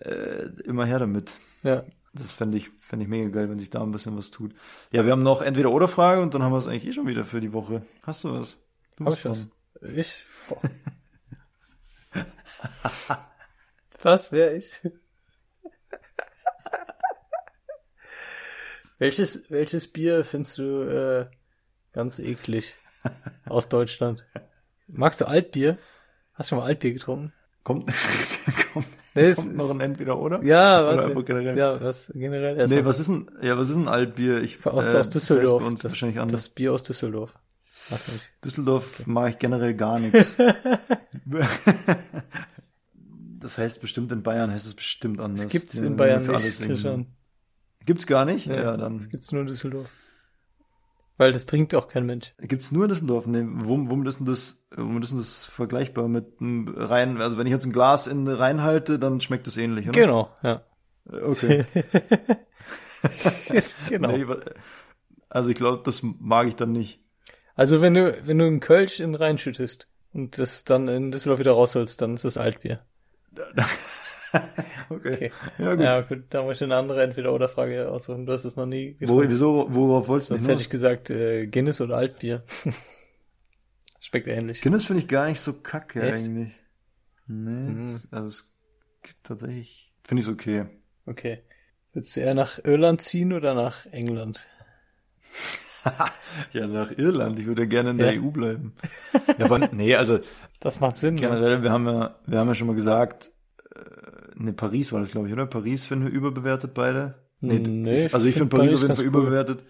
äh, 0.00 0.46
immer 0.64 0.86
her 0.86 0.98
damit. 0.98 1.34
Ja, 1.62 1.84
Das 2.14 2.32
fände 2.32 2.56
ich, 2.56 2.70
fände 2.80 3.04
ich 3.04 3.10
mega 3.10 3.28
geil, 3.28 3.50
wenn 3.50 3.58
sich 3.58 3.70
da 3.70 3.82
ein 3.82 3.92
bisschen 3.92 4.16
was 4.16 4.30
tut. 4.30 4.54
Ja, 4.90 5.04
wir 5.04 5.12
haben 5.12 5.22
noch 5.22 5.42
entweder 5.42 5.70
oder 5.70 5.86
Frage 5.86 6.22
und 6.22 6.34
dann 6.34 6.42
haben 6.42 6.52
wir 6.52 6.58
es 6.58 6.66
eigentlich 6.66 6.86
eh 6.86 6.92
schon 6.92 7.06
wieder 7.06 7.24
für 7.24 7.40
die 7.40 7.52
Woche. 7.52 7.82
Hast 8.02 8.24
du 8.24 8.32
was? 8.32 8.56
Du 8.96 9.04
hab 9.04 9.12
ich 9.14 9.24
was? 9.24 9.46
Ich? 9.82 10.14
Was 14.02 14.32
wäre 14.32 14.56
ich? 14.56 14.70
welches, 18.98 19.50
welches 19.50 19.88
Bier 19.88 20.24
findest 20.24 20.58
du 20.58 20.82
äh, 20.82 21.26
ganz 21.92 22.18
eklig 22.18 22.74
aus 23.46 23.68
Deutschland? 23.68 24.24
Magst 24.88 25.20
du 25.20 25.26
Altbier? 25.26 25.78
Hast 26.34 26.50
du 26.50 26.56
schon 26.56 26.58
mal 26.60 26.66
Altbier 26.66 26.92
getrunken? 26.92 27.32
Kommt, 27.64 27.92
kommt, 28.72 28.86
Nee, 29.14 29.26
es 29.28 29.44
kommt 29.44 29.56
noch 29.56 29.64
ist- 29.66 29.70
ein 29.72 29.80
entweder 29.80 30.18
oder? 30.18 30.42
Ja, 30.42 30.88
Oder 30.88 31.14
warte. 31.14 31.24
generell? 31.24 31.58
Ja, 31.58 31.80
was 31.82 32.10
generell? 32.14 32.66
Nee, 32.66 32.84
was 32.84 32.98
ist 32.98 33.08
ein, 33.08 33.30
ja, 33.42 33.56
was 33.58 33.68
ist 33.68 33.76
ein 33.76 33.88
Altbier? 33.88 34.40
Ich, 34.42 34.64
aus, 34.66 34.94
äh, 34.94 34.98
aus 34.98 35.10
Düsseldorf. 35.10 35.62
das, 35.74 35.84
wahrscheinlich 35.84 36.18
anders. 36.18 36.42
das 36.44 36.48
Bier 36.48 36.72
aus 36.72 36.82
Düsseldorf. 36.82 37.34
Düsseldorf 38.44 39.06
mag 39.06 39.30
ich 39.32 39.38
generell 39.38 39.74
gar 39.74 39.98
nichts. 40.00 40.34
das 43.40 43.58
heißt 43.58 43.80
bestimmt 43.80 44.12
in 44.12 44.22
Bayern 44.22 44.50
heißt 44.50 44.66
es 44.66 44.74
bestimmt 44.74 45.20
anders. 45.20 45.42
Das 45.42 45.50
gibt's 45.52 45.78
Die 45.80 45.86
in 45.86 45.96
Bayern 45.96 46.26
nicht, 46.26 46.60
Christian. 46.60 47.06
Gibt's 47.84 48.06
gar 48.06 48.24
nicht? 48.24 48.46
Nee, 48.46 48.56
Ja, 48.56 48.76
dann 48.76 48.98
Das 48.98 49.08
gibt's 49.08 49.32
nur 49.32 49.42
in 49.42 49.48
Düsseldorf. 49.48 49.90
Weil 51.22 51.32
das 51.32 51.46
trinkt 51.46 51.74
auch 51.74 51.88
kein 51.88 52.04
Mensch. 52.06 52.34
gibt's 52.40 52.72
nur 52.72 52.84
in 52.84 52.88
Düsseldorf. 52.90 53.26
Nee, 53.26 53.40
wom- 53.42 53.88
womit 53.90 54.08
ist 54.08 54.18
denn 54.18 54.26
das, 54.26 54.62
womit 54.76 55.04
ist 55.04 55.10
denn 55.10 55.18
das 55.18 55.44
vergleichbar 55.46 56.08
mit 56.08 56.40
einem 56.40 56.68
rein, 56.76 57.20
also 57.20 57.38
wenn 57.38 57.46
ich 57.46 57.52
jetzt 57.52 57.64
ein 57.66 57.72
Glas 57.72 58.06
in 58.06 58.26
reinhalte, 58.28 58.98
dann 58.98 59.20
schmeckt 59.20 59.46
es 59.46 59.56
ähnlich, 59.56 59.88
oder? 59.88 60.00
Genau, 60.00 60.30
ja. 60.42 60.62
Okay. 61.10 61.64
genau. 63.88 64.16
Nee, 64.16 64.26
also 65.28 65.50
ich 65.50 65.56
glaube, 65.56 65.82
das 65.84 66.00
mag 66.02 66.46
ich 66.48 66.56
dann 66.56 66.72
nicht. 66.72 67.00
Also 67.54 67.80
wenn 67.80 67.94
du, 67.94 68.16
wenn 68.26 68.38
du 68.38 68.44
einen 68.46 68.60
Kölsch 68.60 69.00
in 69.00 69.14
reinschüttest 69.14 69.88
und 70.12 70.38
das 70.38 70.64
dann 70.64 70.88
in 70.88 71.10
Düsseldorf 71.12 71.40
wieder 71.40 71.52
rausholst, 71.52 72.00
dann 72.00 72.14
ist 72.14 72.24
das 72.24 72.36
Altbier. 72.36 72.80
Okay. 74.88 75.14
Okay. 75.14 75.32
Ja, 75.58 75.74
gut. 75.74 75.84
Ja, 75.84 76.00
gut, 76.02 76.24
da 76.30 76.42
muss 76.42 76.56
ich 76.56 76.62
eine 76.64 76.76
andere 76.76 77.02
Entweder-Oder-Frage 77.02 77.88
aussuchen. 77.90 78.26
Du 78.26 78.32
hast 78.32 78.44
es 78.44 78.56
noch 78.56 78.66
nie 78.66 78.94
Wo, 78.94 78.98
getrunken. 79.00 79.30
wieso, 79.30 79.66
worauf 79.70 80.08
wolltest 80.08 80.30
du 80.30 80.34
Sonst 80.36 80.48
hätte 80.48 80.62
ich 80.62 80.70
gesagt, 80.70 81.10
äh, 81.10 81.46
Guinness 81.46 81.80
oder 81.80 81.96
Altbier. 81.96 82.42
Schmeckt 84.00 84.26
ähnlich. 84.26 84.60
Guinness 84.62 84.84
finde 84.84 85.02
ich 85.02 85.08
gar 85.08 85.26
nicht 85.26 85.40
so 85.40 85.52
kacke 85.54 86.02
Echt? 86.02 86.24
eigentlich. 86.24 86.52
Nee, 87.26 87.70
Mhm. 87.72 87.86
es- 87.86 88.12
also 88.12 88.28
es 88.28 88.54
tatsächlich 89.22 89.92
finde 90.04 90.22
ich 90.22 90.26
es 90.28 90.32
okay. 90.32 90.66
Okay. 91.06 91.42
Willst 91.92 92.16
du 92.16 92.20
eher 92.20 92.34
nach 92.34 92.58
Irland 92.64 93.00
ziehen 93.02 93.32
oder 93.32 93.54
nach 93.54 93.86
England? 93.86 94.46
Ja, 96.52 96.66
nach 96.68 96.90
Irland. 96.96 97.38
Ich 97.40 97.46
würde 97.46 97.66
gerne 97.66 97.90
in 97.90 97.98
der 97.98 98.14
Ja. 98.14 98.20
EU 98.22 98.30
bleiben. 98.30 98.74
Ja, 99.38 99.46
aber 99.46 99.58
nee, 99.72 99.94
also 99.96 100.20
Das 100.60 100.78
macht 100.80 100.96
Sinn. 100.96 101.16
Ne? 101.16 101.20
generell, 101.22 101.62
wir 101.62 101.70
haben 101.70 101.86
ja, 101.86 102.16
wir 102.26 102.38
haben 102.38 102.48
ja 102.48 102.54
schon 102.54 102.68
mal 102.68 102.76
gesagt, 102.76 103.32
äh, 103.74 104.01
ne, 104.36 104.52
Paris 104.52 104.92
war 104.92 105.00
das, 105.00 105.10
glaube 105.10 105.28
ich, 105.28 105.32
oder? 105.32 105.46
Paris 105.46 105.84
finden 105.86 106.06
wir 106.06 106.12
überbewertet 106.12 106.74
beide. 106.74 107.14
Nee, 107.40 108.06
ich, 108.06 108.14
also 108.14 108.26
ich 108.26 108.32
ich 108.34 108.38
finde 108.38 108.50
find 108.50 108.50
Paris 108.50 108.74
auf 108.74 108.82
jeden 108.82 108.94
Fall 108.96 109.04
cool. 109.04 109.08
überbewertet. 109.08 109.64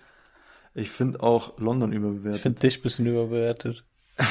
Ich 0.74 0.90
finde 0.90 1.22
auch 1.22 1.58
London 1.58 1.90
Ich 1.92 1.98
überbewertet. 1.98 2.40
finde 2.40 2.60
dich 2.60 2.78
ein 2.78 2.82
bisschen 2.82 3.06
überbewertet. 3.06 3.84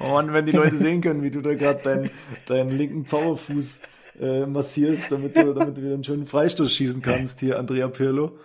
Oh 0.00 0.08
Mann, 0.08 0.32
wenn 0.32 0.46
die 0.46 0.52
Leute 0.52 0.76
sehen 0.76 1.00
können, 1.02 1.22
wie 1.22 1.30
du 1.30 1.40
da 1.40 1.54
gerade 1.54 1.82
deinen, 1.82 2.10
deinen 2.46 2.70
linken 2.70 3.06
Zauberfuß 3.06 3.82
äh, 4.20 4.46
massierst, 4.46 5.10
damit 5.12 5.36
du, 5.36 5.54
damit 5.54 5.76
du 5.76 5.82
wieder 5.82 5.94
einen 5.94 6.04
schönen 6.04 6.26
Freistoß 6.26 6.72
schießen 6.72 7.02
kannst, 7.02 7.40
hier 7.40 7.58
Andrea 7.58 7.88
Pirlo. 7.88 8.38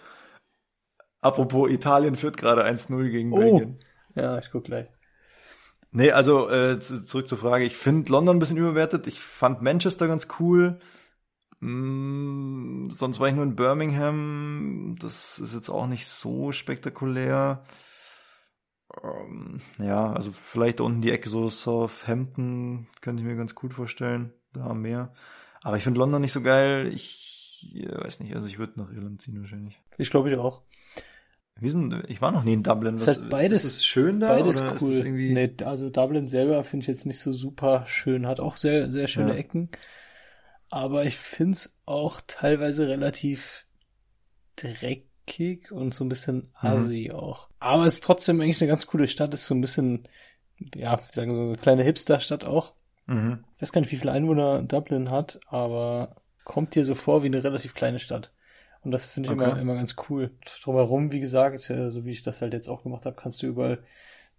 Apropos, 1.22 1.70
Italien 1.72 2.16
führt 2.16 2.38
gerade 2.38 2.64
1-0 2.66 3.10
gegen 3.10 3.34
Oh. 3.34 3.38
Belgien. 3.38 3.80
Ja, 4.16 4.38
ich 4.38 4.52
guck 4.52 4.66
gleich. 4.66 4.88
Nee, 5.96 6.12
also 6.12 6.50
äh, 6.50 6.78
zu- 6.80 7.06
zurück 7.06 7.30
zur 7.30 7.38
Frage. 7.38 7.64
Ich 7.64 7.78
finde 7.78 8.12
London 8.12 8.36
ein 8.36 8.40
bisschen 8.40 8.58
überbewertet. 8.58 9.08
Ich 9.08 9.20
fand 9.22 9.62
Manchester 9.62 10.08
ganz 10.08 10.28
cool. 10.40 10.80
Mm, 11.62 12.90
sonst 12.90 13.20
war 13.20 13.30
ich 13.30 13.34
nur 13.34 13.46
in 13.46 13.56
Birmingham. 13.56 14.96
Das 15.00 15.40
ist 15.40 15.54
jetzt 15.56 15.70
auch 15.70 15.88
nicht 15.88 16.06
so 16.08 16.52
spektakulär. 16.52 17.64
Ähm, 19.04 19.62
ja, 19.80 20.12
also 20.12 20.32
vielleicht 20.32 20.82
unten 20.82 21.02
die 21.02 21.12
Ecke 21.12 21.30
so 21.30 21.50
Southampton 21.50 22.88
könnte 23.02 23.22
ich 23.24 23.28
mir 23.28 23.36
ganz 23.36 23.56
gut 23.56 23.74
vorstellen. 23.74 24.34
Da 24.54 24.68
am 24.68 24.82
Meer. 24.82 25.14
Aber 25.64 25.78
ich 25.78 25.84
finde 25.84 26.00
London 26.00 26.22
nicht 26.22 26.34
so 26.34 26.42
geil. 26.42 26.92
Ich 26.94 27.74
äh, 27.74 28.04
weiß 28.04 28.20
nicht, 28.20 28.36
also 28.36 28.48
ich 28.48 28.60
würde 28.60 28.80
nach 28.80 28.92
Irland 28.92 29.22
ziehen 29.22 29.40
wahrscheinlich. 29.40 29.82
Ich 29.98 30.10
glaube 30.12 30.30
ich 30.30 30.38
auch. 30.38 30.62
Wie 31.60 31.70
sind, 31.70 32.04
ich 32.10 32.22
war 32.22 32.32
noch 32.32 32.44
nie 32.44 32.54
in 32.54 32.64
Dublin. 32.64 32.96
Ist 32.96 33.08
halt 33.08 33.30
beides- 33.30 33.64
ist 33.64 33.76
es 33.78 33.86
schön 33.86 34.20
da? 34.20 34.28
Beides 34.28 34.62
cool. 34.82 34.92
irgendwie 34.94 35.32
Nee, 35.34 35.54
also 35.64 35.90
Dublin 35.90 36.28
selber 36.28 36.64
finde 36.66 36.84
ich 36.84 36.88
jetzt 36.88 37.06
nicht 37.06 37.20
so 37.20 37.32
super 37.32 37.86
schön. 37.88 38.28
Hat 38.28 38.40
auch 38.42 38.58
sehr, 38.58 38.92
sehr 38.92 39.08
schöne 39.08 39.32
Ja. 39.32 39.36
Ecken. 39.38 39.70
Aber 40.70 41.06
ich 41.06 41.16
finde 41.16 41.54
es 41.54 41.78
auch 41.86 42.20
teilweise 42.28 42.90
relativ 42.90 43.66
dreckig 44.58 45.72
und 45.72 45.94
so 45.94 46.04
ein 46.04 46.10
bisschen 46.10 46.36
Mhm. 46.62 46.70
assi 46.70 47.12
auch. 47.12 47.50
Aber 47.60 47.86
es 47.86 47.96
ist 47.96 48.04
trotzdem 48.04 48.42
eigentlich 48.42 48.62
eine 48.62 48.68
ganz 48.70 48.86
coole 48.88 49.08
Stadt. 49.08 49.34
Ist 49.34 49.48
so 49.48 49.56
ein 49.56 49.62
bisschen, 49.62 50.08
ja, 50.76 51.00
sagen 51.12 51.30
wir 51.32 51.36
so 51.36 51.44
eine 51.44 51.58
kleine 51.58 51.84
Hipster-Stadt 51.84 52.46
auch. 52.46 52.74
Mhm. 53.06 53.44
Ich 53.56 53.62
weiß 53.62 53.72
gar 53.72 53.82
nicht, 53.82 53.92
wie 53.92 53.98
viele 53.98 54.12
Einwohner 54.12 54.62
Dublin 54.64 55.10
hat, 55.10 55.40
aber 55.48 56.16
kommt 56.44 56.76
dir 56.76 56.86
so 56.86 56.96
vor 56.96 57.24
wie 57.24 57.28
eine 57.28 57.44
relativ 57.44 57.74
kleine 57.74 58.00
Stadt. 58.00 58.32
Und 58.86 58.92
das 58.92 59.08
finde 59.08 59.28
ich 59.28 59.34
Okay. 59.34 59.34
immer, 59.34 59.60
immer 59.60 59.76
ganz 59.76 59.96
cool. 60.10 60.32
Drumherum, 60.64 61.12
wie 61.12 61.20
gesagt, 61.20 61.60
so 61.62 62.06
wie 62.06 62.12
ich 62.12 62.24
das 62.24 62.42
halt 62.42 62.54
jetzt 62.54 62.70
auch 62.70 62.84
gemacht 62.84 63.06
habe, 63.06 63.18
kannst 63.18 63.44
du 63.44 63.48
überall 63.48 63.84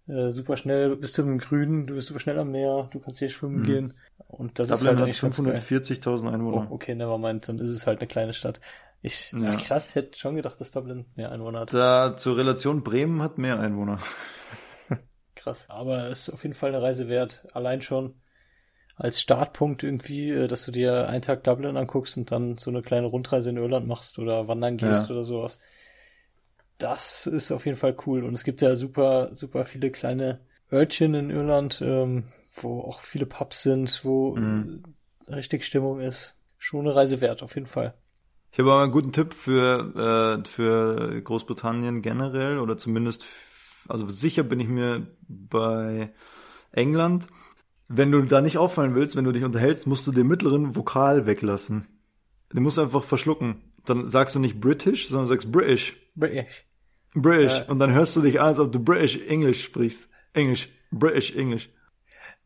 äh, 0.07 0.31
super 0.31 0.57
schnell, 0.57 0.95
bist 0.97 1.17
du 1.17 1.23
im 1.23 1.37
Grünen, 1.39 1.87
du 1.87 1.95
bist 1.95 2.07
super 2.09 2.19
schnell 2.21 2.39
am 2.39 2.51
Meer, 2.51 2.89
du 2.91 2.99
kannst 2.99 3.19
hier 3.19 3.29
schwimmen 3.29 3.61
Mhm. 3.61 3.63
gehen. 3.63 3.93
Und 4.27 4.59
das 4.59 4.71
ist 4.71 4.85
Dublin 4.85 4.87
halt 4.87 5.01
hat 5.01 5.01
eigentlich 5.01 5.21
ganz 5.21 5.43
geil. 5.43 5.69
540.000 5.69 6.33
Einwohner. 6.33 6.67
Oh, 6.67 6.71
okay, 6.71 6.95
nevermind, 6.95 7.47
dann 7.49 7.59
ist 7.59 7.71
es 7.71 7.87
halt 7.87 7.99
eine 7.99 8.07
kleine 8.09 8.33
Stadt. 8.33 8.61
Ich, 9.01 9.37
Ja. 9.39 9.39
ach, 9.43 9.57
krass, 9.57 9.89
ich 9.89 9.95
hätte 9.95 10.17
schon 10.19 10.35
gedacht, 10.37 10.61
dass 10.61 10.71
Dublin 10.71 11.05
mehr 11.15 11.31
Einwohner 11.31 11.61
hat. 11.61 11.79
Da 11.79 12.15
zur 12.17 12.35
Relation 12.37 12.83
Bremen 12.83 13.21
hat 13.21 13.37
mehr 13.37 13.59
Einwohner. 13.59 13.99
Krass. 15.35 15.69
Aber 15.69 16.07
es 16.09 16.27
ist 16.27 16.33
auf 16.33 16.43
jeden 16.43 16.55
Fall 16.55 16.69
eine 16.73 16.81
Reise 16.81 17.07
wert. 17.07 17.47
Allein 17.53 17.81
schon 17.81 18.21
als 18.97 19.21
Startpunkt 19.21 19.83
irgendwie, 19.83 20.31
äh, 20.31 20.47
dass 20.47 20.65
du 20.65 20.71
dir 20.71 21.07
einen 21.09 21.21
Tag 21.21 21.43
Dublin 21.43 21.77
anguckst 21.77 22.17
und 22.17 22.31
dann 22.31 22.57
so 22.57 22.71
eine 22.71 22.81
kleine 22.81 23.07
Rundreise 23.07 23.49
in 23.49 23.57
Irland 23.57 23.87
machst 23.87 24.19
oder 24.19 24.47
wandern 24.47 24.77
gehst 24.77 25.09
Ja. 25.09 25.15
oder 25.15 25.23
sowas. 25.23 25.59
Das 26.77 27.25
ist 27.25 27.51
auf 27.51 27.65
jeden 27.65 27.77
Fall 27.77 27.95
cool. 28.05 28.23
Und 28.23 28.33
es 28.33 28.43
gibt 28.43 28.61
ja 28.61 28.75
super, 28.75 29.33
super 29.33 29.65
viele 29.65 29.91
kleine 29.91 30.39
Örtchen 30.71 31.13
in 31.15 31.29
Irland, 31.29 31.81
ähm, 31.81 32.25
wo 32.61 32.81
auch 32.81 33.01
viele 33.01 33.25
Pubs 33.25 33.63
sind, 33.63 34.03
wo 34.03 34.35
Mhm. 34.35 34.83
richtig 35.29 35.63
Stimmung 35.65 35.99
ist. 35.99 36.35
Schon 36.57 36.81
eine 36.81 36.95
Reise 36.95 37.21
wert, 37.21 37.43
auf 37.43 37.55
jeden 37.55 37.67
Fall. 37.67 37.93
Ich 38.51 38.59
habe 38.59 38.71
aber 38.71 38.83
einen 38.83 38.91
guten 38.91 39.11
Tipp 39.11 39.33
für, 39.33 40.39
äh, 40.43 40.47
für 40.47 41.21
Großbritannien 41.21 42.01
generell 42.01 42.59
oder 42.59 42.77
zumindest, 42.77 43.25
also 43.87 44.09
sicher 44.09 44.43
bin 44.43 44.59
ich 44.59 44.67
mir 44.67 45.07
bei 45.27 46.11
England. 46.71 47.27
Wenn 47.87 48.11
du 48.11 48.21
da 48.23 48.41
nicht 48.41 48.57
auffallen 48.57 48.95
willst, 48.95 49.15
wenn 49.15 49.23
du 49.23 49.31
dich 49.31 49.43
unterhältst, 49.43 49.87
musst 49.87 50.05
du 50.07 50.11
den 50.11 50.27
mittleren 50.27 50.75
Vokal 50.75 51.25
weglassen. 51.25 51.87
Den 52.53 52.63
musst 52.63 52.77
du 52.77 52.81
einfach 52.81 53.03
verschlucken. 53.03 53.61
Dann 53.85 54.07
sagst 54.07 54.35
du 54.35 54.39
nicht 54.39 54.59
British, 54.59 55.07
sondern 55.07 55.27
sagst 55.27 55.51
British. 55.51 55.95
British. 56.15 56.65
British. 57.13 57.59
Ja. 57.59 57.65
Und 57.65 57.79
dann 57.79 57.93
hörst 57.93 58.15
du 58.17 58.21
dich 58.21 58.39
an, 58.39 58.47
als 58.47 58.59
ob 58.59 58.71
du 58.71 58.79
British 58.79 59.17
English 59.27 59.63
sprichst. 59.63 60.09
Englisch. 60.33 60.69
British 60.91 61.35
English. 61.35 61.69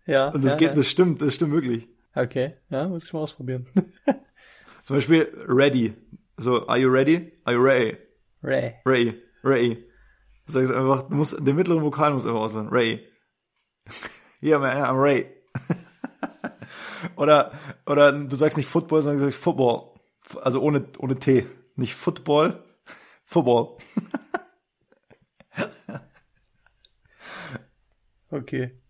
Ja. 0.05 0.29
Und 0.29 0.43
das 0.43 0.53
ja, 0.53 0.59
geht, 0.59 0.69
ja. 0.69 0.75
das 0.75 0.87
stimmt, 0.89 1.21
das 1.21 1.33
stimmt 1.33 1.53
wirklich. 1.53 1.87
Okay, 2.13 2.55
ja, 2.69 2.87
muss 2.87 3.07
ich 3.07 3.13
mal 3.13 3.19
ausprobieren. 3.19 3.65
Zum 4.83 4.95
Beispiel 4.95 5.31
ready. 5.47 5.93
So, 6.37 6.67
are 6.67 6.77
you 6.77 6.89
ready? 6.89 7.31
Are 7.45 7.55
you 7.55 7.63
ready? 7.63 7.97
Ray. 8.43 8.75
Ready. 8.85 9.21
Ready. 9.43 9.85
Sag 10.45 10.63
ich 10.63 10.69
einfach, 10.71 11.07
du 11.07 11.15
musst, 11.15 11.37
den 11.39 11.55
mittleren 11.55 11.83
Vokal 11.83 12.13
muss 12.13 12.25
einfach 12.25 12.39
auslassen. 12.39 12.69
Ready. 12.69 12.99
Yeah, 14.41 14.57
man, 14.59 14.77
I'm 14.77 14.99
ready. 14.99 15.27
oder, 17.15 17.51
oder 17.85 18.11
du 18.11 18.35
sagst 18.35 18.57
nicht 18.57 18.67
Football, 18.69 19.01
sondern 19.01 19.19
du 19.19 19.25
sagst 19.25 19.39
Football. 19.39 19.91
Also 20.41 20.61
ohne, 20.61 20.87
ohne 20.97 21.17
T. 21.19 21.45
Nicht 21.75 21.95
Football, 21.95 22.63
Football. 23.25 23.77
Okay. 28.31 28.80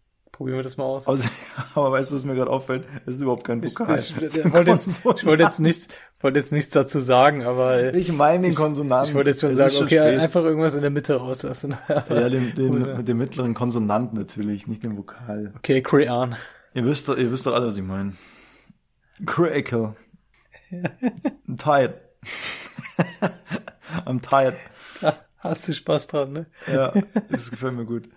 Probieren 0.41 0.57
wir 0.57 0.63
das 0.63 0.75
mal 0.77 0.85
aus. 0.85 1.07
Aber, 1.07 1.19
aber 1.75 1.91
weißt 1.91 2.09
du, 2.09 2.15
was 2.15 2.25
mir 2.25 2.33
gerade 2.33 2.49
auffällt? 2.49 2.83
Es 3.05 3.13
ist 3.17 3.21
überhaupt 3.21 3.43
kein 3.43 3.61
Ich, 3.61 3.79
Vokal. 3.79 3.95
ich, 3.95 4.09
ich, 4.19 4.51
wollte 4.51 4.71
jetzt, 4.71 4.87
ich 4.87 5.05
wollte 5.05 5.43
jetzt 5.43 5.59
nichts, 5.59 5.87
wollte 6.19 6.39
jetzt 6.39 6.51
nichts 6.51 6.71
dazu 6.71 6.99
sagen, 6.99 7.43
aber 7.43 7.75
äh, 7.75 7.95
Ich 7.95 8.11
meine 8.11 8.47
den 8.47 8.55
Konsonanten. 8.55 9.09
ich 9.09 9.13
wollte 9.13 9.29
jetzt 9.29 9.41
schon 9.41 9.51
Es 9.51 9.57
sagen, 9.57 9.69
schon 9.69 9.83
okay, 9.83 9.99
spät. 9.99 10.19
einfach 10.19 10.41
irgendwas 10.43 10.73
in 10.73 10.81
der 10.81 10.89
Mitte 10.89 11.13
rauslassen. 11.17 11.75
Ja, 11.87 12.27
den, 12.27 12.55
den, 12.55 12.73
Oder- 12.73 12.97
mit 12.97 13.07
dem 13.07 13.19
mittleren 13.19 13.53
Konsonanten 13.53 14.17
natürlich, 14.17 14.65
nicht 14.65 14.83
den 14.83 14.97
Vokal. 14.97 15.53
Okay, 15.57 15.83
Crayon. 15.83 16.33
Ihr 16.73 16.85
wisst, 16.85 17.07
doch- 17.07 17.17
ihr 17.17 17.31
wisst 17.31 17.45
doch 17.45 17.53
alle, 17.53 17.67
was 17.67 17.77
ich 17.77 17.83
meine. 17.83 18.13
Critical. 19.27 19.95
I'm 20.71 21.55
tired. 21.55 22.01
I'm 24.07 24.19
tired. 24.27 24.55
Hast 25.37 25.67
du 25.67 25.73
Spaß 25.73 26.07
dran, 26.07 26.31
ne? 26.33 26.45
Ja, 26.65 26.93
das 27.29 27.51
gefällt 27.51 27.75
mir 27.75 27.85
gut. 27.85 28.09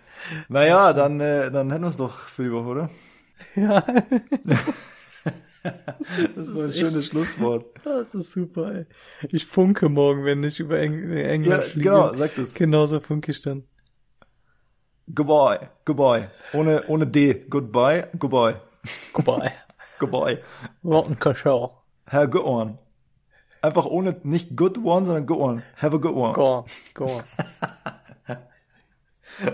Naja, 0.49 0.93
dann, 0.93 1.19
äh, 1.19 1.51
dann 1.51 1.71
hätten 1.71 1.83
wir 1.83 1.89
es 1.89 1.97
doch 1.97 2.17
für 2.29 2.43
die 2.43 2.51
Woche, 2.51 2.67
oder? 2.67 2.89
Ja. 3.55 3.83
Das 6.35 6.47
ist 6.47 6.53
so 6.53 6.61
ein 6.61 6.73
schönes 6.73 7.07
Schlusswort. 7.07 7.65
Das 7.83 8.13
ist 8.13 8.31
super, 8.31 8.71
ey. 8.73 8.85
Ich 9.29 9.45
funke 9.45 9.89
morgen, 9.89 10.23
wenn 10.25 10.43
ich 10.43 10.59
über 10.59 10.79
Eng 10.79 11.11
England 11.11 11.45
Ja, 11.45 11.57
fliege. 11.59 11.89
genau, 11.89 12.13
sag 12.13 12.35
das. 12.35 12.53
Genauso 12.53 12.99
funke 12.99 13.31
ich 13.31 13.41
dann. 13.41 13.63
Goodbye, 15.13 15.69
goodbye. 15.85 16.29
Ohne, 16.53 16.83
ohne 16.87 17.07
D. 17.07 17.45
Goodbye, 17.49 18.07
goodbye. 18.17 18.61
Goodbye. 19.13 19.51
Goodbye. 19.97 20.43
Rotten 20.83 21.17
Cachorro. 21.17 21.81
Have 22.07 22.23
a 22.23 22.27
good 22.27 22.43
one. 22.45 22.77
Einfach 23.61 23.85
ohne, 23.85 24.19
nicht 24.23 24.55
good 24.57 24.77
one, 24.77 25.05
sondern 25.05 25.25
good 25.25 25.39
one. 25.39 25.63
Have 25.77 25.95
a 25.95 25.99
good 25.99 26.13
one. 26.13 26.33
Go 26.33 26.45
on. 26.45 26.65
Go 26.93 27.05
on. 27.05 27.23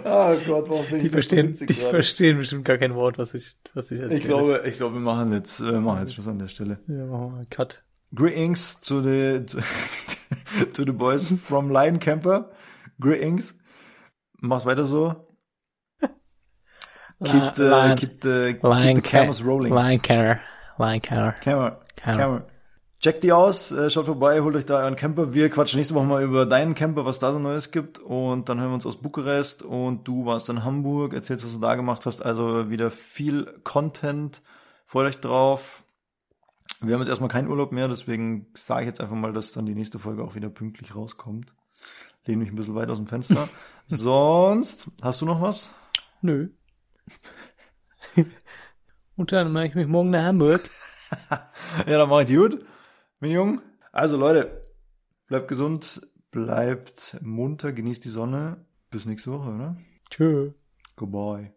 Oh 0.03 0.36
Gott, 0.45 0.69
warum 0.69 0.84
finde 0.86 0.99
Die 1.01 1.05
ich 1.07 1.11
so 1.11 1.15
verstehen, 1.17 1.49
witzig 1.49 1.67
die 1.67 1.74
gerade? 1.76 1.89
verstehen 1.89 2.38
bestimmt 2.38 2.65
gar 2.65 2.78
kein 2.78 2.93
Wort, 2.95 3.17
was 3.17 3.34
ich, 3.34 3.55
was 3.74 3.89
ich 3.91 3.99
erzähle. 3.99 4.19
Ich 4.19 4.26
glaube, 4.26 4.63
ich 4.65 4.76
glaube, 4.78 4.95
wir 4.95 5.01
machen 5.01 5.32
jetzt, 5.32 5.59
äh, 5.59 5.72
machen 5.72 6.01
jetzt 6.01 6.13
Schluss 6.13 6.28
an 6.28 6.39
der 6.39 6.47
Stelle. 6.47 6.80
Ja, 6.88 7.05
machen 7.05 7.22
wir 7.22 7.30
mal 7.38 7.45
Cut. 7.49 7.84
Greetings 8.13 8.82
to 8.82 9.01
the 9.01 9.45
to, 9.45 9.59
to 10.74 10.84
the 10.84 10.91
boys 10.91 11.32
from 11.43 11.69
Lion 11.72 11.99
Camper. 11.99 12.51
Greetings. 12.99 13.55
Macht 14.39 14.65
weiter 14.65 14.86
so. 14.86 15.28
Keep 17.24 17.55
the, 17.55 17.95
keep 17.97 18.22
the, 18.22 18.53
keep 18.53 18.63
Lion 18.63 18.95
the 18.95 19.01
cameras 19.01 19.43
rolling. 19.45 19.72
Lion 19.74 20.01
Canner. 20.01 20.41
Lion. 20.80 20.99
Camera. 21.01 21.36
Camera. 21.39 21.80
Camera. 21.95 22.45
Checkt 23.02 23.24
die 23.24 23.32
aus, 23.32 23.72
äh, 23.72 23.89
schaut 23.89 24.06
vorbei, 24.06 24.41
holt 24.41 24.56
euch 24.56 24.68
da 24.68 24.78
euren 24.78 24.95
Camper. 24.95 25.34
Wir 25.34 25.49
quatschen 25.49 25.80
nächste 25.80 25.95
Woche 25.95 26.06
mal 26.06 26.22
über 26.22 26.45
deinen 26.45 26.76
Camper, 26.76 27.04
was 27.04 27.18
da 27.18 27.34
so 27.34 27.39
Neues 27.39 27.72
gibt. 27.72 27.97
Und 27.97 28.47
dann 28.47 28.60
hören 28.60 28.70
wir 28.70 28.76
uns 28.76 28.86
aus 28.86 29.02
Bukarest 29.02 29.64
und 29.64 30.08
du 30.08 30.28
warst 30.28 30.49
in 30.49 30.64
Hamburg, 30.64 31.16
erzählst, 31.16 31.43
was 31.43 31.54
du 31.54 31.60
da 31.60 31.74
gemacht 31.74 32.06
hast. 32.06 32.22
Also 32.22 32.70
wieder 32.70 32.91
viel 32.91 33.45
Content. 33.64 34.43
Freut 34.86 35.08
euch 35.08 35.20
drauf. 35.20 35.84
Wir 36.80 36.93
haben 36.93 37.02
jetzt 37.02 37.10
erstmal 37.10 37.30
keinen 37.30 37.47
Urlaub 37.47 37.72
mehr, 37.72 37.88
deswegen 37.88 38.45
sage 38.54 38.82
ich 38.82 38.88
jetzt 38.88 39.02
einfach 39.02 39.16
mal, 39.16 39.34
dass 39.34 39.52
dann 39.52 39.66
die 39.66 39.74
nächste 39.74 39.97
Folge 39.97 40.24
auch 40.24 40.36
wieder 40.36 40.49
pünktlich 40.49 40.95
rauskommt. 40.95 41.56
Lehne 42.26 42.43
mich 42.43 42.52
ein 42.52 42.56
bisschen 42.56 42.76
weit 42.76 42.89
aus 42.89 42.97
dem 42.97 43.08
Fenster. 43.08 43.49
Sonst, 43.88 44.91
hast 45.02 45.22
du 45.22 45.26
noch 45.26 45.41
was? 45.41 45.74
Nö. 46.22 46.49
Und 49.16 49.32
dann 49.32 49.52
mache 49.52 49.66
ich 49.66 49.76
mich 49.76 49.88
morgen 49.88 50.12
nach 50.12 50.24
Hamburg. 50.24 50.62
Ja, 51.88 51.97
dann 51.97 52.10
mach 52.10 52.22
ich 52.22 52.36
gut. 52.36 52.66
Mein 53.22 53.30
Jung. 53.30 53.61
Also 53.91 54.17
Leute, 54.17 54.63
bleibt 55.28 55.47
gesund, 55.47 56.01
bleibt 56.32 57.17
munter, 57.22 57.72
genießt 57.72 58.03
die 58.03 58.09
Sonne. 58.09 58.65
Bis 58.89 59.05
nächste 59.05 59.32
Woche, 59.32 59.49
oder? 59.51 59.78
Tschö. 60.09 60.53
Goodbye. 60.95 61.53